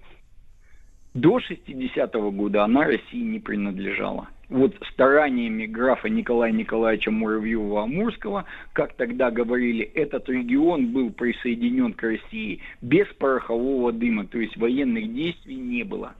[1.12, 4.28] До 60 года она России не принадлежала.
[4.48, 8.44] Вот стараниями графа Николая Николаевича Муравьева-Амурского,
[8.74, 15.12] как тогда говорили, этот регион был присоединен к России без порохового дыма, то есть военных
[15.12, 16.14] действий не было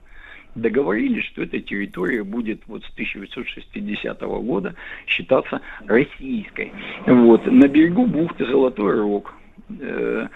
[0.55, 4.75] договорились, что эта территория будет вот с 1960 года
[5.07, 6.71] считаться российской.
[7.05, 7.45] Вот.
[7.45, 9.33] На берегу бухты Золотой Рог
[9.69, 10.27] э,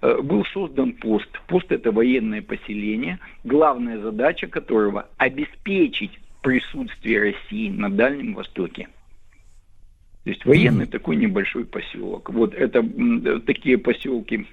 [0.00, 1.28] э, был создан пост.
[1.46, 8.88] Пост это военное поселение, главная задача которого обеспечить присутствие России на Дальнем Востоке.
[10.24, 12.30] То есть военный такой небольшой поселок.
[12.30, 14.46] Вот это э, такие поселки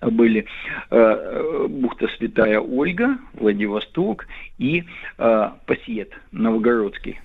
[0.00, 0.46] были
[0.90, 4.26] э, бухта Святая Ольга, Владивосток
[4.58, 4.84] и
[5.18, 7.20] э, Пассиет, Новгородский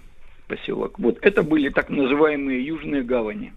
[0.48, 0.98] поселок.
[1.00, 3.54] Вот это были так называемые южные гавани.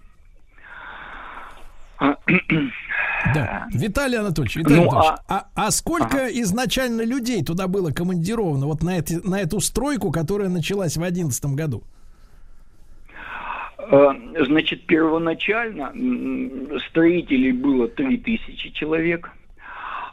[1.99, 2.15] А,
[3.35, 3.67] Да.
[3.71, 8.97] Виталий Анатольевич, Виталий Ну, Анатольевич, а, а сколько изначально людей туда было командировано вот на,
[8.97, 11.83] эти, на эту стройку, которая началась в 2011 году?
[13.89, 15.93] Э, Значит, первоначально
[16.89, 19.31] строителей было 3000 человек,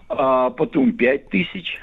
[0.09, 1.79] а потом 5000,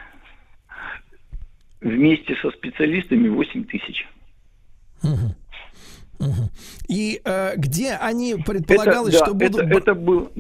[1.82, 4.08] вместе со специалистами 8000.
[5.04, 5.36] Мгм.
[6.20, 6.50] Мгм.
[6.88, 9.62] И э, где они предполагалось, это, что да, будут...
[9.62, 10.32] это, это был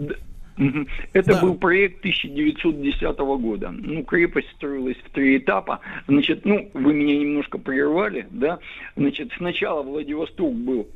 [1.11, 1.41] это Да.
[1.41, 3.71] был проект 1910 года.
[3.71, 5.81] Ну, крепость строилась в три этапа.
[6.07, 8.59] Значит, ну, вы меня немножко прервали, да?
[8.95, 10.87] Значит, сначала Владивосток был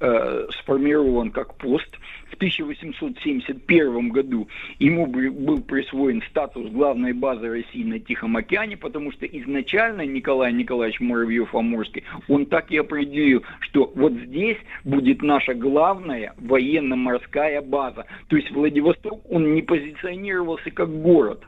[0.00, 1.88] э, сформирован как пост.
[2.30, 4.48] В 1871 году
[4.78, 10.52] ему бы- был присвоен статус главной базы России на Тихом океане, потому что изначально Николай
[10.52, 18.06] Николаевич Муравьев-Амурский, он так и определил, что вот здесь будет наша главная военно-морская база.
[18.28, 21.42] То есть Владивосток, он не позиционировался как город.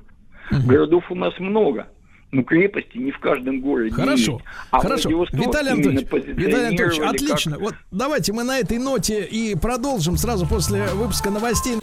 [0.67, 1.89] Городов у нас много
[2.33, 3.95] ну, крепости не в каждом городе.
[3.95, 4.45] Хорошо, есть.
[4.71, 5.11] А хорошо.
[5.33, 7.53] Виталий Антонович, Виталий Антонович, отлично.
[7.53, 7.61] Как...
[7.61, 11.79] Вот давайте мы на этой ноте и продолжим сразу после выпуска новостей.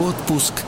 [0.00, 0.64] Отпуск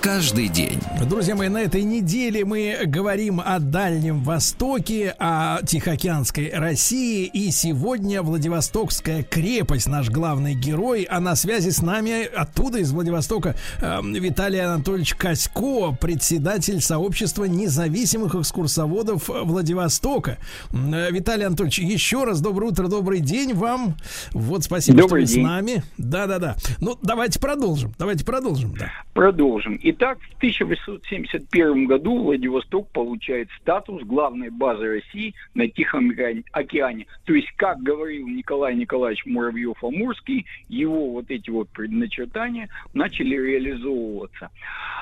[0.00, 0.78] каждый день.
[1.08, 7.26] Друзья мои, на этой неделе мы говорим о Дальнем Востоке, о Тихоокеанской России.
[7.26, 11.02] И сегодня Владивостокская крепость, наш главный герой.
[11.02, 18.34] А на связи с нами оттуда, из Владивостока, э, Виталий Анатольевич Косько, председатель сообщества независимых
[18.34, 20.38] экскурсоводов Владивостока.
[20.72, 23.96] Э, Виталий Анатольевич, еще раз доброе утро, добрый день вам.
[24.32, 25.44] Вот спасибо, Добрый что вы день.
[25.44, 25.82] с нами.
[25.98, 26.56] Да-да-да.
[26.80, 27.92] Ну, давайте продолжим.
[27.98, 28.74] Давайте продолжим.
[28.78, 28.90] Да.
[29.12, 29.78] Продолжим.
[29.92, 36.12] Итак, в 1871 году Владивосток получает статус главной базы России на Тихом
[36.52, 37.06] океане-.
[37.24, 44.50] То есть, как говорил Николай Николаевич Муравьев-Амурский, его вот эти вот предначертания начали реализовываться.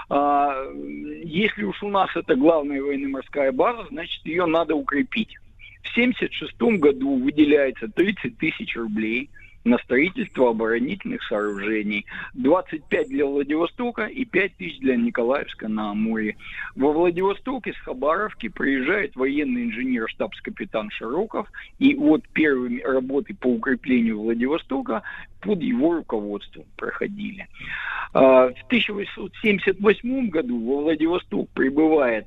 [0.09, 0.57] А,
[1.23, 5.37] если уж у нас это главная военно-морская база, значит, ее надо укрепить.
[5.83, 9.29] В 1976 году выделяется 30 тысяч рублей
[9.65, 12.07] на строительство оборонительных сооружений.
[12.35, 16.37] 25 для Владивостока и 5 тысяч для Николаевска на Амуре.
[16.77, 21.51] Во Владивостоке с Хабаровки приезжает военный инженер штабс-капитан Широков.
[21.79, 25.03] И вот первые работы по укреплению Владивостока
[25.41, 27.47] под его руководством проходили.
[28.13, 32.27] А, В 1878 году во Владивосток прибывает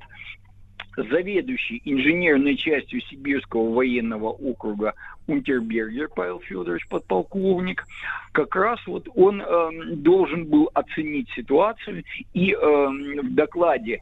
[0.97, 4.93] заведующий инженерной частью Сибирского военного округа
[5.27, 7.85] Унтербергер Павел Федорович, подполковник,
[8.31, 12.03] как раз вот он эм, должен был оценить ситуацию
[12.33, 13.99] и эм, в докладе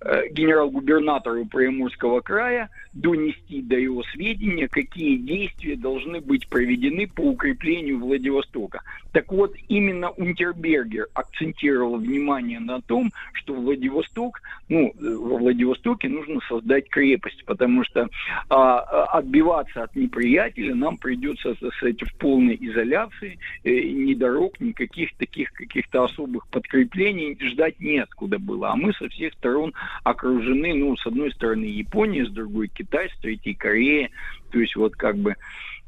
[0.00, 7.98] э, генерал-губернатору Приморского края донести до его сведения, какие действия должны быть проведены по укреплению
[7.98, 8.82] Владивостока.
[9.12, 16.40] Так вот, именно Унтербергер акцентировал внимание на том, что Владивосток, ну, э, во Владивостоке нужно
[16.48, 18.08] создать крепость, потому что
[18.48, 18.78] а,
[19.18, 25.52] отбиваться от неприятеля нам придется, так сказать, в полной изоляции, э, ни дорог, никаких таких
[25.52, 28.70] каких-то особых подкреплений ждать неоткуда было.
[28.70, 29.72] А мы со всех сторон
[30.04, 34.10] окружены, ну, с одной стороны Япония, с другой Китай, с третьей Корея,
[34.50, 35.36] то есть вот как бы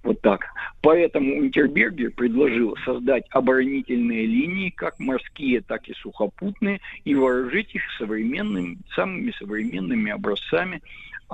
[0.05, 0.45] вот так.
[0.83, 8.79] Поэтому Унтербергер предложил создать оборонительные линии, как морские, так и сухопутные, и вооружить их современными,
[8.95, 10.83] самыми современными образцами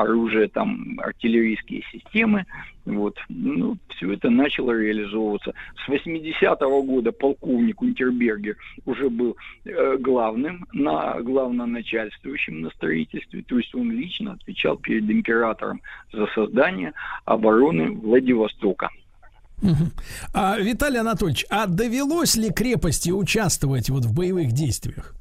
[0.03, 2.47] оружия, там, артиллерийские системы.
[2.85, 3.17] Вот.
[3.29, 5.55] Ну, все это начало реализовываться.
[5.85, 8.57] С 80-го года полковник Унтербергер
[8.87, 15.81] уже был э, главным, на, главноначальствующим на строительстве, то есть он лично отвечал перед императором
[16.13, 16.93] за создание
[17.25, 18.91] обороны Владивостока.
[20.33, 25.15] А, Виталий Анатольевич, а довелось ли крепости участвовать вот в боевых действиях?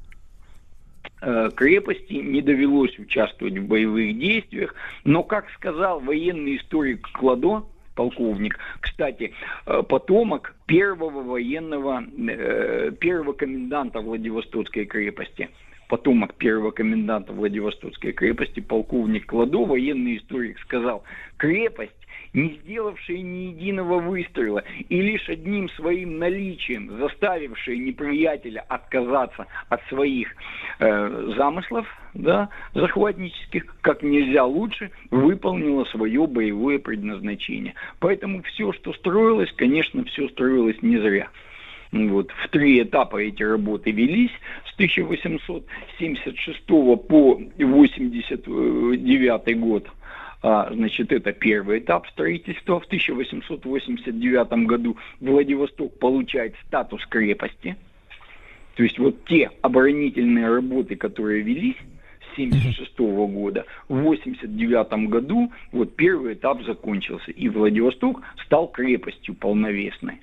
[1.20, 4.74] Э, крепости не довелось участвовать в боевых действиях,
[5.04, 7.64] но, как сказал военный историк Кладо,
[7.94, 9.32] полковник, кстати,
[9.66, 15.50] э, потомок первого военного, э, первого коменданта Владивостокской крепости,
[15.88, 21.02] потомок первого коменданта Владивостокской крепости, полковник Кладо, военный историк, сказал,
[21.36, 21.99] крепость
[22.32, 30.28] не сделавшая ни единого выстрела и лишь одним своим наличием заставившая неприятеля отказаться от своих
[30.78, 37.74] э, замыслов, да, захватнических, как нельзя лучше, выполнила свое боевое предназначение.
[37.98, 41.28] Поэтому все, что строилось, конечно, все строилось не зря.
[41.92, 44.30] Вот, в три этапа эти работы велись
[44.70, 49.88] с 1876 по 89 год.
[50.42, 52.80] А, значит, это первый этап строительства.
[52.80, 57.76] В 1889 году Владивосток получает статус крепости.
[58.76, 65.96] То есть вот те оборонительные работы, которые велись с 1976 года, в 1989 году вот
[65.96, 70.20] первый этап закончился, и Владивосток стал крепостью полновесной.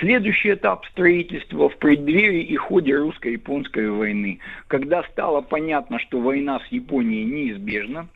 [0.00, 6.72] Следующий этап строительства в преддверии и ходе русско-японской войны, когда стало понятно, что война с
[6.72, 8.08] Японией неизбежна,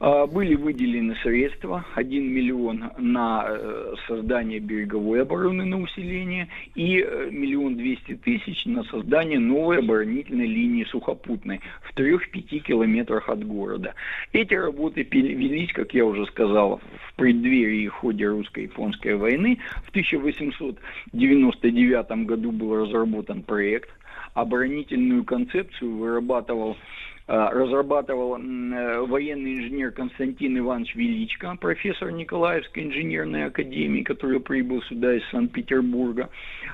[0.00, 6.46] были выделены средства, 1 миллион на э, создание береговой обороны на усиление
[6.76, 13.44] и э, миллион двести тысяч на создание новой оборонительной линии сухопутной в 3-5 километрах от
[13.44, 13.94] города.
[14.32, 19.58] Эти работы велись, как я уже сказал, в преддверии и ходе русско-японской войны.
[19.84, 23.90] В 1899 году был разработан проект,
[24.34, 26.76] оборонительную концепцию вырабатывал а,
[27.28, 35.14] разрабатывал м, э, военный инженер Константин Иванович Величко, профессор Николаевской инженерной академии, который прибыл сюда
[35.14, 36.30] из Санкт-Петербурга.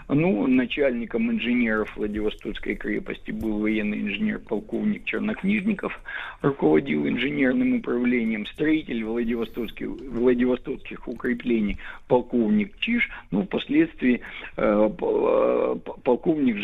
[0.09, 5.93] Ну, начальником инженеров Владивостокской крепости был военный инженер полковник Чернокнижников,
[6.40, 14.20] руководил инженерным управлением, строитель Владивостокских, Владивостокских укреплений полковник Чиш, ну, впоследствии
[14.56, 16.60] э, э, полковник в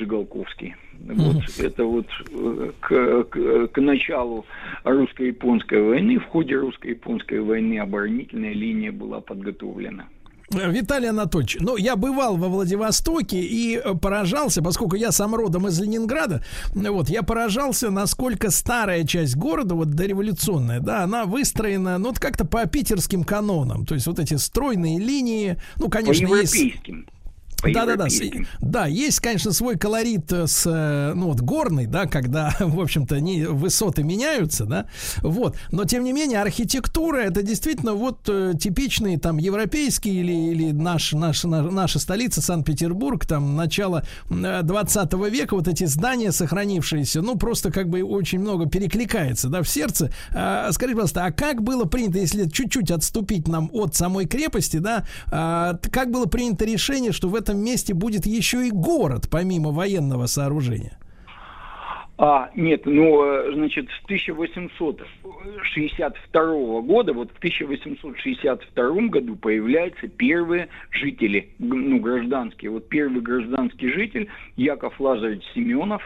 [1.07, 4.45] Вот это вот э, к, к- к началу
[4.85, 10.05] русско-японской войны, в ходе русско-японской войны оборонительная линия была подготовлена.
[10.51, 15.81] Виталий Анатольевич, ну, я бывал во Владивостоке и э, поражался, поскольку я сам родом из
[15.81, 16.43] Ленинграда,
[16.75, 22.45] вот, я поражался, насколько старая часть города, вот, дореволюционная, да, она выстроена, ну, вот как-то
[22.45, 26.55] по питерским канонам, то есть вот эти стройные линии, ну, конечно, По есть...
[26.55, 27.05] европейским.
[27.05, 27.20] По
[27.63, 28.05] Да, да, да.
[28.61, 33.21] Да, есть, конечно, свой колорит э, с, э, ну, вот, горный, да, когда, в общем-то,
[33.21, 34.87] не, высоты меняются, да,
[35.23, 35.57] вот.
[35.71, 41.13] Но, тем не менее, архитектура это действительно вот э, типичный там европейский или, или наш,
[41.13, 47.37] наш, на- наша столица Санкт-Петербург, там, начало э, 20 века, вот эти здания сохранившиеся, ну,
[47.37, 50.11] просто как бы очень много перекликается, да, в сердце.
[50.33, 55.05] А, скажите, пожалуйста, а как было принято, если чуть-чуть отступить нам от самой крепости, да,
[55.31, 60.27] а, как было принято решение, что в этом месте будет еще и город, помимо военного
[60.27, 60.99] сооружения?
[62.23, 71.49] А, нет, ну, э, значит, с 1862 года, вот в 1862 году появляются первые жители,
[71.59, 72.73] ну, гражданские.
[72.73, 76.03] Вот первый гражданский житель Яков Лазаревич Семенов,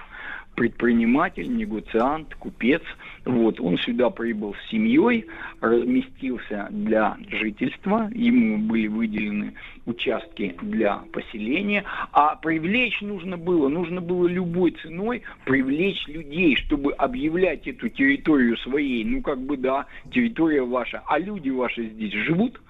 [0.54, 2.82] предприниматель, негоциант, купец.
[3.24, 5.26] Вот, он сюда прибыл с семьей,
[5.60, 9.54] разместился для жительства, ему были выделены
[9.86, 17.66] участки для поселения, а привлечь нужно было, нужно было любой ценой привлечь людей, чтобы объявлять
[17.66, 22.60] эту территорию своей, ну как бы да, территория ваша, а люди ваши здесь живут,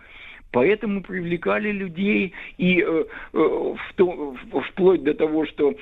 [0.54, 5.74] Поэтому привлекали людей и э, э, в то- в- вплоть до того, что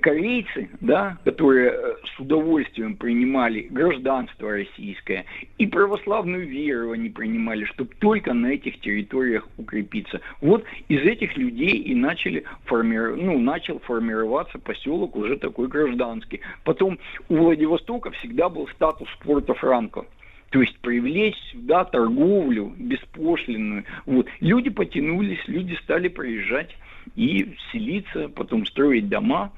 [0.00, 5.26] корейцы, да, которые э, с удовольствием принимали гражданство российское
[5.58, 10.22] и православную веру они принимали, чтобы только на этих территориях укрепиться.
[10.40, 16.40] Вот из этих людей и начали форми- ну, начал формироваться поселок уже такой гражданский.
[16.64, 16.98] Потом
[17.28, 20.06] у Владивостока всегда был статус порта Франко.
[20.54, 23.82] То есть привлечь сюда торговлю беспошлинную.
[24.06, 24.28] Вот.
[24.38, 26.70] Люди потянулись, люди стали приезжать
[27.16, 29.50] и селиться, потом строить дома.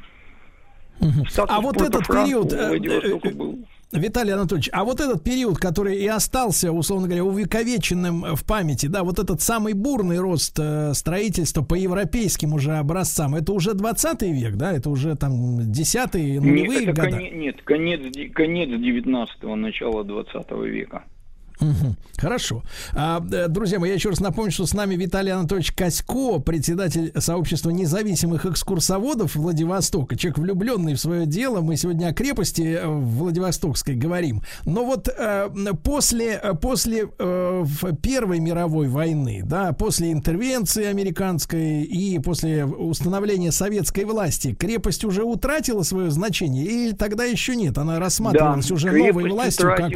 [1.29, 3.59] Статус А вот этот период, э, Владивостока э, был.
[3.93, 9.05] Виталий Анатольевич, а вот этот период, который и остался, условно говоря, увековеченным в памяти, да,
[9.05, 14.57] вот этот самый бурный рост э, строительства по европейским уже образцам, это уже 20 век,
[14.57, 17.17] да, это уже там 10-е, Нет, нулевые это года?
[17.17, 18.01] коне- нет, конец,
[18.35, 21.05] конец 19-го, начало 20 века.
[21.61, 21.97] Мгм.
[22.19, 22.63] Хорошо.
[22.95, 27.13] А, э, друзья мои, я еще раз напомню, что с нами Виталий Анатольевич Косько, председатель
[27.19, 30.17] сообщества независимых экскурсоводов Владивостока.
[30.17, 31.61] Человек влюбленный в свое дело.
[31.61, 34.43] Мы сегодня о крепости э, Владивостокской говорим.
[34.65, 35.49] Но вот э,
[35.83, 37.65] после, э, после э,
[38.03, 45.83] Первой мировой войны, да, после интервенции американской и после установления советской власти, крепость уже утратила
[45.83, 47.79] свое значение или тогда еще нет?
[47.79, 49.93] Она рассматривалась уже новой властью как...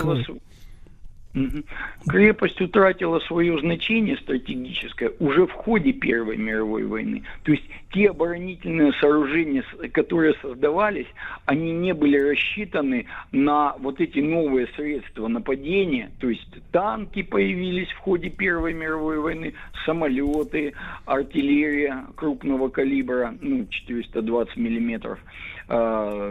[2.08, 7.22] Крепость утратила свое значение стратегическое уже в ходе Первой мировой войны.
[7.44, 7.62] То есть
[7.92, 9.62] те оборонительные сооружения,
[9.92, 11.06] которые создавались,
[11.46, 16.10] они не были рассчитаны на вот эти новые средства нападения.
[16.18, 19.54] То есть танки появились в ходе Первой мировой войны,
[19.86, 20.74] самолеты,
[21.04, 25.20] артиллерия крупного калибра, ну, 420 миллиметров.
[25.68, 26.28] А,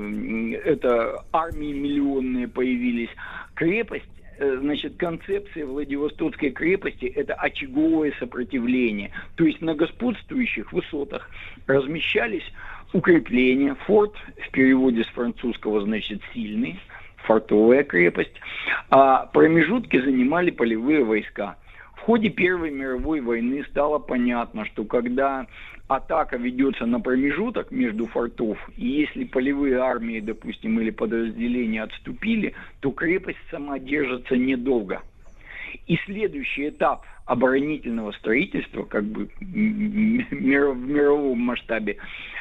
[0.65, 3.09] Это армии миллионные появились.
[3.55, 4.05] Крепость
[4.39, 9.11] значит, концепция Владивостокской крепости– это очаговое сопротивление.
[9.35, 11.29] То есть на господствующих высотах
[11.67, 12.45] размещались
[12.93, 14.13] укрепления, форт
[14.47, 16.79] в переводе с французского значит сильный,
[17.17, 18.33] фортовая крепость,
[18.89, 21.57] а промежутки занимали полевые войска.
[21.95, 25.45] В ходе Первой мировой войны стало понятно, что когда
[25.89, 32.91] атака ведется на промежуток между фортов, и если полевые армии, допустим, или подразделения отступили, то
[32.91, 35.01] крепость сама держится недолго.
[35.87, 41.97] И следующий этап оборонительного строительства, как бы мир- в мировом масштабе,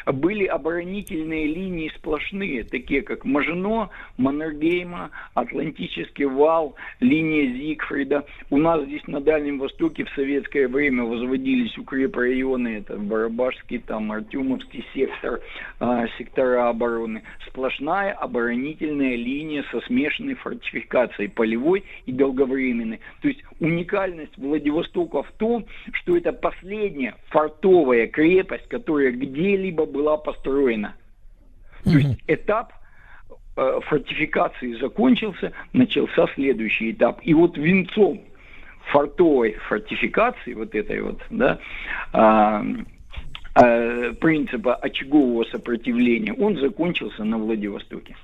[0.06, 8.24] были оборонительные линии сплошные, такие как Мажино, Маннергейма, Атлантический вал, линия Зигфрида.
[8.48, 14.86] У нас здесь на Дальнем Востоке в советское время возводились укрепрайоны, это Барабашский, там Артемовский
[14.94, 15.40] сектор,
[15.80, 17.22] а, сектора обороны.
[17.46, 23.00] Сплошная оборонительная линия со смешанной фортификацией, полевой и долговременной.
[23.20, 24.77] То есть уникальность Владивостока
[25.22, 30.94] в том, что это последняя фортовая крепость, которая где-либо была построена.
[31.84, 32.72] То есть этап
[33.56, 37.20] э, фортификации закончился, начался следующий этап.
[37.22, 38.20] И вот венцом
[38.90, 41.58] фортовой фортификации, вот этой вот, да,
[42.12, 42.62] э,
[43.54, 48.16] э, принципа очагового сопротивления, он закончился на Владивостоке.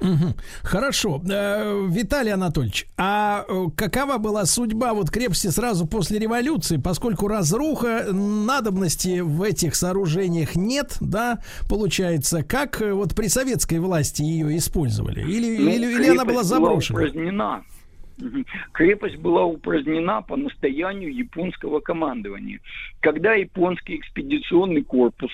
[0.00, 0.34] Мгм.
[0.62, 1.20] Хорошо.
[1.30, 8.06] Э, Виталий Анатольевич, а э, какова была судьба вот крепости сразу после революции, поскольку разруха,
[8.12, 15.20] надобности в этих сооружениях нет, да, получается, как э, вот при советской власти ее использовали?
[15.20, 16.98] Или, Ну, или, или она была заброшена?
[17.00, 17.62] упразднена.
[18.18, 18.44] Мгм.
[18.72, 22.60] Крепость была упразднена по настоянию японского командования.
[23.00, 25.30] Когда японский экспедиционный корпус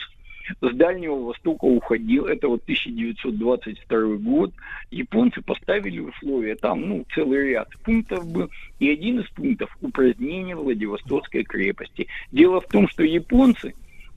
[0.60, 4.52] с Дальнего Востока уходил, это вот 1922 год,
[4.90, 11.44] японцы поставили условия, там, ну, целый ряд пунктов был, и один из пунктов– упразднение Владивостокской
[11.44, 12.06] крепости.
[12.32, 13.74] Дело в том, что японцы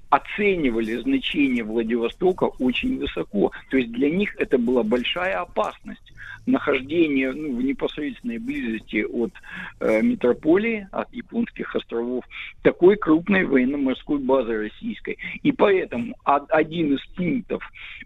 [0.09, 3.51] оценивали значение Владивостока очень высоко.
[3.69, 6.13] То есть для них это была большая опасность
[6.49, 9.31] нахождение ну, в непосредственной близости от
[9.79, 12.23] э, метрополии, от японских островов,
[12.63, 15.17] такой крупной военно-морской базы российской.
[15.43, 17.63] И поэтому од- один из пунктов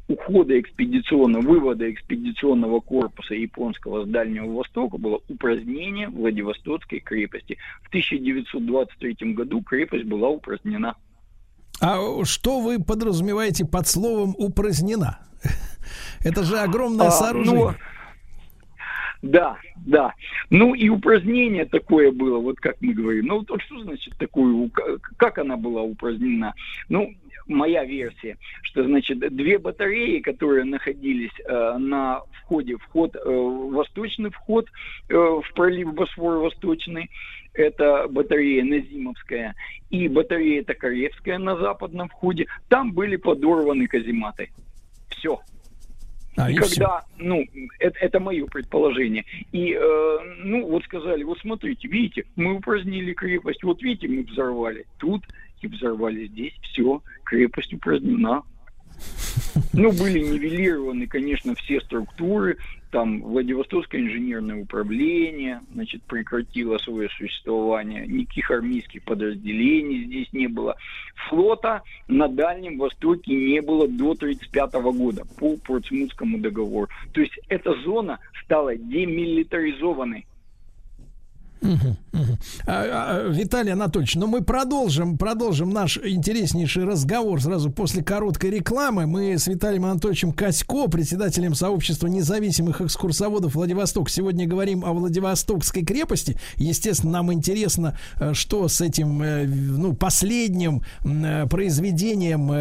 [0.08, 7.58] ухода экспедиционного, вывода экспедиционного корпуса японского с Дальнего Востока было упразднение Владивостокской крепости.
[7.84, 10.96] В 1923 году крепость была упразднена.
[11.82, 15.20] А что вы подразумеваете под словом упразднена?
[16.24, 17.66] Это же огромное А, сооружение.
[17.66, 17.74] ну,
[19.22, 20.14] да, да.
[20.50, 23.26] Ну и упразднение такое было, вот как мы говорим.
[23.28, 24.70] Ну вот что значит такое,
[25.18, 26.54] как она была упразднена?
[26.90, 27.14] Ну,
[27.48, 34.68] моя версия, что значит две батареи, которые находились э, на входе, вход, э, восточный вход
[35.10, 37.10] э, в пролив Босфор Восточный,
[37.54, 39.56] это батарея Назимовская,
[39.90, 44.50] и батарея Токаревская на западном входе, там были подорваны казематы.
[45.10, 45.40] Все.
[46.36, 47.46] А, и и когда, ну,
[47.80, 49.24] это, это мое предположение.
[49.52, 54.86] И, э, ну, вот сказали, вот смотрите, видите, мы упразднили крепость, вот видите, мы взорвали
[54.98, 55.24] тут
[55.64, 58.44] и взорвали здесь, все, крепость упразднена.
[59.74, 62.58] Ну, были нивелированы, конечно, все структуры,
[62.92, 70.76] там Владивостокское инженерное управление, значит, прекратило свое существование, никаких армейских подразделений здесь не было.
[71.28, 76.88] Флота на Дальнем Востоке не было до 1935 года по Портсмутскому договору.
[77.14, 80.28] То есть эта зона стала демилитаризованной.
[82.68, 89.08] А, а, Виталий Анатольевич, ну мы продолжим, продолжим наш интереснейший разговор сразу после короткой рекламы.
[89.08, 96.38] Мы с Виталием Анатольевичем Косько, председателем сообщества независимых экскурсоводов Владивосток, сегодня говорим о Владивостокской крепости.
[96.58, 102.52] Естественно, нам интересно, э, что с этим, э, ну, последним э, произведением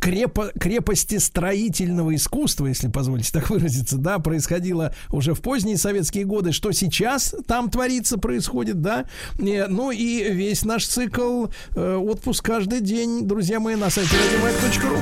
[0.00, 6.52] крепо- крепости строительного искусства, если позволите так выразиться, да, происходило уже в поздние советские годы,
[6.52, 9.06] что сейчас там творится, происходит, да.
[9.38, 14.98] Э, Ну и весь наш цикл э, отпуск каждый день, друзья мои, на сайте радиомаяк.ру.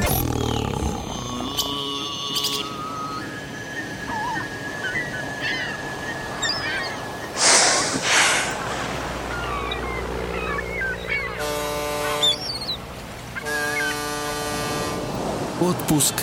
[15.60, 16.14] Отпуск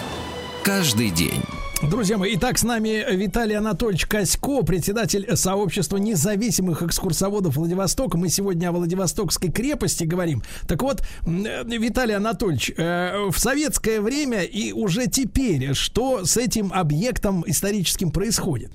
[0.64, 1.57] каждый день.
[1.84, 8.18] Друзья мои, итак, с нами Виталий Анатольевич Косько, председатель сообщества независимых экскурсоводов Владивостока.
[8.18, 10.42] Мы сегодня о Владивостокской крепости говорим.
[10.68, 16.74] Так вот, э, Виталий Анатольевич, э, в советское время и уже теперь, что с этим
[16.74, 18.72] объектом историческим происходит?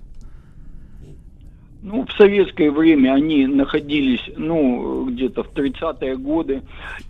[1.83, 6.63] Ну, в советское время они находились, ну, где-то в 30-е годы.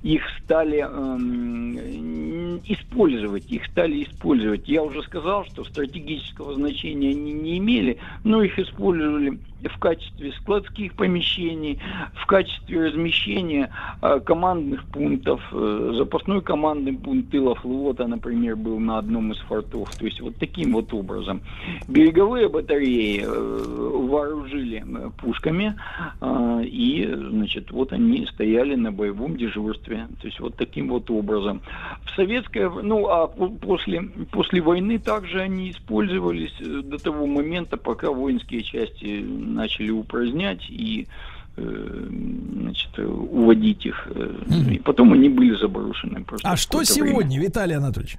[0.03, 4.67] Их стали эм, использовать, их стали использовать.
[4.67, 9.39] Я уже сказал, что стратегического значения они не имели, но их использовали
[9.69, 11.79] в качестве складских помещений,
[12.15, 13.71] в качестве размещения
[14.01, 15.41] э, командных пунктов.
[15.53, 19.95] Э, запасной командный пункт тыла флота, например, был на одном из фортов.
[19.97, 21.43] То есть вот таким вот образом.
[21.89, 25.75] Береговые батареи э, вооружили э, пушками,
[26.21, 30.09] э, и, значит, вот они стояли на боевом дежурстве.
[30.21, 31.61] То есть вот таким вот образом.
[32.05, 37.77] В советское, ну, а по- после, после войны также они использовались э, до того момента,
[37.77, 41.07] пока воинские части начали упразднять и
[41.57, 42.09] э,
[42.63, 44.09] значит, уводить их.
[44.71, 46.25] И потом они были заброшены.
[46.25, 47.09] просто А что какое-то время.
[47.11, 48.17] сегодня, Виталий Анатольевич?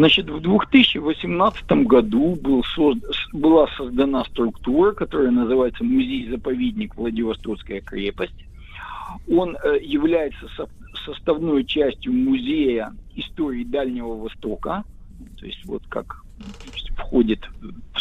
[0.00, 3.04] Значит, в 2018 году был созд-
[3.34, 8.46] была создана структура, которая называется Музей-заповедник Владивостокская крепость.
[9.28, 10.68] Он э, является со-
[11.04, 14.84] составной частью Музея истории Дальнего Востока.
[15.38, 16.22] То есть вот как
[16.96, 17.50] входит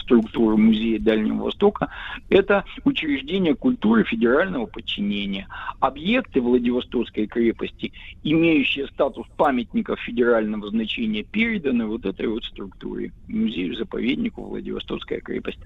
[0.09, 1.89] структуру Музея Дальнего Востока,
[2.29, 5.47] это учреждение культуры федерального подчинения.
[5.79, 15.19] Объекты Владивостокской крепости, имеющие статус памятников федерального значения, переданы вот этой вот структуре, музею-заповеднику Владивостокская
[15.19, 15.59] крепость.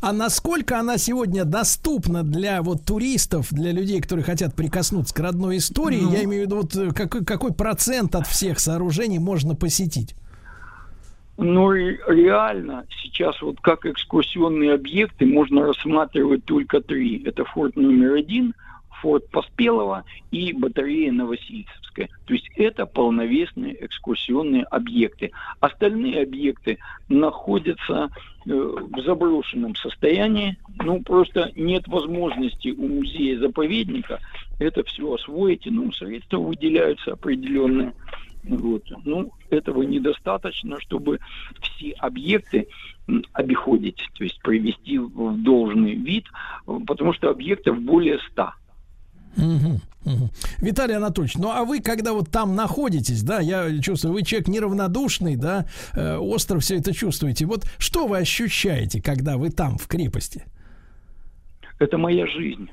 [0.00, 5.56] А насколько она сегодня доступна для вот туристов, для людей, которые хотят прикоснуться к родной
[5.56, 6.00] истории?
[6.00, 6.12] Ну.
[6.12, 10.14] Я имею в виду, вот э, какой, какой процент от всех сооружений можно посетить?
[11.38, 17.22] Но ре- реально сейчас вот как экскурсионные объекты можно рассматривать только три.
[17.24, 18.54] Это форт номер один,
[19.00, 22.08] форт Поспелого и батарея Новосильцевская.
[22.26, 25.32] То есть это полновесные экскурсионные объекты.
[25.60, 26.78] Остальные объекты
[27.08, 28.10] находятся
[28.46, 30.56] э, в заброшенном состоянии.
[30.78, 34.20] Ну, просто нет возможности у музея-заповедника
[34.58, 35.66] это все освоить.
[35.66, 37.92] Ну, средства выделяются определенные.
[38.44, 38.84] Вот.
[39.04, 41.20] Ну, этого недостаточно, чтобы
[41.60, 42.68] все объекты
[43.32, 46.24] обиходить, то есть привести в должный вид,
[46.66, 48.54] э, потому что объектов более ста.
[50.58, 55.36] Виталий Анатольевич, ну а вы, когда вот там находитесь, да, я чувствую, вы человек неравнодушный,
[55.36, 57.46] да, э, остро все это чувствуете.
[57.46, 60.44] Вот что вы ощущаете, когда вы там, в крепости?
[61.78, 62.68] Это моя жизнь.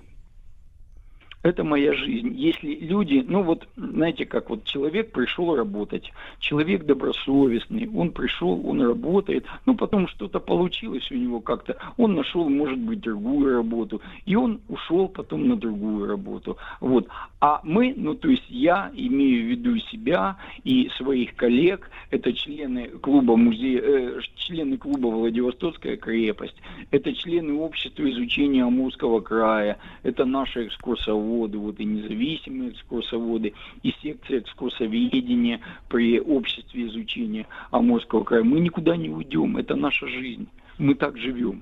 [1.41, 2.33] Это моя жизнь.
[2.35, 8.81] Если люди, ну вот, знаете, как вот человек пришел работать, человек добросовестный, он пришел, он
[8.81, 14.35] работает, ну потом что-то получилось у него как-то, он нашел, может быть, другую работу, и
[14.35, 16.57] он ушел потом на другую работу.
[16.81, 17.07] Вот.
[17.39, 20.35] А мы, ну то есть я имею в виду себя
[20.65, 26.57] и своих коллег, это члены клуба музея, э, члены клуба Владивостокская крепость,
[26.91, 33.53] это члены общества изучения Амурского края, это наши экскурсоводы, вот и независимые экскурсоводы,
[33.83, 38.43] и секция экскурсоведения при обществе изучения Амурского края.
[38.43, 40.47] Мы никуда не уйдем, это наша жизнь.
[40.77, 41.61] Мы так живем.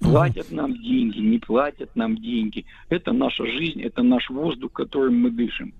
[0.00, 2.64] Платят нам деньги, не платят нам деньги.
[2.88, 5.74] Это наша жизнь, это наш воздух, которым мы дышим.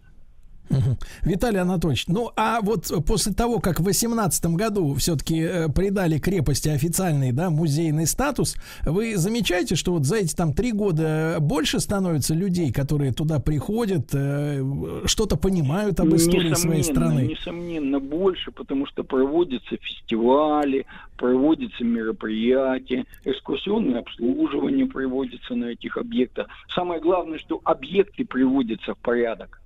[0.70, 0.96] Мгм.
[1.22, 7.32] Виталий Анатольевич, ну а вот после того, как в 2018 году все-таки придали крепости официальный,
[7.32, 12.72] да, музейный статус, вы замечаете, что вот за эти там три года больше становится людей,
[12.72, 14.62] которые туда приходят, э,
[15.06, 17.26] что-то понимают об истории своей страны?
[17.26, 20.86] Несомненно, больше, потому что проводятся фестивали,
[21.16, 26.46] проводятся мероприятия, экскурсионное обслуживание проводится на этих объектах.
[26.74, 29.59] Самое главное, что объекты приводятся в порядок.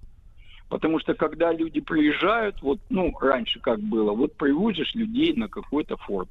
[0.69, 5.97] Потому что когда люди приезжают, вот, ну, раньше как было, вот привозишь людей на какой-то
[5.97, 6.29] форт.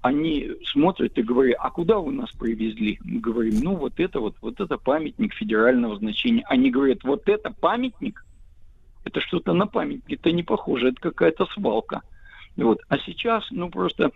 [0.00, 2.98] Они смотрят и говорят, а куда вы нас привезли?
[3.04, 6.44] Мы говорим, ну, вот это вот, вот это памятник федерального значения.
[6.48, 8.24] Они говорят, вот это памятник?
[9.04, 12.02] Это что-то на памятник, это не похоже, это какая-то свалка.
[12.56, 12.80] Вот.
[12.88, 14.12] А сейчас, ну, просто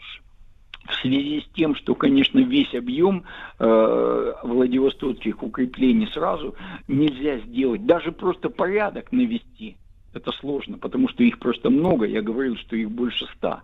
[0.89, 3.25] в связи с тем, что, конечно, весь объем
[3.59, 6.55] э, Владивостокских укреплений сразу
[6.89, 9.77] нельзя сделать, даже просто порядок навести,
[10.13, 13.63] это сложно, потому что их просто много, я говорил, что их больше ста.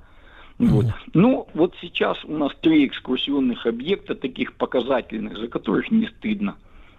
[0.59, 0.87] Вот.
[1.15, 6.57] Ну, вот сейчас у нас три экскурсионных объекта, таких показательных, за которых не стыдно.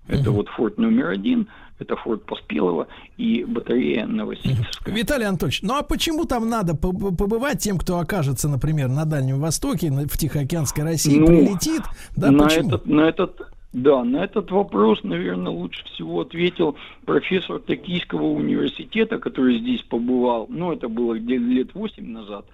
[0.08, 1.48] Это вот форт номер один,
[1.80, 2.88] это форт Поспелого
[3.18, 4.94] и батарея Новосибирская.
[4.96, 9.40] Виталий Анатольевич, ну а почему там надо поб- побывать тем, кто окажется, например, на Дальнем
[9.40, 11.82] Востоке, в Тихоокеанской России, Ну, прилетит?
[12.16, 12.70] Да, на почему?
[12.70, 13.42] этот, на этот,
[13.74, 16.76] да, на этот вопрос, наверное, лучше всего ответил
[17.06, 20.46] профессор Токийского университета, который здесь побывал.
[20.50, 22.46] Ну, это было где лет восемь назад.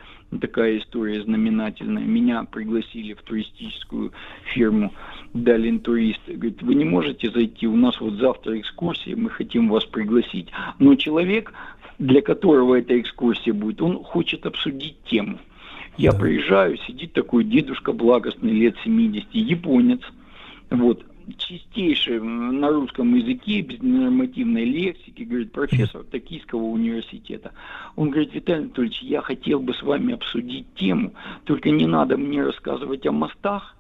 [0.41, 2.03] Такая история знаменательная.
[2.03, 4.13] Меня пригласили в туристическую
[4.53, 4.93] фирму
[5.33, 6.21] Далин Турист.
[6.27, 10.47] Говорит, вы не можете зайти, у нас вот завтра экскурсия, мы хотим вас пригласить.
[10.79, 11.53] Но человек,
[11.99, 15.39] для которого эта экскурсия будет, он хочет обсудить тему.
[15.97, 19.99] Я приезжаю, сидит такой дедушка благостный, лет 70, японец.
[20.69, 21.03] Вот,
[21.37, 27.51] чистейший на русском языке, без нормативной лексики, говорит, профессор Токийского университета.
[27.95, 32.43] Он говорит, Виталий Анатольевич, я хотел бы с вами обсудить тему, только не надо мне
[32.43, 33.75] рассказывать о мостах,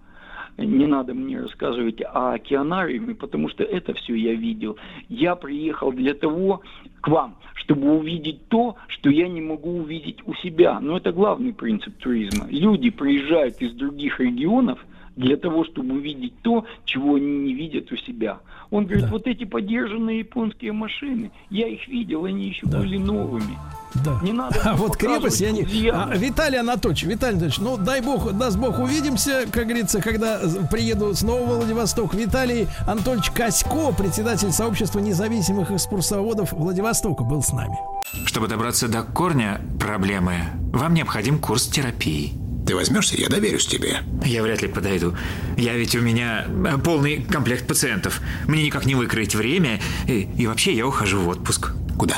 [0.65, 4.77] не надо мне рассказывать о океанариуме, потому что это все я видел.
[5.07, 6.61] Я приехал для того
[7.01, 10.79] к вам, чтобы увидеть то, что я не могу увидеть у себя.
[10.79, 12.47] Но это главный принцип туризма.
[12.49, 14.79] Люди приезжают из других регионов
[15.19, 18.39] для того, чтобы увидеть то, чего они не видят у себя.
[18.71, 23.57] Он говорит, вот эти подержанные японские машины, я их видел, они еще были новыми.
[24.05, 24.19] Да.
[24.23, 25.63] Не надо А вот крепость я не...
[25.89, 30.39] А, Виталий Анатольевич, Виталий Анатольевич, ну дай бог, даст бог, увидимся, как говорится, когда
[30.71, 32.13] приеду снова в Владивосток.
[32.13, 37.77] Виталий Анатольевич Косько, председатель сообщества независимых экскурсоводов Владивостока, был с нами.
[38.25, 40.35] Чтобы добраться до корня проблемы,
[40.71, 42.48] вам необходим курс терапии.
[42.69, 44.03] Ты возьмешься, я доверюсь тебе.
[44.23, 45.15] Я вряд ли подойду.
[45.57, 48.21] Я ведь у меня э, полный комплект пациентов.
[48.45, 49.81] Мне никак не выкроить время.
[50.05, 51.71] И, и вообще я ухожу в отпуск.
[51.97, 52.17] Куда?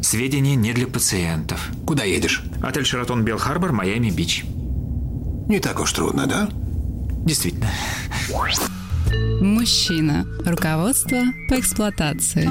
[0.00, 1.68] Сведения не для пациентов.
[1.86, 2.42] Куда едешь?
[2.62, 4.44] Отель Шератон Белл Харбор, Майами Бич.
[5.50, 6.48] Не так уж трудно, да?
[7.26, 7.68] Действительно.
[9.42, 10.24] Мужчина.
[10.46, 11.20] Руководство
[11.50, 12.50] по эксплуатации.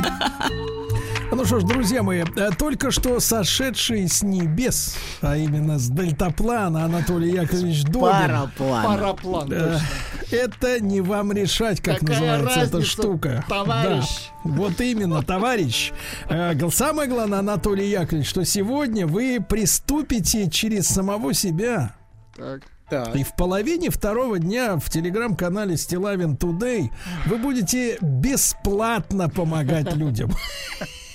[1.35, 6.85] Ну что ж, друзья мои, э, только что сошедший с небес, а именно с дельтаплана
[6.85, 8.01] Анатолий Яковлевич Добин.
[8.01, 8.85] Параплан.
[8.85, 9.87] Параплан, Э, точно.
[10.31, 13.45] Это не вам решать, как Какая называется эта разница, штука.
[13.49, 14.29] товарищ?
[14.43, 15.91] Да, вот именно, товарищ.
[16.29, 21.95] Э, Самое главное, Анатолий Яковлевич, что сегодня вы приступите через самого себя.
[22.89, 23.15] Так.
[23.15, 26.91] И в половине второго дня в телеграм-канале Стилавин Тудей
[27.25, 30.31] вы будете бесплатно помогать людям.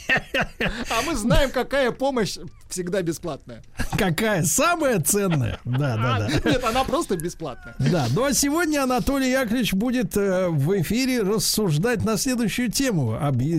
[0.09, 3.62] А мы знаем, какая помощь всегда бесплатная.
[3.97, 5.60] Какая самая ценная?
[5.64, 6.51] Да, да, да.
[6.51, 7.74] Нет, она просто бесплатная.
[7.78, 13.18] Да, ну а сегодня Анатолий Яковлевич будет э, в эфире рассуждать на следующую тему.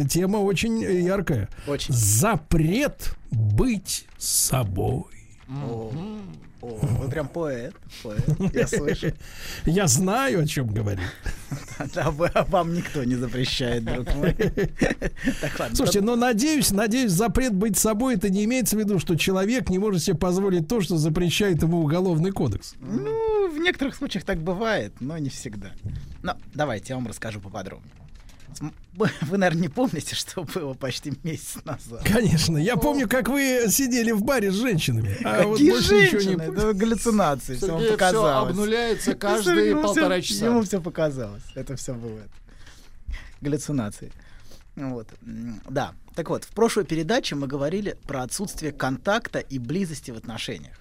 [0.09, 1.49] Тема очень яркая.
[1.67, 1.93] Очень.
[1.93, 5.05] Запрет быть собой.
[5.49, 5.91] О,
[6.61, 7.73] о, вы прям поэт,
[8.03, 8.23] поэт,
[8.53, 9.13] я слышу.
[9.65, 11.01] Я знаю, о чем говорю.
[11.95, 14.35] Да, вы- вам никто не запрещает, друг мой.
[15.73, 19.79] Слушайте, но надеюсь, надеюсь, запрет быть собой это не имеется в виду, что человек не
[19.79, 22.75] может себе позволить то, что запрещает ему уголовный кодекс.
[22.81, 25.71] Ну, в некоторых случаях так бывает, но не всегда.
[26.21, 27.93] Но давайте я вам расскажу поподробнее.
[28.93, 32.03] Вы, наверное, не помните, что было почти месяц назад.
[32.05, 35.15] Конечно, я помню, как вы сидели в баре с женщинами.
[35.23, 36.45] А вот Какие больше ничего не женщины?
[36.47, 36.61] помню.
[36.61, 38.49] Это галлюцинации, все вам показалось.
[38.51, 40.45] обнуляется Ну, каждые Сергей, ему полтора всё- часа.
[40.45, 41.43] Ему все показалось.
[41.55, 42.19] Это все было.
[43.41, 44.11] Галлюцинации.
[44.75, 45.07] Вот.
[45.21, 45.93] Да.
[46.15, 50.75] Так вот, в прошлой передаче мы говорили про отсутствие контакта и близости в отношениях.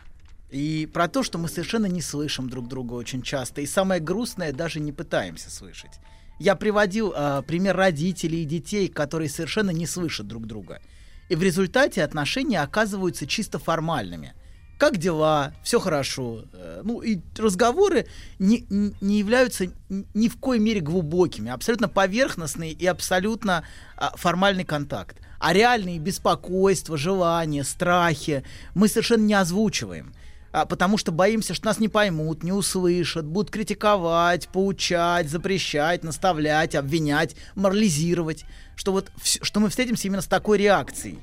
[0.51, 3.61] И про то, что мы совершенно не слышим друг друга очень часто.
[3.61, 6.01] И самое грустное, даже не пытаемся слышать.
[6.39, 10.81] Я приводил а, пример родителей и детей, которые совершенно не слышат друг друга.
[11.29, 14.35] И в результате отношения оказываются чисто формальными.
[14.79, 15.55] Как дела?
[15.65, 16.45] Все хорошо.
[16.53, 18.07] Э, Ну и разговоры
[18.39, 18.65] не,
[19.01, 23.65] не являются ни в коей мере глубокими, абсолютно поверхностные и абсолютно
[23.97, 25.17] а, формальный контакт.
[25.41, 28.45] А реальные беспокойства, желания, страхи
[28.75, 30.15] мы совершенно не озвучиваем.
[30.59, 36.75] А, потому что боимся, что нас не поймут, не услышат, будут критиковать, поучать, запрещать, наставлять,
[36.75, 38.45] обвинять, морализировать,
[38.75, 41.21] что вот что мы встретимся именно с такой реакцией.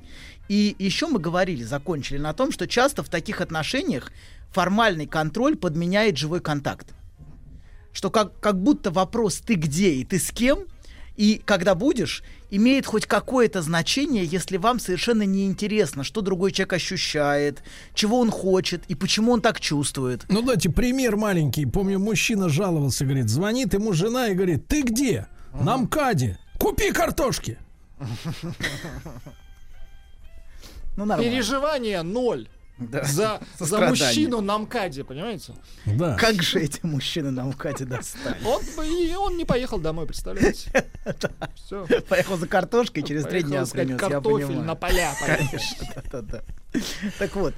[0.48, 4.12] И еще мы говорили, закончили на том, что часто в таких отношениях
[4.52, 6.94] формальный контроль подменяет живой контакт.
[7.91, 10.60] Что как, как будто вопрос «ты где?» и «ты с кем?»
[11.18, 12.24] и «когда будешь?»
[12.56, 17.64] Имеет хоть какое-то значение, если вам совершенно не интересно, что другой человек ощущает,
[17.94, 20.26] чего он хочет и почему он так чувствует.
[20.30, 21.65] Ну, дайте пример маленький.
[21.65, 25.27] Помню, мужчина жаловался, говорит, звонит ему жена и говорит, ты где?
[25.53, 26.38] На МКАДе.
[26.60, 27.57] Купи картошки.
[30.98, 31.06] Ну.
[31.18, 32.48] Переживание ноль.
[32.77, 33.03] Да.
[33.06, 35.53] За, за мужчину на МКАДе, понимаете?
[35.85, 36.18] Да.
[36.18, 38.38] Как же эти мужчины на МКАДе достали?
[38.45, 40.72] Он, бы- и он не поехал домой, представляете?
[41.56, 41.85] Все.
[42.10, 44.68] Поехал за картошкой, через три дня принес, я картофель понимаю.
[44.68, 45.14] на поля?
[45.26, 45.88] Конечно.
[47.18, 47.53] Так вот,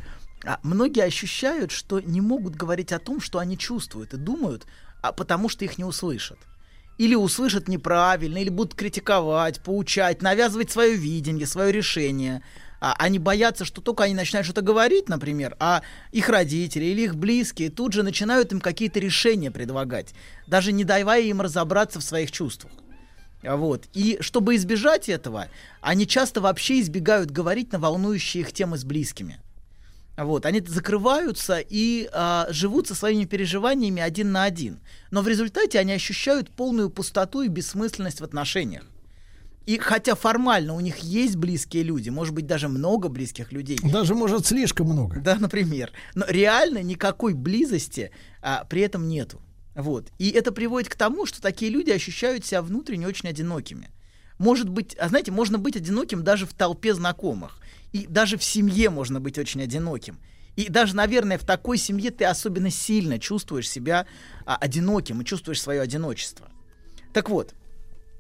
[0.46, 4.68] а многие ощущают, что не могут говорить о том, что они чувствуют и думают,
[5.02, 6.38] а потому что их не услышат.
[7.00, 12.44] Или услышат неправильно, или будут критиковать, поучать, навязывать свое видение, свое решение.
[12.80, 15.82] А, они боятся, что только они начинают что-то говорить, например, а
[16.12, 20.14] их родители или их близкие тут же начинают им какие-то решения предлагать,
[20.46, 22.72] даже не давая им разобраться в своих чувствах.
[23.44, 23.86] Вот.
[23.94, 25.48] И чтобы избежать этого,
[25.82, 29.40] они часто вообще избегают говорить на волнующие их темы с близкими.
[30.18, 30.46] Вот.
[30.46, 34.80] Они закрываются и а, живут со своими переживаниями один на один.
[35.12, 38.84] Но в результате они ощущают полную пустоту и бессмысленность в отношениях.
[39.68, 43.78] И хотя формально у них есть близкие люди, может быть, даже много близких людей.
[43.84, 45.20] Даже, может, слишком много.
[45.20, 45.92] Да, например.
[46.16, 48.12] Но реально никакой близости
[48.42, 49.42] а, при этом нету.
[49.76, 50.08] Вот.
[50.20, 53.90] И это приводит к тому, что такие люди ощущают себя внутренне очень одинокими.
[54.40, 57.60] Может быть, а знаете, можно быть одиноким даже в толпе знакомых.
[57.92, 60.18] И даже в семье можно быть очень одиноким.
[60.56, 64.08] И даже, наверное, в такой семье ты особенно сильно чувствуешь себя
[64.46, 66.48] а, одиноким и чувствуешь свое одиночество.
[67.12, 67.54] Так вот,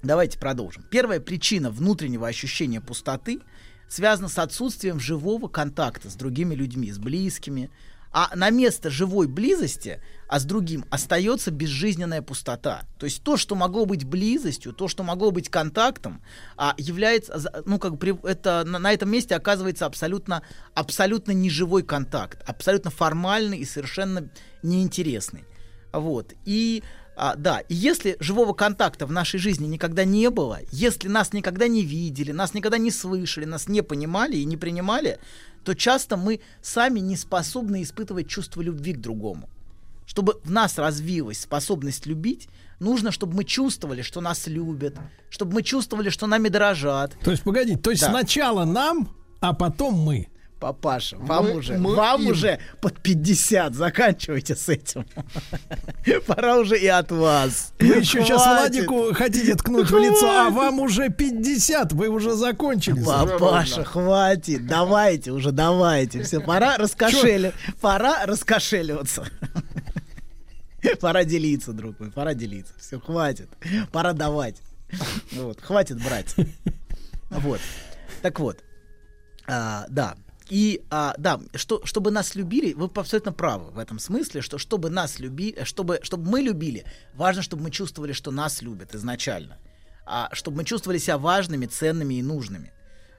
[0.07, 0.83] давайте продолжим.
[0.89, 3.41] Первая причина внутреннего ощущения пустоты
[3.89, 7.69] связана с отсутствием живого контакта с другими людьми, с близкими,
[8.11, 12.83] А на место живой близости, а с другим остается безжизненная пустота.
[12.97, 16.21] То есть то, что могло быть близостью, то, что могло быть контактом,
[16.55, 20.41] а, является, ну как бы это на, на этом месте оказывается абсолютно,
[20.73, 24.29] абсолютно неживой контакт, абсолютно формальный и совершенно
[24.63, 25.43] неинтересный.
[25.91, 26.33] Вот.
[26.45, 26.83] И
[27.17, 31.67] а, да, и если живого контакта в нашей жизни никогда не было, если нас никогда
[31.67, 35.17] не видели, нас никогда не слышали, нас не понимали и не принимали,
[35.63, 39.49] то часто мы сами не способны испытывать чувство любви к другому.
[40.05, 42.47] Чтобы в нас развилась способность любить,
[42.79, 44.95] нужно, чтобы мы чувствовали, что нас любят,
[45.29, 47.17] чтобы мы чувствовали, что нами дорожат.
[47.23, 48.11] То есть, погоди, то есть Да.
[48.11, 49.09] сначала нам,
[49.41, 50.27] а потом мы.
[50.59, 52.31] Папаша, вам Мы- уже, мы вам им.
[52.31, 55.05] уже под 50, заканчивайте с этим.
[56.25, 57.73] Пора уже и от вас.
[57.79, 58.43] Вы еще сейчас.
[58.43, 63.03] Владику хотите ткнуть в лицо, а вам уже 50, вы уже закончили.
[63.03, 66.23] Папаша, хватит, давайте уже, давайте.
[66.23, 69.25] Все, пора раскошели, пора раскошеливаться.
[70.99, 72.73] Пора делиться, друг мой, пора делиться.
[72.79, 73.49] Все, хватит.
[73.91, 74.55] Пора давать.
[75.33, 76.33] Вот, хватит брать.
[77.29, 77.59] Вот.
[78.21, 78.59] Так вот.
[79.47, 80.15] А, да.
[80.49, 84.89] И а, да, что, чтобы нас любили, вы абсолютно правы в этом смысле, что чтобы
[84.89, 89.57] нас любили, чтобы, чтобы мы любили, важно, чтобы мы чувствовали, что нас любят изначально.
[90.05, 92.71] А, чтобы мы чувствовали себя важными, ценными и нужными.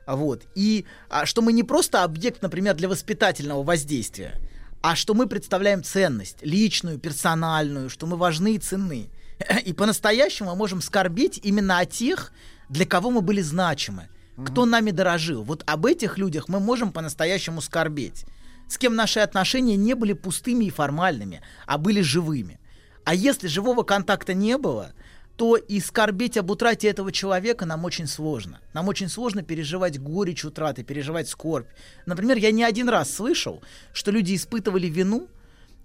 [0.06, 0.44] Вот.
[0.54, 4.40] И а, что мы не просто объект, например, для воспитательного воздействия,
[4.80, 9.10] а что мы представляем ценность, личную, персональную, что мы важны и ценны.
[9.64, 12.32] И по-настоящему мы можем скорбеть именно о тех,
[12.70, 14.08] для кого мы были значимы,
[14.44, 15.42] кто нами дорожил.
[15.42, 18.24] Вот об этих людях мы можем по-настоящему скорбеть.
[18.68, 22.60] С кем наши отношения не были пустыми и формальными, а были живыми.
[23.04, 24.92] А если живого контакта не было,
[25.36, 28.60] то и скорбеть об утрате этого человека нам очень сложно.
[28.74, 31.68] Нам очень сложно переживать горечь утраты, переживать скорбь.
[32.06, 33.62] Например, я не один раз слышал,
[33.92, 35.28] что люди испытывали вину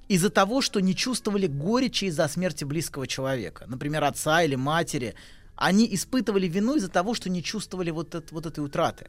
[0.07, 3.65] из-за того, что не чувствовали горечи из-за смерти близкого человека.
[3.67, 5.13] Например, отца или матери.
[5.55, 9.07] Они испытывали вину из-за того, что не чувствовали вот, эт- вот этой утраты.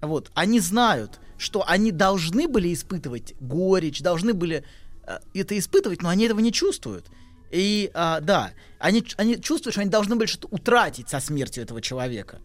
[0.00, 0.30] Вот.
[0.34, 4.64] Они знают, что они должны были испытывать горечь, должны были
[5.06, 7.06] э, это испытывать, но они этого не чувствуют.
[7.50, 11.82] И а, да, они, они чувствуют, что они должны были что-то утратить со смертью этого
[11.82, 12.40] человека.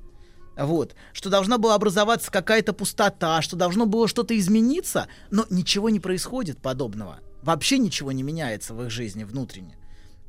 [0.57, 0.95] Вот.
[1.13, 6.57] Что должна была образоваться какая-то пустота, что должно было что-то измениться, но ничего не происходит
[6.57, 7.19] подобного.
[7.41, 9.77] Вообще ничего не меняется в их жизни внутренне.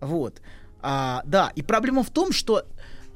[0.01, 0.41] Вот.
[0.81, 2.65] А, да, и проблема в том, что,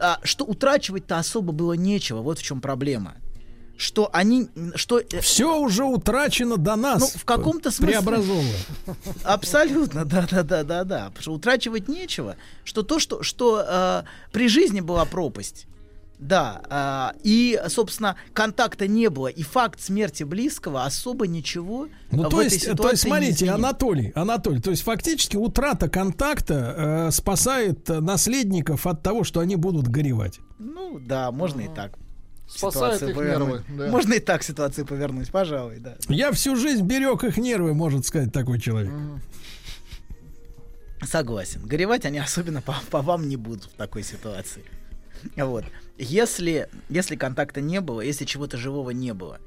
[0.03, 2.21] а, что утрачивать-то особо было нечего.
[2.21, 3.15] Вот в чем проблема.
[3.77, 4.49] Что они...
[4.75, 7.01] Что, Все уже утрачено до нас.
[7.01, 7.95] Ну, в каком-то смысле...
[7.95, 8.57] Преобразовывая.
[9.25, 11.05] Абсолютно, да, да, да, да, да.
[11.07, 12.37] Потому что утрачивать нечего.
[12.65, 14.03] Что то, что, что э,
[14.33, 15.67] при жизни была пропасть.
[16.23, 22.29] Да, э, и, собственно, контакта не было, и факт смерти близкого особо ничего Ну, в
[22.29, 23.51] то этой есть, то ситуации есть, смотрите.
[23.51, 29.57] Анатолий, Анатолий, то есть фактически утрата контакта э, спасает э, наследников от того, что они
[29.57, 30.39] будут горевать.
[30.61, 31.99] Ну, да, можно и так.
[32.47, 33.49] Спасает ситуацию их повернуть.
[33.49, 33.91] нервы, да.
[33.91, 35.97] Можно и так ситуацию повернуть, пожалуй, да.
[36.09, 38.93] Я всю жизнь берег их нервы, может сказать такой человек.
[41.03, 41.63] Согласен.
[41.67, 44.63] Горевать они особенно по, по вам не будут в такой ситуации.
[45.37, 45.65] Вот.
[45.99, 49.41] Если, если контакта не было, если чего-то живого не было.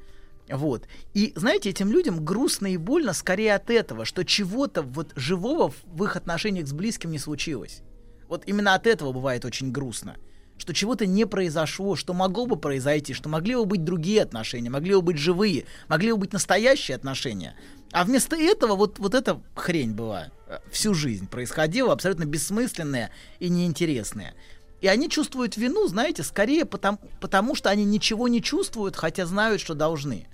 [0.48, 0.86] Вот.
[1.12, 6.04] И знаете, этим людям грустно и больно скорее от этого, что чего-то вот живого в-
[6.04, 7.82] их отношениях с близким не случилось.
[8.28, 10.16] Вот именно от этого бывает очень грустно.
[10.58, 14.94] Что чего-то не произошло, что могло бы произойти, что могли бы быть другие отношения, могли
[14.94, 17.56] бы быть живые, могли бы быть настоящие отношения.
[17.92, 23.48] А вместо этого вот, вот эта хрень была э, всю жизнь происходила, абсолютно бессмысленная и
[23.48, 24.34] неинтересная.
[24.80, 29.60] И они чувствуют вину, знаете, скорее потому, потому что они ничего не чувствуют, хотя знают,
[29.60, 30.26] что должны.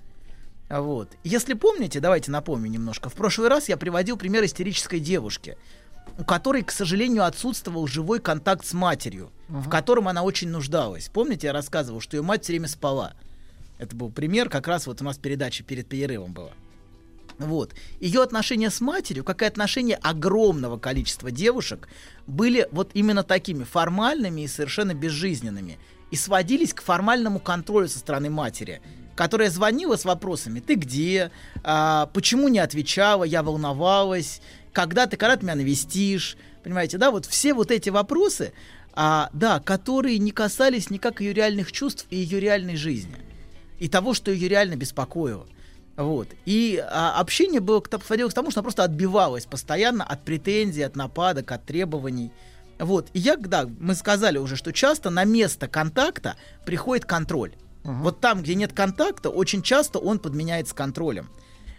[0.69, 1.09] Вот.
[1.23, 3.09] Если помните, давайте напомню немножко.
[3.09, 5.57] В прошлый раз я приводил пример истерической девушки,
[6.17, 11.09] у которой, к сожалению, отсутствовал живой контакт с матерью, в котором она очень нуждалась.
[11.09, 13.13] Помните, я рассказывал, что ее мать все время спала.
[13.77, 16.51] Это был пример, как раз вот у нас передача перед перерывом была.
[17.37, 17.73] Вот.
[17.99, 21.87] Ее отношения с матерью, как и отношения огромного количества девушек,
[22.27, 25.77] были вот именно такими формальными и совершенно безжизненными.
[26.11, 28.81] И сводились к формальному контролю со стороны матери,
[29.15, 31.31] которая звонила с вопросами «Ты где?»,
[31.63, 34.41] а, «Почему не отвечала?», «Я волновалась?»,
[34.71, 38.53] «Когда ты, когда ты меня навестишь?», Понимаете, да, вот все вот эти вопросы,
[38.93, 43.17] а, да, которые не касались никак ее реальных чувств и ее реальной жизни.
[43.79, 45.45] И того, что ее реально беспокоило.
[45.95, 46.29] Вот.
[46.45, 50.81] И а, общение было к, сводилось к тому, что она просто отбивалась постоянно от претензий,
[50.81, 52.31] от нападок, от требований.
[52.79, 53.09] Вот.
[53.13, 57.53] И я, да, мы сказали уже, что часто на место контакта приходит контроль.
[57.83, 61.29] Вот там, где нет контакта, очень часто он подменяется контролем.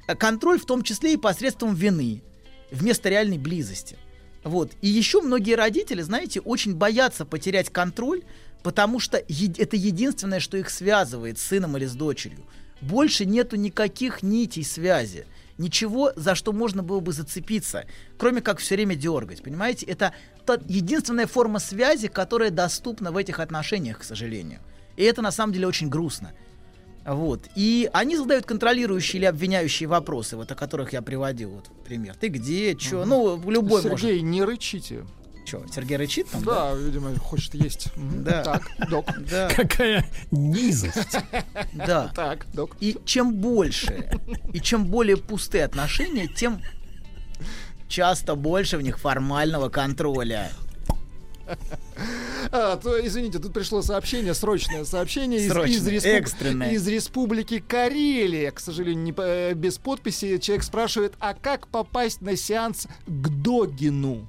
[0.06, 2.22] э, контроль в том числе и посредством вины,
[2.70, 3.96] вместо реальной близости.
[4.44, 4.72] Вот.
[4.82, 8.22] И еще многие родители, знаете, очень боятся потерять контроль,
[8.62, 12.44] потому что это единственное, что их связывает с сыном или с дочерью.
[12.88, 15.26] Больше нету никаких нитей связи.
[15.56, 17.86] Ничего, за что можно было бы зацепиться,
[18.18, 19.42] кроме как все время дергать.
[19.42, 20.12] Понимаете, это
[20.44, 24.60] та единственная форма связи, которая доступна в этих отношениях, к сожалению.
[24.96, 26.32] И это на самом деле очень грустно.
[27.04, 27.48] Вот.
[27.54, 32.16] И они задают контролирующие или обвиняющие вопросы, вот о которых я приводил вот пример.
[32.18, 34.22] Ты где, что, ну, любой Сергей, может.
[34.22, 35.04] не рычите.
[35.44, 36.42] Что, Сергей рычит там?
[36.42, 37.88] Да, видимо, хочет есть.
[37.96, 38.42] Да.
[38.42, 39.06] Так, док.
[39.30, 39.50] Да.
[39.54, 41.16] Какая низость.
[41.72, 42.10] Да.
[42.14, 42.76] Так, док.
[42.80, 44.08] И чем больше,
[44.52, 46.60] и чем более пустые отношения, тем
[47.88, 50.50] часто больше в них формального контроля.
[52.50, 56.70] А, то, извините, тут пришло сообщение, срочное сообщение из, Срочное, из, респуб- экстренное.
[56.70, 58.50] из республики Карелия.
[58.50, 60.38] К сожалению, не э, без подписи.
[60.38, 64.26] Человек спрашивает, а как попасть на сеанс к Догину?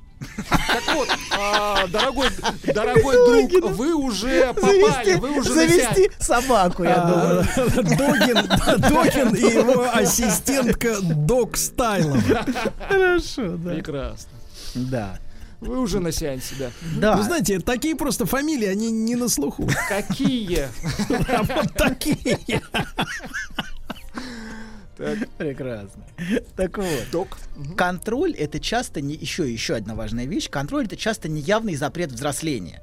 [0.50, 2.30] Так вот, а, дорогой,
[2.74, 7.46] дорогой друг, вы уже попали, вы уже завести собаку, я А, думаю.
[7.84, 8.48] Догин,
[8.80, 12.46] Догин и его ассистентка Док Стайлова.
[12.88, 13.72] Хорошо, да.
[13.74, 14.32] Прекрасно.
[14.76, 15.20] Да.
[15.62, 16.72] Вы уже на сеансе, да.
[16.98, 17.16] Да.
[17.18, 19.68] Вы знаете, такие просто фамилии, они не на слуху.
[19.90, 20.70] Какие?
[21.10, 22.62] Вот такие.
[24.98, 26.06] Так, Прекрасно.
[26.56, 27.08] Так вот.
[27.12, 27.38] док.
[27.76, 30.50] Контроль это часто не еще еще одна важная вещь.
[30.50, 32.82] Контроль это часто неявный запрет взросления.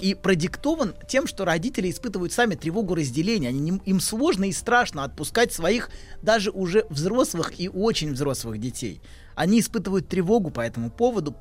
[0.00, 3.48] И продиктован тем, что родители испытывают сами тревогу разделения.
[3.48, 5.90] Они не- им сложно и страшно отпускать своих
[6.22, 9.02] даже уже взрослых и очень взрослых детей.
[9.34, 11.34] Они испытывают тревогу по этому поводу,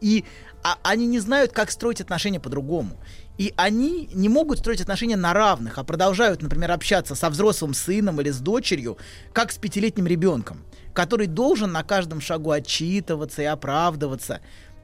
[0.00, 0.24] и
[0.66, 2.98] а- они не знают, как строить отношения по-другому.
[3.38, 8.20] И они не могут строить отношения на равных, а продолжают, например, общаться со взрослым сыном
[8.20, 8.98] или с дочерью,
[9.32, 14.40] как с пятилетним ребенком, который должен на каждом шагу отчитываться и оправдываться.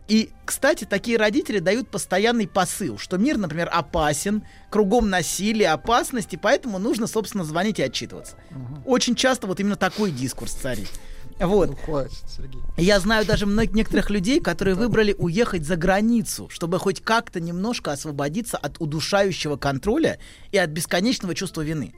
[0.06, 6.36] И, кстати, такие родители дают постоянный посыл, что мир, например, опасен, кругом насилие, опасность, и
[6.36, 8.36] поэтому нужно, собственно, звонить и отчитываться.
[8.84, 10.90] Очень часто вот именно такой дискурс царит.
[11.42, 11.70] Вот.
[11.70, 12.60] Ну, хватит, Сергей.
[12.76, 17.90] Я знаю даже мног- некоторых людей, которые выбрали уехать за границу, чтобы хоть как-то немножко
[17.90, 20.18] освободиться от удушающего контроля
[20.52, 21.94] и от бесконечного чувства вины,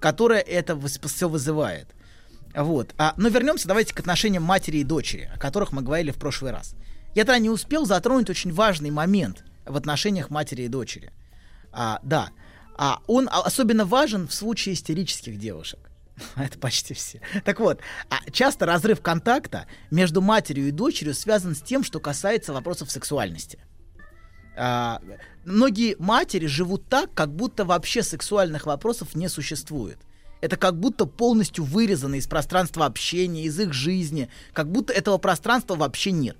[0.00, 1.88] которое это все вызывает.
[2.54, 2.94] Вот.
[2.96, 6.52] А, но вернемся давайте к отношениям матери и дочери, о которых мы говорили в прошлый
[6.52, 6.74] раз.
[7.14, 11.10] Я тогда не успел затронуть очень важный момент в отношениях матери и дочери.
[11.72, 12.30] А, да.
[12.78, 15.80] А он а, особенно важен в случае истерических девушек.
[16.36, 17.20] Это почти все.
[17.44, 17.80] Так вот,
[18.10, 23.58] а часто разрыв контакта между матерью и дочерью связан с тем, что касается вопросов сексуальности.
[24.56, 25.00] А,
[25.44, 29.98] многие матери живут так, как будто вообще сексуальных вопросов не существует.
[30.40, 35.74] Это как будто полностью вырезано из пространства общения, из их жизни, как будто этого пространства
[35.76, 36.36] вообще нет.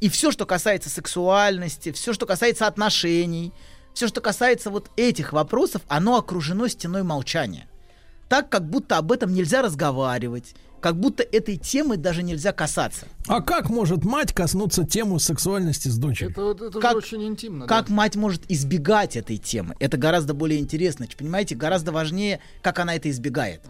[0.00, 3.52] И все, что касается сексуальности, все, что касается отношений,
[3.94, 7.66] все, что касается вот этих вопросов, оно окружено стеной молчания.
[8.28, 13.06] Так, как будто об этом нельзя разговаривать, как будто этой темы даже нельзя касаться.
[13.26, 16.32] А как может мать коснуться тему сексуальности с дочерью?
[16.32, 17.66] Это, это Как- очень интимно.
[17.66, 17.94] Как да.
[17.94, 19.74] мать может избегать этой темы?
[19.78, 21.06] Это гораздо более интересно.
[21.16, 23.62] Понимаете, гораздо важнее, как она это избегает.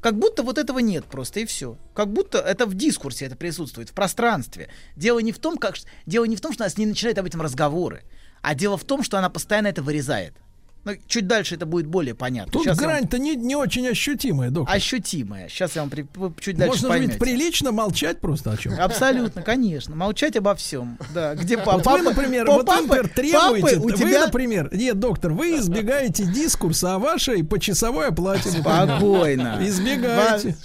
[0.00, 1.76] Как будто вот этого нет просто и все.
[1.94, 4.70] Как будто это в дискурсе это присутствует, в пространстве.
[4.96, 7.26] Дело не в том, как дело не в том, что она с ней начинает об
[7.26, 8.02] этом разговоры,
[8.40, 10.34] а дело в том, что она постоянно это вырезает.
[10.82, 12.50] Ну, чуть дальше это будет более понятно.
[12.50, 14.74] Тут я вам- грань-то не, не очень ощутимая, доктор.
[14.74, 15.46] ощутимая.
[15.50, 16.06] Сейчас я вам при-
[16.40, 17.12] чуть дальше Можно же поймете.
[17.12, 18.72] ведь прилично молчать просто о чем.
[18.80, 19.94] Абсолютно, конечно.
[19.94, 20.98] Молчать обо всем.
[21.12, 21.90] Да, где Вот папа?
[21.98, 25.56] вы, например, вот вы, например, папы- требуете, папы, у вы, тебя например, нет, доктор, вы
[25.58, 28.50] избегаете дискурса о вашей почасовой оплате.
[28.50, 29.58] спокойно.
[29.60, 30.56] Избегаете.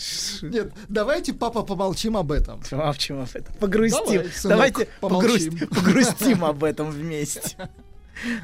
[0.43, 2.61] Нет, давайте, папа, помолчим об этом.
[2.69, 3.53] Помолчим об этом.
[3.59, 3.99] Погрустим.
[4.05, 5.29] Давай, сынок, Давайте помолчим.
[5.55, 7.57] погруст- погрустим об этом вместе.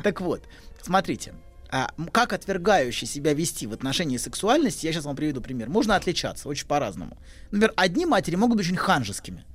[0.04, 0.42] Так вот,
[0.82, 1.34] смотрите.
[1.72, 5.70] А, как отвергающий себя вести в отношении сексуальности, я сейчас вам приведу пример.
[5.70, 7.18] Можно отличаться очень по-разному.
[7.52, 9.46] Например, одни матери могут быть очень ханжескими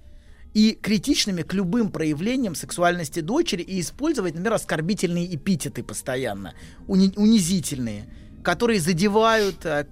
[0.55, 6.55] и критичными к любым проявлениям сексуальности дочери и использовать, например, оскорбительные эпитеты постоянно,
[6.89, 8.07] уни- унизительные,
[8.43, 9.85] которые задевают, э,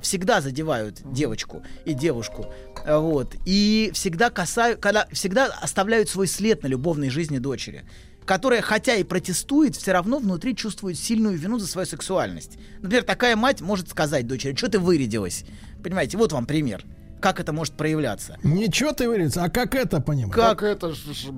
[0.00, 2.46] всегда задевают девочку и девушку,
[2.86, 7.84] э, вот, и всегда касают, когда, всегда оставляют свой след на любовной жизни дочери
[8.28, 12.58] которая, хотя и протестует, все равно внутри чувствует сильную вину за свою сексуальность.
[12.82, 15.44] Например, такая мать может сказать дочери, что ты вырядилась?
[15.82, 16.84] Понимаете, вот вам пример.
[17.20, 18.36] Как это может проявляться?
[18.44, 20.34] Ничего ты вырядился, а как это понимаешь?
[20.34, 20.94] Как это?
[20.94, 21.28] ж- ж-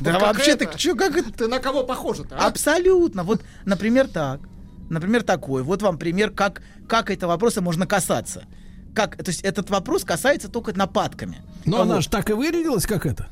[0.00, 0.66] Да Как вообще это?
[0.66, 1.30] ты чё, как это?
[1.32, 2.36] Ты на кого похожа-то?
[2.38, 2.46] а?
[2.46, 3.22] Абсолютно.
[3.24, 4.40] Вот, например, так.
[4.88, 5.62] Например, такой.
[5.62, 8.44] Вот вам пример, как, как этого вопроса можно касаться.
[8.94, 11.42] как, то есть этот вопрос касается только нападками.
[11.64, 13.28] Но она же так и вырядилась, как это.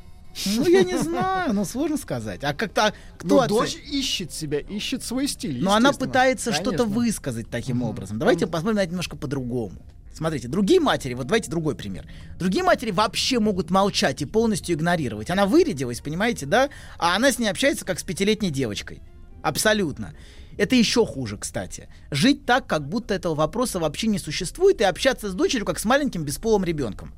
[0.47, 2.45] Ну, я не знаю, ну, сложно сказать.
[2.45, 5.63] А как-то, кто Ну, дочь ищет себя, ищет свой стиль.
[5.63, 8.19] Но она пытается что-то высказать таким образом.
[8.19, 9.77] Давайте посмотрим на это немножко по-другому.
[10.15, 12.05] Смотрите, другие матери, вот давайте другой пример.
[12.41, 15.31] Другие матери вообще могут молчать и полностью игнорировать.
[15.31, 16.71] Она вырядилась, понимаете, да?
[16.99, 19.01] А она с ней общается как с пятилетней девочкой.
[19.43, 20.15] Абсолютно.
[20.57, 21.89] Это еще хуже, кстати.
[22.11, 25.85] Жить так, как будто этого вопроса вообще не существует, и общаться с дочерью как с
[25.85, 27.15] маленьким бесполым ребенком.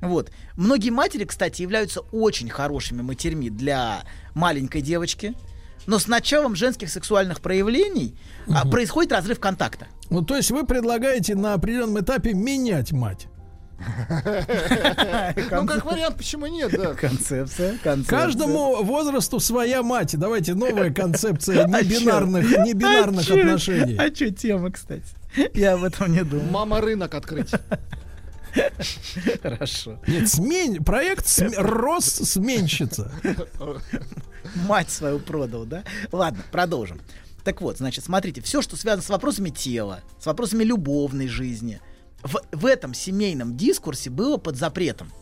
[0.00, 0.30] Вот.
[0.56, 4.02] Многие матери, кстати, являются очень хорошими матерьми для
[4.34, 5.34] маленькой девочки.
[5.86, 8.16] Но с началом женских сексуальных проявлений
[8.48, 9.86] а, происходит разрыв контакта.
[10.10, 13.28] Ну, то есть вы предлагаете на определенном этапе менять мать.
[15.50, 16.94] Ну, как вариант, почему нет, да.
[16.94, 18.18] Концепция, концепция.
[18.18, 20.16] Каждому возрасту своя мать.
[20.18, 23.96] Давайте новая концепция А небинарных, небинарных А отношений.
[23.98, 25.04] А что тема, кстати?
[25.54, 26.46] Я об этом не думал.
[26.50, 27.50] Мама рынок открыть.
[29.42, 30.00] Хорошо.
[30.06, 33.12] Нет, смень, проект см- рос сменщица.
[34.54, 35.84] Мать свою продал, да?
[36.12, 37.00] Ладно, продолжим.
[37.44, 41.80] Так вот, значит, смотрите, все, что связано с вопросами тела, с вопросами любовной жизни,
[42.22, 45.12] в, в этом семейном дискурсе было под запретом.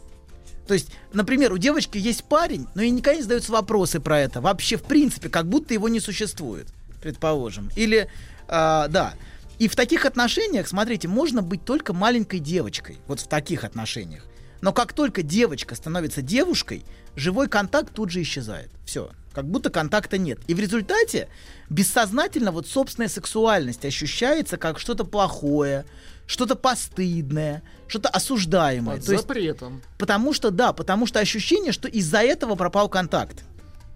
[0.66, 4.40] То есть, например, у девочки есть парень, но ей никогда не задаются вопросы про это.
[4.40, 6.69] Вообще, в принципе, как будто его не существует,
[7.02, 7.69] предположим.
[7.77, 8.09] Или,
[8.48, 9.15] а, да.
[9.59, 12.98] И в таких отношениях, смотрите, можно быть только маленькой девочкой.
[13.06, 14.24] Вот в таких отношениях.
[14.60, 16.85] Но как только девочка становится девушкой,
[17.16, 18.70] живой контакт тут же исчезает.
[18.85, 19.10] Все.
[19.32, 20.39] Как будто контакта нет.
[20.47, 21.28] И в результате
[21.68, 25.85] бессознательно вот собственная сексуальность ощущается как что-то плохое,
[26.26, 28.97] что-то постыдное, что-то осуждаемое.
[28.97, 29.82] Под То есть запретом.
[29.98, 33.44] Потому что, да, потому что ощущение, что из-за этого пропал контакт.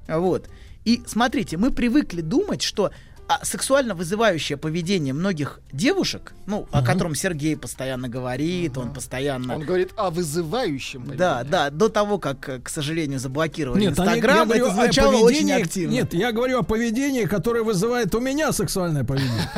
[0.07, 0.49] Вот.
[0.85, 2.91] И смотрите, мы привыкли думать, что
[3.29, 9.57] а, сексуально вызывающее поведение многих девушек, ну, о котором Сергей постоянно говорит, он постоянно...
[9.57, 11.15] Он говорит о вызывающем.
[11.15, 15.41] Да, да, до того, как, э, к сожалению, заблокировали Нет, Инстаграм, это о звучало очень
[15.41, 15.93] поведении- активно.
[15.93, 19.51] Нет, я говорю о поведении, которое вызывает у меня сексуальное поведение.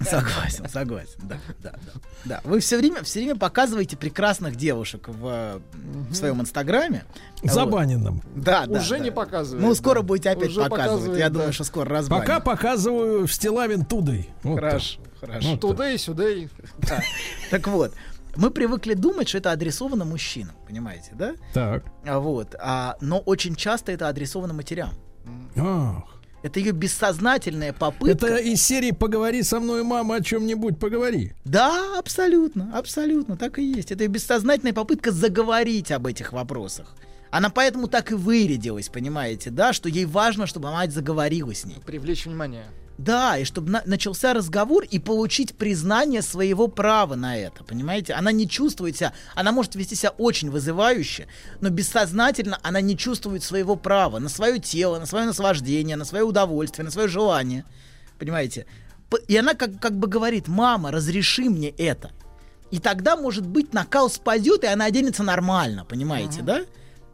[0.00, 2.00] Согласен, согласен, да, да, да.
[2.26, 5.60] Да, вы все время, все время показываете прекрасных девушек в, э,
[6.10, 7.04] в своем инстаграме.
[7.42, 7.52] Вот.
[7.52, 8.22] Забаненным.
[8.34, 8.80] Да, да.
[8.80, 9.04] Уже да.
[9.04, 9.64] не показывает.
[9.64, 10.02] Ну, скоро да.
[10.02, 11.18] будете опять Уже показывать.
[11.18, 11.34] Я да.
[11.34, 12.26] думаю, что скоро разбанят.
[12.26, 14.30] Пока показываю в стилавин тудой.
[14.42, 15.20] Вот Хорошо, так.
[15.20, 15.50] хорошо.
[15.50, 16.48] Вот Туда и сюда и...
[16.78, 17.02] Да.
[17.50, 17.92] Так вот,
[18.36, 21.34] мы привыкли думать, что это адресовано мужчинам, понимаете, да?
[21.52, 21.84] Так.
[22.06, 24.90] А Вот, а, но очень часто это адресовано матерям.
[25.56, 26.04] Ах.
[26.42, 28.26] Это ее бессознательная попытка.
[28.26, 31.32] Это из серии «Поговори со мной, мама, о чем-нибудь поговори».
[31.44, 33.90] Да, абсолютно, абсолютно, так и есть.
[33.90, 36.94] Это ее бессознательная попытка заговорить об этих вопросах.
[37.30, 41.78] Она поэтому так и вырядилась, понимаете, да, что ей важно, чтобы мать заговорила с ней.
[41.84, 42.66] Привлечь внимание.
[42.98, 48.14] Да, и чтобы на- начался разговор и получить признание своего права на это, понимаете?
[48.14, 51.26] Она не чувствует себя, она может вести себя очень вызывающе,
[51.60, 56.24] но бессознательно она не чувствует своего права на свое тело, на свое наслаждение, на свое
[56.24, 57.64] удовольствие, на свое желание,
[58.18, 58.64] понимаете?
[59.28, 62.12] И она как, как бы говорит, мама, разреши мне это.
[62.70, 66.62] И тогда, может быть, накал спадет, и она оденется нормально, понимаете, да?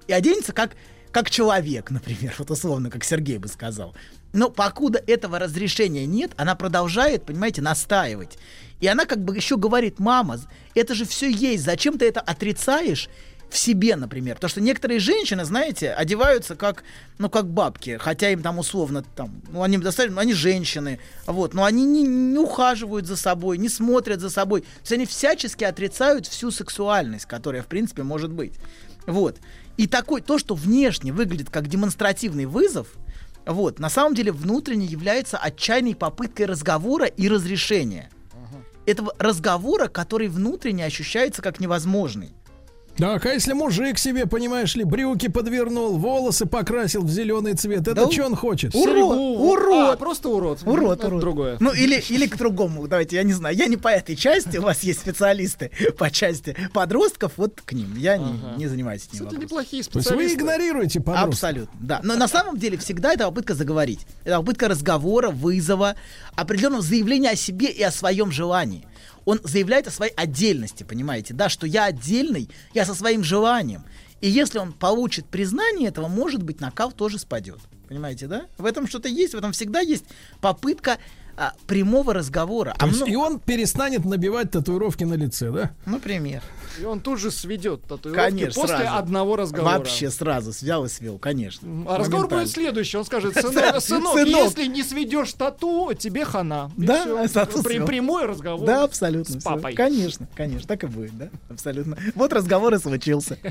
[0.07, 0.73] И оденется как,
[1.11, 3.95] как человек, например, вот условно, как Сергей бы сказал.
[4.33, 8.39] Но покуда этого разрешения нет, она продолжает, понимаете, настаивать.
[8.81, 10.41] И она как бы еще говорит, мама,
[10.75, 13.09] это же все есть, зачем ты это отрицаешь?
[13.53, 14.37] в себе, например.
[14.37, 16.85] Потому что некоторые женщины, знаете, одеваются как,
[17.19, 21.53] ну, как бабки, хотя им там условно, там, ну, они достаточно, ну, они женщины, вот,
[21.53, 24.63] но они не, не ухаживают за собой, не смотрят за собой.
[24.63, 28.55] То есть они всячески отрицают всю сексуальность, которая, в принципе, может быть.
[29.07, 29.37] Вот.
[29.77, 32.89] И такой, то, что внешне выглядит как демонстративный вызов,
[33.47, 38.11] вот, на самом деле внутренне является отчаянной попыткой разговора и разрешения.
[38.87, 42.35] Этого разговора, который внутренне ощущается как невозможный.
[42.97, 47.95] Так, а если мужик себе, понимаешь ли, брюки подвернул, волосы покрасил в зеленый цвет, это
[47.95, 48.75] Да что он хочет?
[48.75, 49.15] Урод, Серегу.
[49.51, 49.95] урод.
[49.95, 50.61] А, просто урод.
[50.67, 51.21] Урод, Это урод.
[51.21, 51.57] Другое.
[51.59, 52.87] Ну, или, или к другому.
[52.87, 53.57] Давайте, я не знаю.
[53.57, 54.59] Я не по этой части.
[54.59, 57.33] У вас есть специалисты по части подростков.
[57.37, 57.97] Вот к ним.
[57.97, 59.43] Я не, не занимаюсь Кстати, вопросом.
[59.43, 60.37] неплохие То есть вы специалисты.
[60.39, 61.29] игнорируете подростков?
[61.35, 62.01] Абсолютно, да.
[62.03, 64.01] Но на самом деле всегда это попытка заговорить.
[64.25, 65.97] Это попытка разговора, вызова,
[66.37, 68.87] определенного заявления о себе и о своем желании.
[69.25, 73.85] Он заявляет о своей отдельности, понимаете, да, что я отдельный, я со своим желанием.
[74.21, 77.59] И если он получит признание этого, может быть, накал тоже спадет.
[77.89, 78.47] Понимаете, да?
[78.57, 80.05] В этом что-то есть, в этом всегда есть
[80.41, 80.99] попытка
[81.37, 82.75] а, прямого разговора.
[82.79, 85.73] То А есть мно- и он перестанет набивать татуировки на лице, да?
[85.87, 86.43] Например.
[86.81, 88.97] И он тут же сведет татуировки Конечно, после сразу.
[88.97, 89.79] одного разговора.
[89.79, 91.69] Вообще сразу взял и свел, конечно.
[91.89, 92.97] А разговор будет следующий.
[92.97, 94.27] Он скажет, сынок, сынок, сынок.
[94.27, 96.71] если не сведешь тату, тебе хана.
[96.79, 97.05] И Да,
[97.65, 99.41] При- прямой разговор Да, абсолютно.
[99.41, 99.75] с папой.
[99.75, 101.97] Конечно, конечно, так и будет, да, абсолютно.
[102.15, 103.39] Вот разговор и случился.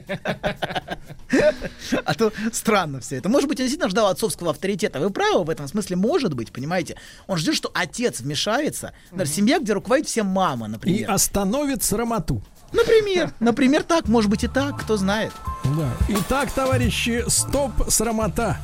[2.06, 3.30] А то странно все это.
[3.30, 4.99] Может быть, он действительно ждал отцовского авторитета.
[4.99, 6.95] Вы правы в этом смысле, может быть, понимаете?
[7.27, 8.93] Он ждет, что отец вмешается.
[9.11, 11.11] Например, семья, где руководит всем мама, И например.
[11.11, 12.41] остановит срамоту.
[12.73, 15.34] Например, например, так, может быть и так, кто знает.
[15.64, 15.89] Да.
[16.10, 18.57] Итак, товарищи, стоп, срамота.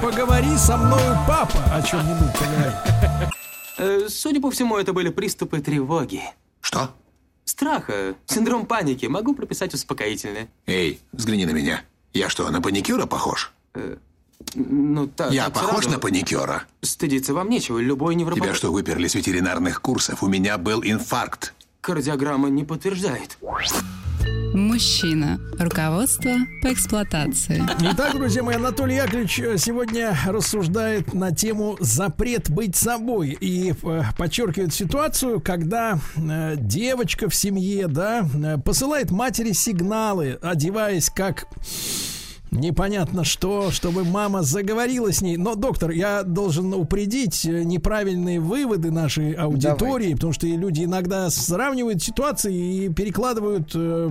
[0.00, 3.30] Поговори со мною, папа, о чем-нибудь поговори.
[3.78, 6.22] Э, Судя по всему, это были приступы тревоги.
[6.60, 6.90] Что?
[7.44, 9.06] Страха, синдром паники.
[9.06, 10.48] Могу прописать успокоительное.
[10.66, 11.82] Эй, взгляни на меня.
[12.12, 13.52] Я что, на паникюра похож?
[14.54, 15.32] Ну, так.
[15.32, 15.90] Я так похож сразу.
[15.90, 16.64] на паникюра?
[16.82, 17.78] Стыдиться вам нечего.
[17.78, 18.42] Любой невропат...
[18.42, 20.22] Тебя что, выперли с ветеринарных курсов?
[20.22, 21.54] У меня был инфаркт.
[21.82, 23.38] Кардиограмма не подтверждает.
[24.54, 25.40] Мужчина.
[25.58, 26.30] Руководство
[26.62, 27.60] по эксплуатации.
[27.80, 34.02] Итак, друзья мои, Анатолий Яковлевич э, сегодня рассуждает на тему запрет быть собой и э,
[34.16, 38.28] подчеркивает ситуацию, когда э, девочка в семье, да,
[38.64, 41.48] посылает матери сигналы, одеваясь как
[42.52, 45.36] непонятно что, чтобы мама заговорила с ней.
[45.36, 52.02] Но, доктор, я должен упредить э, неправильные выводы нашей аудитории, потому что люди иногда сравнивают
[52.02, 54.10] ситуации и перекладывают э,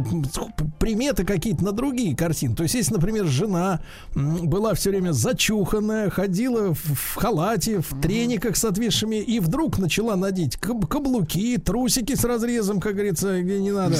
[0.80, 2.55] приметы какие-то на другие картины.
[2.55, 3.81] То есть, если, например, жена
[4.15, 10.15] была все время зачуханная, ходила в, в халате, в трениках с отвисшими, и вдруг начала
[10.15, 13.97] надеть каб- каблуки, трусики с разрезом, как говорится, где не надо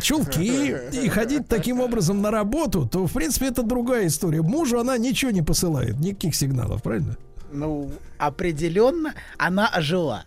[0.00, 4.42] чулки и ходить таким образом на работу, то, в принципе, это другая история.
[4.42, 7.16] Мужу она ничего не посылает, никаких сигналов, правильно?
[7.52, 10.24] Ну, определенно она ожила.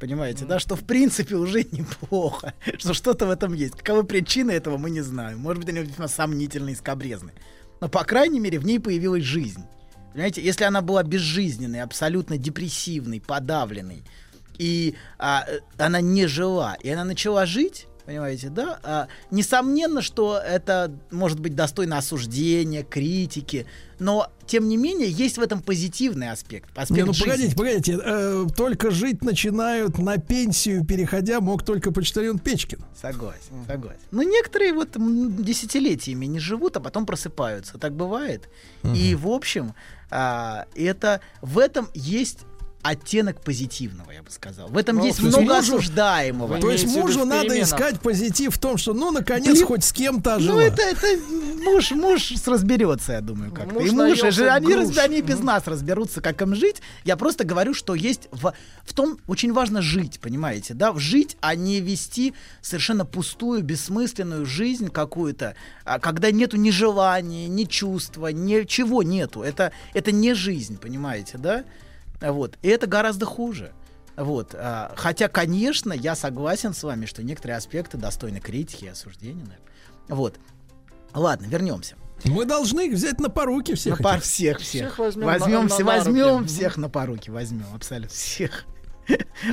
[0.00, 3.76] Понимаете, да, что в принципе уже неплохо, что что-то в этом есть.
[3.76, 5.38] Каковы причины этого, мы не знаем.
[5.38, 7.34] Может быть, они весьма сомнительные и скобрезные.
[7.80, 9.64] Но, по крайней мере, в ней появилась жизнь.
[10.12, 14.04] Понимаете, если она была безжизненной, абсолютно депрессивной, подавленной,
[14.58, 20.38] и а, э, она не жила, и она начала жить, понимаете, да, а, несомненно, что
[20.38, 23.66] это может быть достойно осуждения, критики,
[23.98, 26.70] но, тем не менее, есть в этом позитивный аспект.
[26.76, 27.30] аспект Не, ну жизни.
[27.30, 32.80] погодите, погодите, э, только жить начинают на пенсию, переходя, мог только почтальон Печкин.
[33.00, 34.00] Согласен, согласен.
[34.10, 37.78] Но некоторые вот десятилетиями не живут, а потом просыпаются.
[37.78, 38.48] Так бывает.
[38.82, 39.74] И, в общем,
[40.10, 42.40] а, это в этом есть
[42.84, 44.68] оттенок позитивного, я бы сказал.
[44.68, 46.60] В этом Ну, есть много мужу- осуждаемого.
[46.60, 50.32] То есть мужу надо искать позитив в том, что, ну, наконец, Блин, хоть с кем-то
[50.32, 50.60] Ну, ожила.
[50.60, 51.06] это, это
[51.64, 53.74] муж, муж с- разберется, я думаю, как-то.
[53.74, 54.98] Муж и муж, и же- они, груш.
[54.98, 56.82] они без нас разберутся, как им жить.
[57.04, 58.52] Я просто говорю, что есть в,
[58.84, 64.90] в том очень важно жить, понимаете, да, жить, а не вести совершенно пустую, бессмысленную жизнь
[64.90, 65.54] какую-то,
[65.86, 69.40] а, когда нету ни желания, ни чувства, ничего нету.
[69.42, 71.64] Это, это не жизнь, понимаете, да?
[72.20, 72.58] Вот.
[72.62, 73.72] И это гораздо хуже.
[74.16, 74.54] Вот.
[74.54, 79.34] а, Хотя, конечно, я согласен с вами, что некоторые аспекты достойны критики и осуждения.
[79.44, 79.58] наверное.
[80.08, 80.38] Вот.
[81.12, 81.96] Ладно, вернемся.
[82.24, 83.98] Мы должны их взять на поруки всех.
[83.98, 84.86] На пар всех, всех.
[84.86, 88.64] Всех возьмем возьмем, на- все, на возьмем всех на поруки, возьмем абсолютно всех.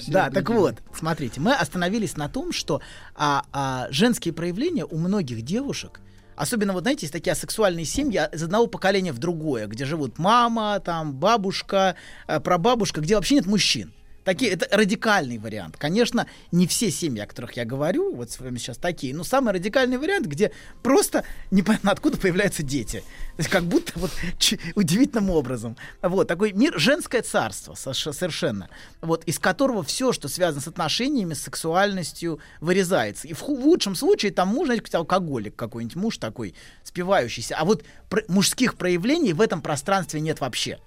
[0.08, 2.82] Да, так вот, смотрите, мы остановились на том, что
[3.16, 6.00] а, а, женские проявления у многих девушек,
[6.42, 10.18] особенно вот знаете, есть такие асексуальные семьи а, из одного поколения в другое, где живут
[10.18, 11.96] мама, там бабушка,
[12.28, 13.94] э, прабабушка, где вообще нет мужчин.
[14.24, 15.78] Такие, это радикальный вариант.
[15.78, 19.52] Конечно, не все семьи, о которых я говорю, вот с вами сейчас такие, но самый
[19.54, 20.52] радикальный вариант, где
[20.84, 23.00] просто непонятно откуда появляются дети.
[23.00, 25.76] То есть как будто вот ч- удивительным образом.
[26.04, 28.70] Вот, такой мир, женское царство совершенно,
[29.02, 33.28] вот, из которого все, что связано с отношениями, с сексуальностью, вырезается.
[33.28, 36.54] И в, ху- в лучшем случае там муж, знаете, алкоголик какой-нибудь, муж такой
[36.84, 37.56] спивающийся.
[37.58, 40.80] А вот пр- мужских проявлений в этом пространстве нет вообще.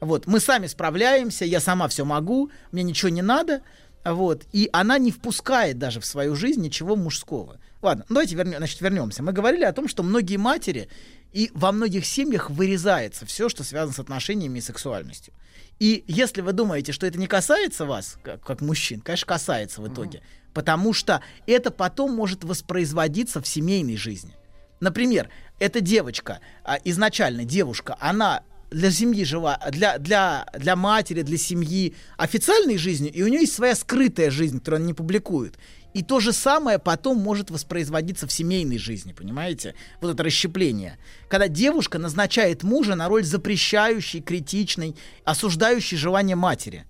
[0.00, 3.62] Вот, мы сами справляемся, я сама все могу, мне ничего не надо.
[4.04, 7.58] Вот, и она не впускает даже в свою жизнь ничего мужского.
[7.82, 9.22] Ладно, ну давайте вернем, значит, вернемся.
[9.22, 10.88] Мы говорили о том, что многие матери
[11.32, 15.34] и во многих семьях вырезается все, что связано с отношениями и сексуальностью.
[15.78, 19.92] И если вы думаете, что это не касается вас, как, как мужчин, конечно, касается в
[19.92, 20.22] итоге.
[20.54, 24.34] Потому что это потом может воспроизводиться в семейной жизни.
[24.80, 25.28] Например,
[25.58, 31.94] эта девочка, а, изначально девушка, она для семьи жила, для, для, для матери, для семьи
[32.16, 35.56] официальной жизнью, и у нее есть своя скрытая жизнь, которую она не публикует.
[35.94, 39.74] И то же самое потом может воспроизводиться в семейной жизни, понимаете?
[40.02, 40.98] Вот это расщепление.
[41.28, 44.94] Когда девушка назначает мужа на роль запрещающей, критичной,
[45.24, 46.84] осуждающей желание матери.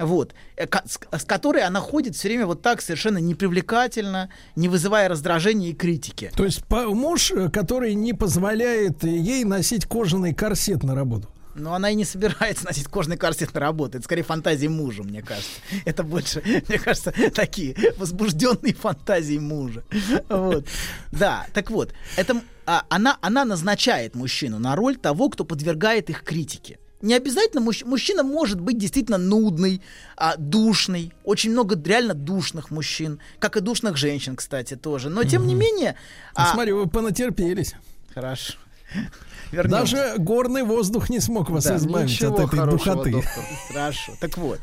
[0.00, 5.70] Вот, э, с, которой она ходит все время вот так совершенно непривлекательно, не вызывая раздражения
[5.70, 6.32] и критики.
[6.34, 11.28] То есть муж, э, который не позволяет ей носить кожаный корсет на работу.
[11.54, 13.98] Но она и не собирается носить кожаный корсет на работу.
[13.98, 15.60] Это скорее фантазии мужа, мне кажется.
[15.84, 19.84] Это больше, мне кажется, такие возбужденные фантазии мужа.
[20.30, 20.66] Вот.
[21.12, 26.22] Да, так вот, это, а, она, она назначает мужчину на роль того, кто подвергает их
[26.22, 26.78] критике.
[27.02, 29.80] Не обязательно мужч- мужчина может быть действительно нудный,
[30.16, 31.12] а, душный.
[31.24, 35.08] Очень много реально душных мужчин, как и душных женщин, кстати, тоже.
[35.08, 35.96] Но тем не менее.
[36.36, 37.74] Ну, а, Смотри, вы понатерпелись.
[38.14, 38.54] Хорошо.
[39.52, 39.96] Вернемся.
[39.96, 43.10] Даже горный воздух не смог вас Да, избавить от этой духоты.
[43.12, 43.44] доктор.
[43.68, 44.12] Хорошо.
[44.20, 44.60] Так вот,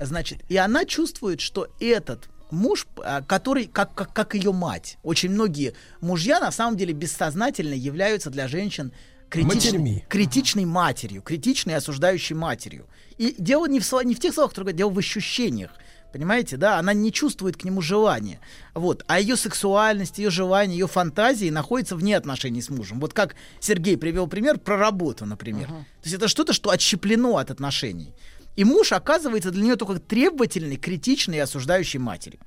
[0.00, 5.30] значит, и она чувствует, что этот муж, а, который, как, как, как ее мать, очень
[5.30, 8.92] многие мужья на самом деле бессознательно являются для женщин
[9.34, 10.04] критичной, Матерьми.
[10.08, 12.86] критичной матерью, критичной и осуждающей матерью.
[13.18, 15.70] И дело не в, сло- не в тех словах, которые дело в ощущениях.
[16.12, 18.38] Понимаете, да, она не чувствует к нему желания.
[18.72, 19.04] Вот.
[19.08, 23.00] А ее сексуальность, ее желание, ее фантазии находятся вне отношений с мужем.
[23.00, 25.66] Вот как Сергей привел пример про работу, например.
[25.66, 28.14] То есть это что-то, что отщеплено от отношений.
[28.54, 32.38] И муж оказывается для нее только требовательной, критичной и осуждающей матерью.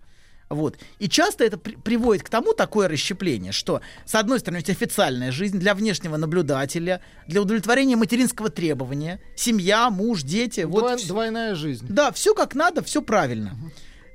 [0.50, 0.78] Вот.
[1.00, 4.74] И часто это при- приводит к тому такое расщепление, что, с одной стороны, у тебя
[4.74, 10.62] официальная жизнь для внешнего наблюдателя, для удовлетворения материнского требования, семья, муж, дети.
[10.62, 11.86] Вот Двой- вс- двойная жизнь.
[11.90, 13.58] да, все как надо, все правильно.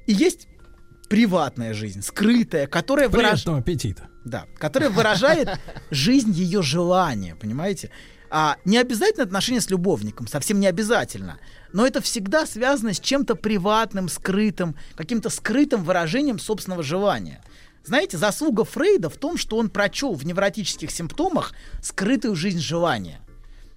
[0.06, 0.48] И есть
[1.08, 3.46] приватная жизнь, скрытая, которая выражает...
[3.60, 4.08] Аппетита.
[4.24, 5.48] Да, которая выражает
[5.90, 7.90] жизнь ее желания, понимаете?
[8.34, 11.38] А не обязательно отношения с любовником, совсем не обязательно.
[11.74, 17.44] Но это всегда связано с чем-то приватным, скрытым, каким-то скрытым выражением собственного желания.
[17.84, 21.52] Знаете, заслуга Фрейда в том, что он прочел в невротических симптомах
[21.82, 23.20] скрытую жизнь желания.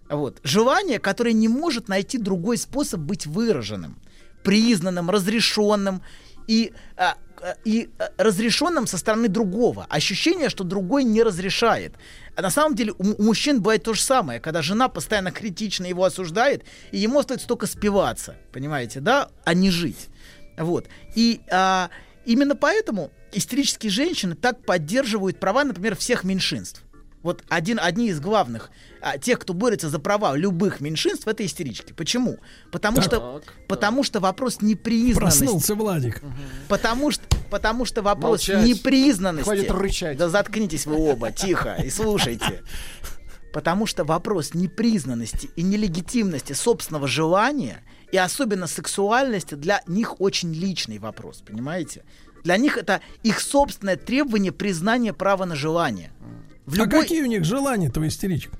[0.09, 0.39] Вот.
[0.41, 3.99] Желание, которое не может найти другой способ быть выраженным,
[4.41, 6.01] признанным, разрешенным
[6.47, 7.17] и, а,
[7.63, 9.85] и а, разрешенным со стороны другого.
[9.89, 11.93] Ощущение, что другой не разрешает.
[12.35, 16.03] А на самом деле у мужчин бывает то же самое, когда жена постоянно критично его
[16.03, 20.07] осуждает, и ему остается только спиваться, понимаете, да, а не жить.
[20.57, 20.87] Вот.
[21.15, 21.89] И а,
[22.25, 26.81] именно поэтому истерические женщины так поддерживают права, например, всех меньшинств.
[27.21, 28.69] Вот один, одни из главных
[29.05, 31.93] а, тех, кто борется за права любых меньшинств, это истерички.
[31.93, 32.39] Почему?
[32.71, 35.39] Потому что, потому что вопрос непризнанности.
[35.41, 36.23] Проснулся Владик.
[36.67, 38.65] Потому что, потому что вопрос Молчать.
[38.65, 39.45] непризнанности.
[39.45, 40.17] Хватит рычать.
[40.17, 42.63] Да заткнитесь вы оба, тихо, и слушайте.
[43.53, 50.97] Потому что вопрос непризнанности и нелегитимности собственного желания и особенно сексуальности для них очень личный
[50.97, 52.03] вопрос, понимаете?
[52.43, 56.11] Для них это их собственное требование признания права на желание.
[56.65, 58.51] В А любой- какие у них желания-то у истеричек?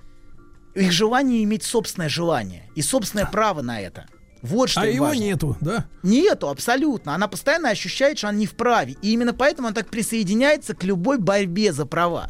[0.76, 4.06] Их желание иметь собственное желание и собственное право на это.
[4.42, 5.22] Вот что А его важно.
[5.22, 5.86] нету, да?
[6.04, 7.16] Нету, абсолютно.
[7.16, 8.96] Она постоянно ощущает, что она не вправе.
[9.02, 12.30] И именно поэтому она так присоединяется к любой борьбе за права.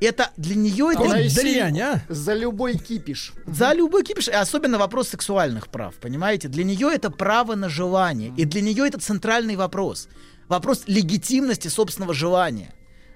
[0.00, 2.02] Это для нее это Она и дрянь, а?
[2.08, 3.34] За любой кипиш.
[3.46, 6.48] за любой кипиш, и особенно вопрос сексуальных прав, понимаете?
[6.48, 10.08] Для нее это право на желание, и для нее это центральный вопрос.
[10.48, 12.72] Вопрос легитимности собственного желания.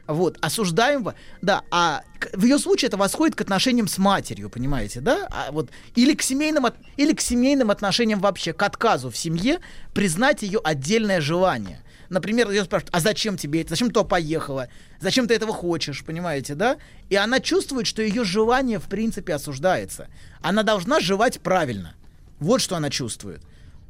[0.06, 2.02] Вот, осуждаемого, да, а
[2.34, 5.26] в ее случае это восходит к отношениям с матерью, понимаете, да?
[5.30, 9.60] А вот, или, к семейным, от- или к семейным отношениям вообще, к отказу в семье
[9.94, 11.80] признать ее отдельное желание.
[12.10, 13.70] Например, ее спрашивают, а зачем тебе это?
[13.70, 14.68] Зачем ты поехала?
[15.00, 16.76] Зачем ты этого хочешь, понимаете, да?
[17.08, 20.08] И она чувствует, что ее желание в принципе осуждается.
[20.42, 21.94] Она должна жевать правильно.
[22.40, 23.40] Вот что она чувствует.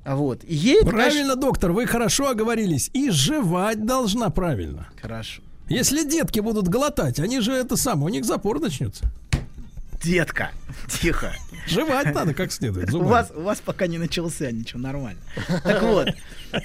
[0.06, 0.44] Вот.
[0.44, 2.88] И ей это, конечно, Правильно, доктор, вы хорошо оговорились.
[2.92, 4.88] И жевать должна правильно.
[5.02, 5.42] Хорошо.
[5.68, 9.04] Если детки будут глотать, они же это самое, у них запор начнется.
[10.02, 10.50] Детка,
[11.00, 11.34] тихо.
[11.66, 12.88] Жевать надо как следует.
[12.90, 13.10] У зубами.
[13.10, 15.20] вас, у вас пока не начался ничего, нормально.
[15.62, 16.08] Так вот,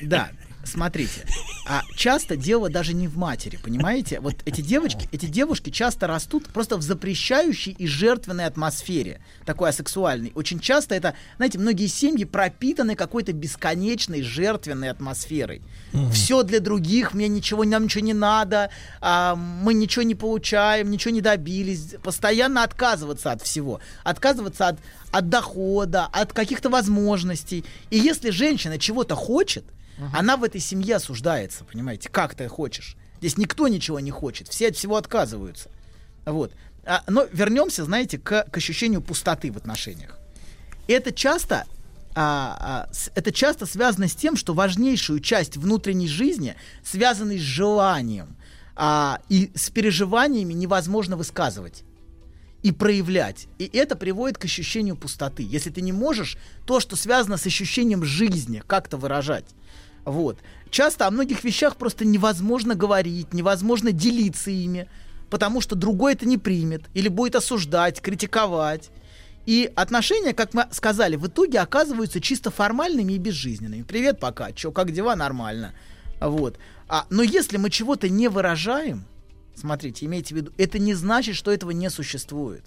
[0.02, 0.30] да,
[0.70, 1.26] смотрите.
[1.68, 4.20] А часто дело даже не в матери, понимаете?
[4.22, 10.32] Вот эти девочки, эти девушки часто растут просто в запрещающей и жертвенной атмосфере, такой асексуальной.
[10.36, 15.62] Очень часто это, знаете, многие семьи пропитаны какой-то бесконечной жертвенной атмосферой.
[16.12, 21.14] Все для других, мне ничего, нам ничего не надо, а, мы ничего не получаем, ничего
[21.14, 21.96] не добились.
[22.02, 23.80] Постоянно отказываться от всего.
[24.04, 24.80] Отказываться от,
[25.12, 27.66] от дохода, от каких-то возможностей.
[27.90, 29.66] И если женщина чего-то хочет,
[30.14, 32.96] она в этой семье осуждается, понимаете, как ты хочешь.
[33.20, 35.70] Здесь никто ничего не хочет, все от всего отказываются.
[36.26, 36.54] Вот.
[36.86, 40.18] А, но вернемся, знаете, к, к ощущению пустоты в отношениях.
[40.88, 41.66] Это часто,
[42.16, 47.42] а, а, с- это часто связано с тем, что важнейшую часть внутренней жизни, связанной с
[47.42, 48.38] желанием
[48.76, 51.84] а, и с переживаниями, невозможно высказывать.
[52.62, 53.48] и проявлять.
[53.58, 55.44] И это приводит к ощущению пустоты.
[55.50, 59.46] Если ты не можешь то, что связано с ощущением жизни, как-то выражать.
[60.10, 60.40] Вот.
[60.72, 64.90] Часто о многих вещах просто невозможно говорить, невозможно делиться ими,
[65.30, 68.90] потому что другой это не примет или будет осуждать, критиковать.
[69.46, 73.84] И отношения, как мы сказали, в итоге оказываются чисто формальными и безжизненными.
[73.84, 75.74] Привет, пока, чё, как дела, нормально.
[76.20, 76.58] Вот.
[76.88, 79.06] А, но если мы чего-то не выражаем,
[79.56, 82.64] смотрите, имейте в виду, это не значит, что этого не существует.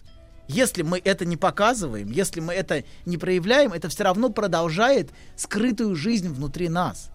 [0.47, 5.97] Если мы это не показываем, если мы это не проявляем, это все равно продолжает скрытую
[5.97, 7.12] жизнь внутри нас.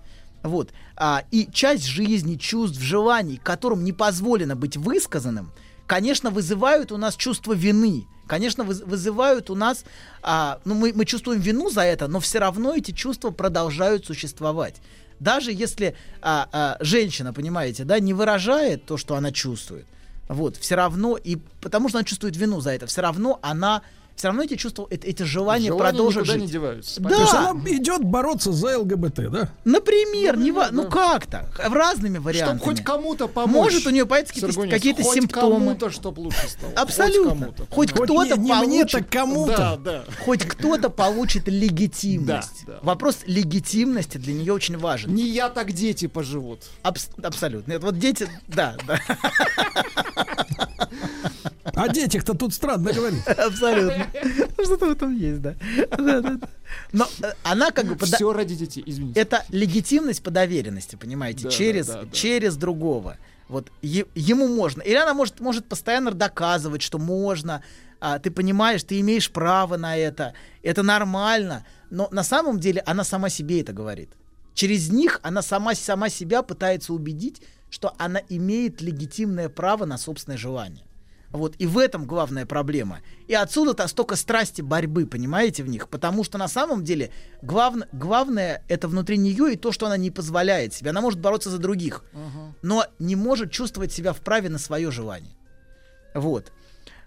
[0.47, 0.71] Вот.
[0.95, 5.51] А, и часть жизни, чувств, желаний, которым не позволено быть высказанным,
[5.85, 8.07] конечно, вызывают у нас чувство вины.
[8.27, 9.85] Конечно, выз- вызывают у нас,
[10.21, 14.75] а, ну, мы, мы чувствуем вину за это, но все равно эти чувства продолжают существовать.
[15.19, 19.85] Даже если а, а, женщина, понимаете, да, не выражает то, что она чувствует,
[20.27, 23.81] вот, все равно, и потому что она чувствует вину за это, все равно она,
[24.17, 25.91] все равно эти чувства, эти, эти желания, никуда
[26.25, 26.41] жить.
[26.41, 26.99] не деваются.
[26.99, 27.09] Да.
[27.09, 29.49] То есть она идет бороться за ЛГБТ, да?
[29.63, 32.57] Например, не ва- ну как-то, в разными вариантами.
[32.57, 33.55] Чтобы хоть кому-то помочь.
[33.55, 35.53] Может у нее появятся какие-то, Сергунец, какие-то хоть симптомы.
[35.55, 36.73] кому-то, чтоб лучше стало.
[36.73, 37.29] Абсолютно.
[37.29, 37.67] Хоть кому-то.
[37.69, 39.57] Хоть кто-то не- не мне, получит, так кому-то.
[39.57, 40.03] Да, да.
[40.25, 42.65] хоть кто-то получит легитимность.
[42.65, 42.79] Да, да.
[42.81, 45.13] Вопрос легитимности для нее очень важен.
[45.13, 46.63] Не я, так дети поживут.
[46.83, 47.73] Абс- абсолютно.
[47.73, 48.99] Нет, вот дети, да, да,
[51.77, 53.25] О детях-то тут странно говорить.
[53.27, 54.07] абсолютно.
[54.63, 55.55] Что-то в этом есть, да.
[56.91, 59.19] Но э, она как бы Все ради детей, извините.
[59.19, 63.17] это легитимность по доверенности, понимаете, через, через другого.
[63.47, 64.81] Вот ему можно.
[64.81, 67.63] Или она может, может постоянно доказывать, что можно.
[67.99, 70.33] а, ты понимаешь, ты имеешь право на это.
[70.63, 71.65] Это нормально.
[71.89, 74.09] Но на самом деле она сама себе это говорит.
[74.53, 80.37] Через них она сама, сама себя пытается убедить, что она имеет легитимное право на собственное
[80.37, 80.83] желание.
[81.37, 83.01] Вот, и в этом главная проблема.
[83.27, 85.87] И отсюда-то столько страсти борьбы, понимаете, в них.
[85.87, 87.11] Потому что на самом деле
[87.43, 90.89] главн- главное это внутри нее и то, что она не позволяет себе.
[90.89, 92.03] Она может бороться за других,
[92.63, 95.35] но не может чувствовать себя вправе на свое желание.
[96.15, 96.51] Вот.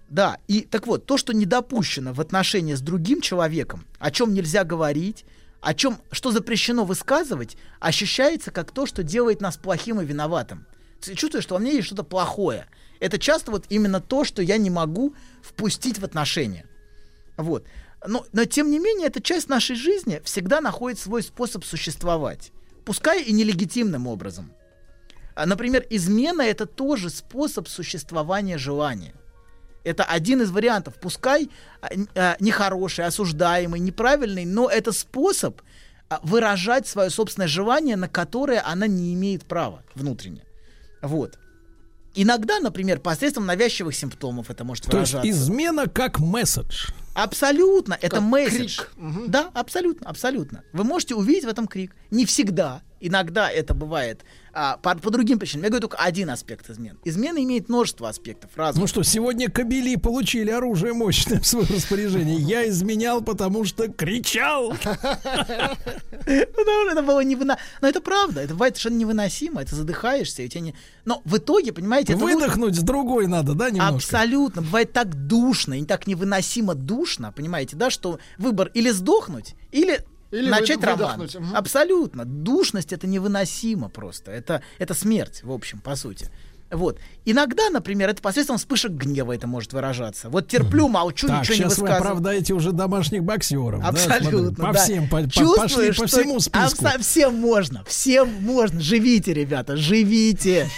[0.09, 4.33] Да, и так вот, то, что не допущено в отношении с другим человеком, о чем
[4.33, 5.25] нельзя говорить,
[5.61, 10.67] о чем, что запрещено высказывать, ощущается как то, что делает нас плохим и виноватым.
[11.01, 12.67] Ты чувствуешь, что во мне есть что-то плохое.
[13.01, 16.67] Это часто вот именно то, что я не могу впустить в отношения.
[17.37, 17.65] Вот.
[18.07, 22.53] Но, но тем не менее, эта часть нашей жизни всегда находит свой способ существовать.
[22.85, 24.53] Пускай и нелегитимным образом.
[25.35, 29.15] А, Например, измена это тоже способ существования желания.
[29.85, 30.95] Это один из вариантов.
[31.01, 35.61] Пускай а, а, нехороший, осуждаемый, неправильный, но это способ
[36.09, 40.45] а, выражать свое собственное желание, на которое она не имеет права внутренне.
[41.01, 41.39] Вот.
[42.15, 45.31] Иногда, например, посредством навязчивых симптомов это может То есть выражаться.
[45.31, 46.89] измена как месседж.
[47.15, 48.79] Абсолютно, это Как месседж.
[48.79, 48.93] крик.
[49.29, 50.63] Да, абсолютно, абсолютно.
[50.73, 51.95] Вы можете увидеть в этом крик.
[52.11, 52.83] Не всегда.
[53.01, 54.23] Иногда это бывает
[54.53, 55.65] а, по, по другим причинам.
[55.65, 56.99] Я говорю только один аспект измен.
[57.05, 58.83] Измена имеет множество аспектов разных.
[58.83, 62.37] Ну что, сегодня кабели получили оружие мощное в свое распоряжение.
[62.39, 64.75] Я изменял, потому что кричал.
[64.81, 65.11] Потому
[66.25, 67.59] что это было невына...
[67.81, 68.41] Но это правда.
[68.43, 69.63] Это бывает совершенно невыносимо.
[69.63, 70.43] Это задыхаешься.
[70.43, 70.75] И у тебя не...
[71.05, 73.97] Но в итоге, понимаете, Выдохнуть с другой надо, да, немножко?
[73.97, 74.63] Абсолютно.
[74.63, 80.49] Бывает так душно и так невыносимо душно, понимаете, да, что выбор или сдохнуть, или, Или
[80.49, 81.21] начать выд- роман.
[81.21, 81.57] мгм.
[81.57, 82.25] Абсолютно.
[82.25, 84.31] Душность это невыносимо просто.
[84.31, 86.29] Это, это смерть, в общем, по сути.
[86.71, 86.99] Вот.
[87.25, 90.29] Иногда, например, это посредством вспышек гнева это может выражаться.
[90.29, 91.99] Вот терплю, молчу, Так, ничего не сейчас вы высказываю.
[92.01, 93.81] оправдаете уже домашних боксеров.
[93.81, 94.53] да, Абсолютно, смотрю.
[94.55, 94.83] по да.
[94.85, 96.85] всем, по- по- Чувствую, пошли по что всему списку.
[96.85, 98.81] абсо- всем можно, всем можно.
[98.81, 100.69] Живите, ребята, живите.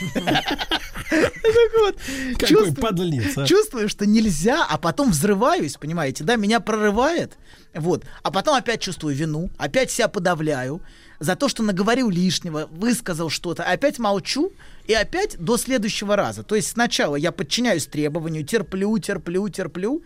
[2.38, 3.46] Какой чувствую- подлец, а.
[3.46, 7.36] Чувствую, что нельзя, а потом взрываюсь, понимаете, да, меня прорывает,
[7.74, 10.80] вот, а потом опять чувствую вину, опять себя подавляю
[11.22, 14.52] за то, что наговорил лишнего, высказал что-то, опять молчу,
[14.86, 16.42] и опять до следующего раза.
[16.42, 20.02] То есть сначала я подчиняюсь требованию, терплю, терплю, терплю,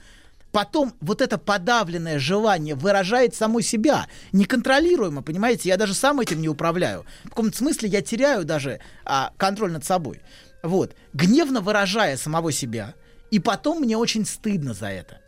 [0.52, 5.68] Потом вот это подавленное желание выражает само себя, неконтролируемо, понимаете?
[5.68, 7.04] Я даже сам этим не управляю.
[7.24, 10.22] В каком-то смысле я теряю даже а, контроль над собой.
[10.62, 10.94] Вот.
[11.12, 12.94] Гневно выражая самого себя.
[13.30, 15.20] И потом мне очень стыдно за это.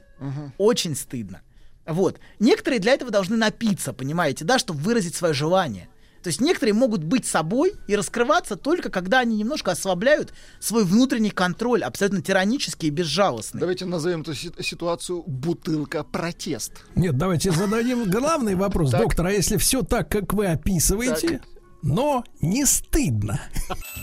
[0.56, 1.42] Очень стыдно.
[1.88, 2.20] Вот.
[2.38, 5.88] Некоторые для этого должны напиться, понимаете, да, чтобы выразить свое желание.
[6.22, 11.30] То есть некоторые могут быть собой и раскрываться только когда они немножко ослабляют свой внутренний
[11.30, 13.60] контроль, абсолютно тиранический и безжалостный.
[13.60, 16.72] Давайте назовем эту си- ситуацию бутылка протест.
[16.96, 18.90] Нет, давайте зададим главный вопрос.
[18.90, 21.40] Доктор, а если все так, как вы описываете,
[21.82, 23.40] но не стыдно?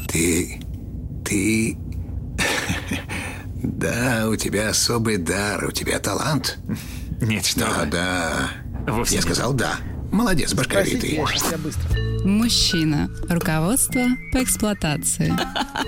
[0.07, 0.61] Ты...
[1.23, 1.77] ты...
[3.63, 6.59] Да, у тебя особый дар, у тебя талант.
[7.21, 7.85] Нет, что Да, вы.
[7.91, 8.49] да.
[8.87, 9.25] Вовсе Я нет.
[9.25, 9.77] сказал да.
[10.11, 11.15] Молодец, башковитый.
[11.15, 11.99] Спросите, я быстро.
[12.25, 13.09] Мужчина.
[13.29, 15.33] Руководство по эксплуатации.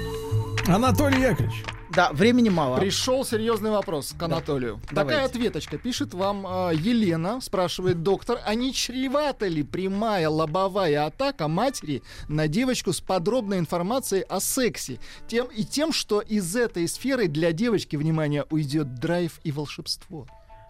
[0.67, 1.63] Анатолий Яковлевич.
[1.91, 2.77] Да, времени мало.
[2.77, 4.79] Пришел серьезный вопрос к Анатолию.
[4.89, 5.25] Такая Давайте.
[5.25, 5.77] ответочка.
[5.79, 12.47] Пишет вам э, Елена, спрашивает доктор, а не чревата ли прямая лобовая атака матери на
[12.47, 14.99] девочку с подробной информацией о сексе?
[15.27, 20.27] Тем и тем, что из этой сферы для девочки, внимание, уйдет драйв и волшебство.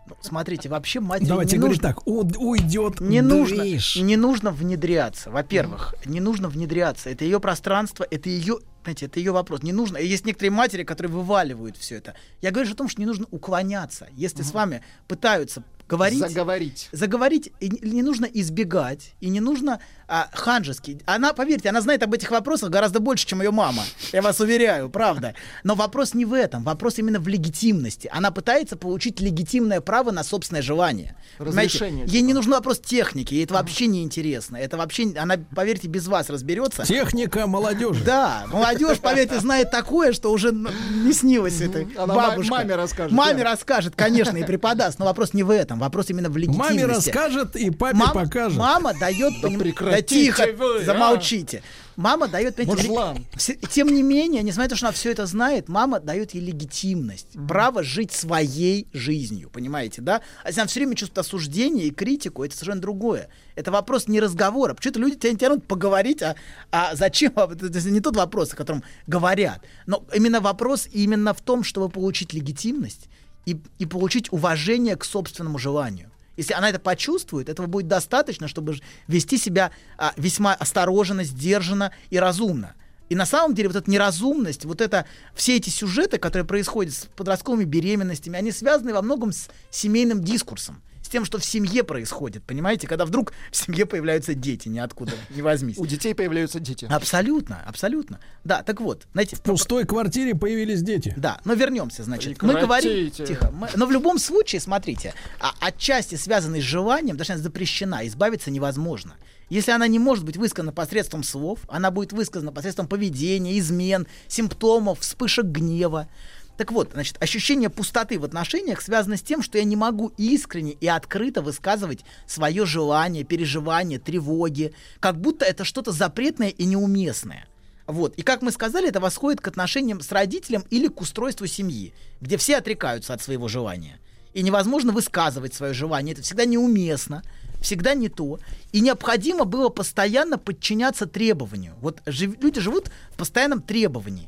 [0.08, 2.08] Ну, смотрите, вообще матери Давайте не говорить нужно, так.
[2.08, 5.30] уйдет не нужно, не нужно внедряться.
[5.30, 7.10] Во-первых, не нужно внедряться.
[7.10, 9.64] Это ее пространство, это ее, знаете, это ее вопрос.
[9.64, 9.98] Не нужно.
[9.98, 12.16] Есть некоторые матери, которые вываливают все это.
[12.42, 14.08] Я говорю о том, что не нужно уклоняться.
[14.16, 16.90] Если с вами пытаются говорить, Заговорить.
[16.92, 21.02] заговорить, и не нужно избегать, и не нужно а, ханжески.
[21.06, 23.84] Она, поверьте, она знает об этих вопросах гораздо больше, чем ее мама.
[24.14, 25.36] Я вас уверяю, правда.
[25.64, 28.10] Но вопрос не в этом, вопрос именно в легитимности.
[28.14, 31.16] Она пытается получить легитимное право на собственное желание.
[31.40, 34.58] Разрешение, Ей не нужен вопрос техники, ей это вообще не интересно.
[34.58, 36.84] Это вообще, она, поверьте, без вас разберется.
[36.86, 38.04] Техника молодежи.
[38.04, 42.52] Да, молодежь, поверьте, знает такое, что уже не снилось этой Она бабушка.
[42.52, 43.52] маме расскажет, Маме да.
[43.52, 45.00] расскажет, конечно, и преподаст.
[45.00, 46.74] Но вопрос не в этом, вопрос именно в легитимности.
[46.74, 48.58] Маме расскажет и папе покажет.
[48.58, 49.34] Мама дает...
[49.42, 49.60] Да поним-
[49.98, 50.84] Да тихо, вы, а.
[50.84, 51.64] замолчите.
[51.96, 52.64] Мама дает...
[52.66, 53.26] Мужлан.
[53.72, 57.30] Тем не менее, несмотря на то, что она все это знает, мама дает ей легитимность,
[57.48, 60.22] право жить своей жизнью, понимаете, да?
[60.44, 63.30] А если она все время чувствует осуждение и критику, это совершенно другое.
[63.56, 64.76] Это вопрос не разговора.
[64.76, 66.36] Почему-то люди тебя тянут поговорить, а,
[66.72, 67.34] а зачем?
[67.36, 69.64] А Это не тот вопрос, о котором говорят.
[69.88, 73.10] Но именно вопрос именно в том, чтобы получить легитимность
[73.48, 76.12] и, и получить уважение к собственному желанию.
[76.38, 82.18] Если она это почувствует, этого будет достаточно, чтобы вести себя а, весьма осторожно, сдержанно и
[82.18, 82.76] разумно.
[83.10, 87.08] И на самом деле вот эта неразумность, вот это все эти сюжеты, которые происходят с
[87.16, 92.44] подростковыми беременностями, они связаны во многом с семейным дискурсом, с тем, что в семье происходит,
[92.44, 95.78] понимаете, когда вдруг в семье появляются дети, ниоткуда, не возьмись.
[95.78, 96.86] У детей появляются дети.
[96.90, 98.20] Абсолютно, абсолютно.
[98.44, 101.14] Да, так вот, знаете, В пустой квартире появились дети.
[101.18, 102.42] да, но вернемся, значит.
[102.42, 103.10] Мы говорим...
[103.10, 103.52] Тихо.
[103.52, 109.16] мы- но в любом случае, смотрите, а, отчасти связанной с желанием, даже запрещена, избавиться невозможно.
[109.50, 115.00] Если она не может быть высказана посредством слов, она будет высказана посредством поведения, измен, симптомов,
[115.00, 116.10] вспышек гнева.
[116.58, 120.72] Так вот, значит, ощущение пустоты в отношениях связано с тем, что я не могу искренне
[120.72, 127.48] и открыто высказывать свое желание, переживание, тревоги, как будто это что-то запретное и неуместное.
[127.86, 128.16] Вот.
[128.16, 132.38] И как мы сказали, это восходит к отношениям с родителем или к устройству семьи, где
[132.38, 134.00] все отрекаются от своего желания.
[134.34, 136.14] И невозможно высказывать свое желание.
[136.14, 137.24] Это всегда неуместно,
[137.62, 138.40] всегда не то.
[138.72, 141.76] И необходимо было постоянно подчиняться требованию.
[141.82, 144.28] Вот жив- люди живут в постоянном требовании.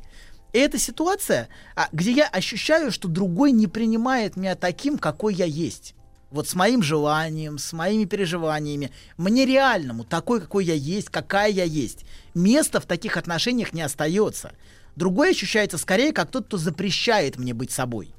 [0.52, 5.44] И это ситуация, а, где я ощущаю, что другой не принимает меня таким, какой я
[5.44, 5.94] есть.
[6.30, 11.64] Вот с моим желанием, с моими переживаниями, мне реальному, такой, какой я есть, какая я
[11.64, 12.04] есть.
[12.34, 14.52] Места в таких отношениях не остается.
[14.94, 18.14] Другой ощущается скорее как тот, кто запрещает мне быть собой.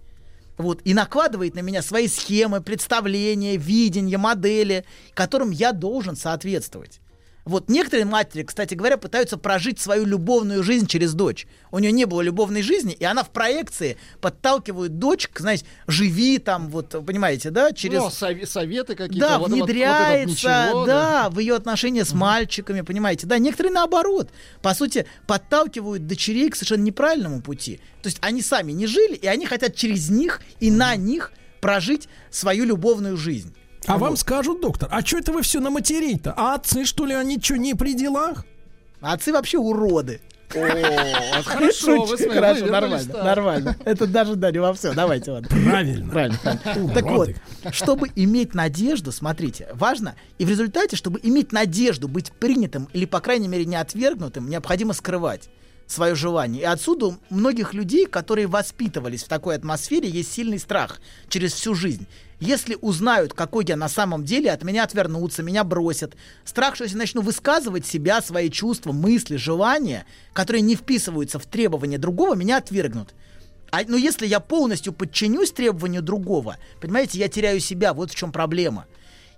[0.57, 6.99] Вот, и накладывает на меня свои схемы, представления, видения, модели, которым я должен соответствовать.
[7.43, 11.47] Вот некоторые матери, кстати говоря, пытаются прожить свою любовную жизнь через дочь.
[11.71, 16.37] У нее не было любовной жизни, и она в проекции подталкивает дочь, к, знаете, живи
[16.37, 17.99] там, вот, понимаете, да, через...
[17.99, 19.27] Ну, сове- советы какие-то.
[19.27, 20.29] Да, вот- вот- вот внедряется,
[20.67, 24.29] ничего, да, в ее отношения с мальчиками, понимаете, да, некоторые наоборот,
[24.61, 27.79] по сути, подталкивают дочерей к совершенно неправильному пути.
[28.03, 32.07] То есть они сами не жили, и они хотят через них и на них прожить
[32.29, 33.55] свою любовную жизнь.
[33.87, 36.33] А вам скажут, доктор, а что это вы все на матерей-то?
[36.37, 38.45] А отцы, что ли, они что, не при делах?
[39.01, 40.21] Отцы вообще уроды.
[40.53, 43.77] О, хорошо, вы хорошо, нормально, нормально.
[43.85, 44.93] Это даже, да, не во все.
[44.93, 45.49] Давайте, ладно.
[45.49, 46.11] Правильно.
[46.11, 46.37] Правильно.
[46.41, 46.93] правильно.
[46.93, 47.29] Так вот,
[47.71, 53.21] чтобы иметь надежду, смотрите, важно, и в результате, чтобы иметь надежду быть принятым или, по
[53.21, 55.49] крайней мере, не отвергнутым, необходимо скрывать
[55.87, 56.61] свое желание.
[56.61, 61.75] И отсюда у многих людей, которые воспитывались в такой атмосфере, есть сильный страх через всю
[61.75, 62.07] жизнь.
[62.41, 66.15] Если узнают, какой я на самом деле, от меня отвернутся, меня бросят.
[66.43, 71.99] Страх, что если начну высказывать себя, свои чувства, мысли, желания, которые не вписываются в требования
[71.99, 73.13] другого, меня отвергнут.
[73.69, 78.31] А, но если я полностью подчинюсь требованию другого, понимаете, я теряю себя, вот в чем
[78.31, 78.87] проблема.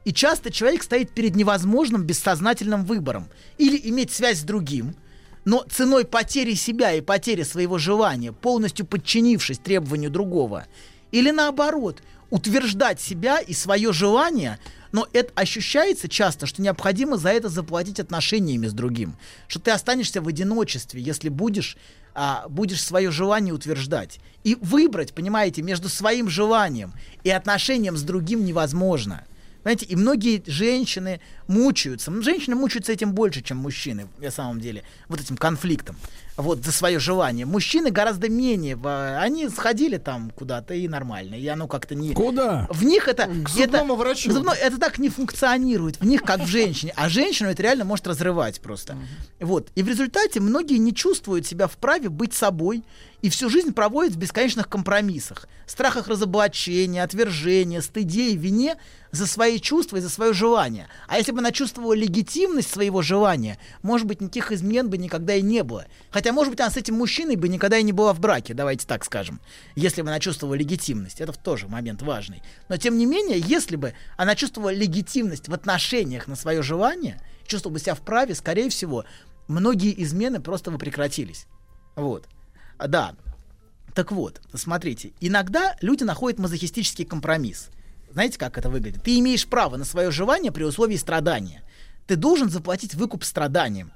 [0.06, 3.28] И часто человек стоит перед невозможным бессознательным выбором.
[3.58, 4.96] Или иметь связь с другим,
[5.44, 10.68] но ценой потери себя и потери своего желания, полностью подчинившись требованию другого,
[11.12, 12.02] Или наоборот,
[12.34, 14.58] утверждать себя и свое желание,
[14.92, 19.16] но это ощущается часто, что необходимо за это заплатить отношениями с другим.
[19.48, 21.78] Что ты останешься в одиночестве, если будешь,
[22.16, 24.20] а, будешь свое желание утверждать.
[24.44, 29.24] И выбрать, понимаете, между своим желанием и отношением с другим невозможно.
[29.64, 32.12] Понимаете, и многие женщины мучаются.
[32.22, 35.96] Женщины мучаются этим больше, чем мужчины, на самом деле, вот этим конфликтом,
[36.36, 37.46] вот, за свое желание.
[37.46, 38.78] Мужчины гораздо менее,
[39.18, 42.14] они сходили там куда-то и нормально, и оно как-то не...
[42.14, 42.68] Куда?
[42.72, 43.24] В них это...
[43.24, 44.30] К это, зубному врачу.
[44.30, 47.86] к зубной- это так не функционирует, в них как в женщине, а женщину это реально
[47.86, 48.98] может разрывать просто.
[49.40, 52.84] Вот, и в результате многие не чувствуют себя вправе быть собой,
[53.22, 58.76] и всю жизнь проводят в бесконечных компромиссах, страхах разоблачения, отвержения, стыде и вине
[59.14, 60.88] за свои чувства и за свое желание.
[61.08, 65.44] А если бы она чувствовала легитимность своего желания, может быть, никаких измен бы никогда и
[65.44, 65.86] не было.
[66.10, 68.88] Хотя, может быть, она с этим мужчиной бы никогда и не была в браке, давайте
[68.88, 69.40] так скажем,
[69.76, 71.22] если бы она чувствовала легитимность.
[71.22, 72.42] Это тоже момент важный.
[72.70, 77.76] Но, тем не менее, если бы она чувствовала легитимность в отношениях на свое желание, чувствовала
[77.76, 79.06] бы себя вправе, скорее всего,
[79.48, 81.46] многие измены просто бы прекратились.
[81.96, 82.26] Вот.
[82.80, 83.16] А, Да.
[83.94, 87.70] Так вот, смотрите, иногда люди находят мазохистический компромисс.
[88.14, 89.04] Знаете, как это выглядит?
[89.04, 91.64] Ты имеешь право на свое желание при условии страдания.
[92.06, 93.92] Ты должен заплатить выкуп страданием.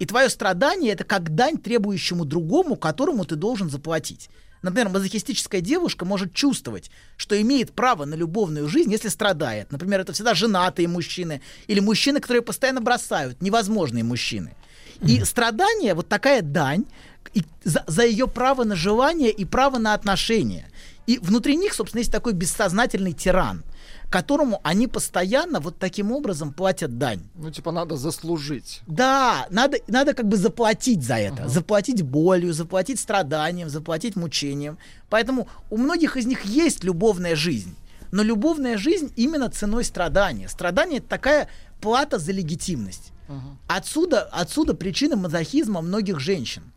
[0.00, 4.28] И твое страдание это как дань требующему другому, которому ты должен заплатить.
[4.62, 9.70] Например, мазохистическая девушка может чувствовать, что имеет право на любовную жизнь, если страдает.
[9.70, 14.54] Например, это всегда женатые мужчины или мужчины, которые постоянно бросают, невозможные мужчины.
[15.02, 16.84] И страдание, вот такая дань
[17.32, 20.69] и за, за ее право на желание и право на отношения.
[21.06, 23.64] И внутри них, собственно, есть такой бессознательный тиран,
[24.10, 27.22] которому они постоянно вот таким образом платят дань.
[27.34, 28.82] Ну, типа, надо заслужить.
[28.86, 31.48] Да, надо, надо как бы заплатить за это.
[31.48, 34.78] Заплатить болью, заплатить страданием, заплатить мучением.
[35.08, 37.74] Поэтому у многих из них есть любовная жизнь.
[38.12, 40.48] Но любовная жизнь именно ценой страдания.
[40.48, 41.48] Страдание это такая
[41.80, 43.12] плата за легитимность.
[43.68, 46.72] Отсюда, отсюда причина мазохизма многих женщин.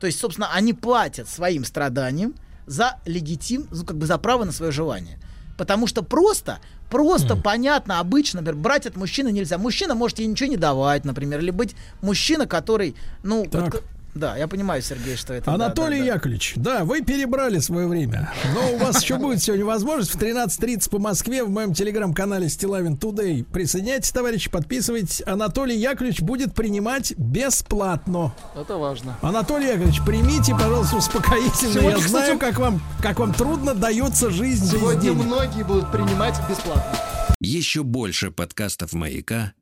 [0.00, 2.34] То есть, собственно, они платят своим страданием
[2.68, 5.18] за легитим, ну, как бы за право на свое желание.
[5.56, 9.58] Потому что просто, просто понятно, обычно, например, брать от мужчины нельзя.
[9.58, 13.82] Мужчина может ей ничего не давать, например, или быть мужчина, который, ну, вот
[14.14, 15.46] да, я понимаю, Сергей, что это.
[15.46, 16.14] да, Анатолий да, да.
[16.14, 18.32] Яковлевич, да, вы перебрали свое время.
[18.54, 22.96] Но у вас еще будет сегодня возможность в 13.30 по Москве в моем телеграм-канале Стилавин
[22.96, 23.44] Тудей.
[23.44, 25.22] Присоединяйтесь, товарищи, подписывайтесь.
[25.26, 28.34] Анатолий Яковлевич будет принимать бесплатно.
[28.56, 29.16] Это важно.
[29.22, 31.72] Анатолий Яковлевич, примите, пожалуйста, успокоительно.
[31.72, 36.34] Сегодня, Я кстати, знаю, как вам, как вам трудно дается жизнь Сегодня многие будут принимать
[36.48, 36.98] бесплатно.
[37.40, 39.52] Еще больше подкастов «Маяка»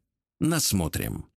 [0.41, 1.27] насмотрим.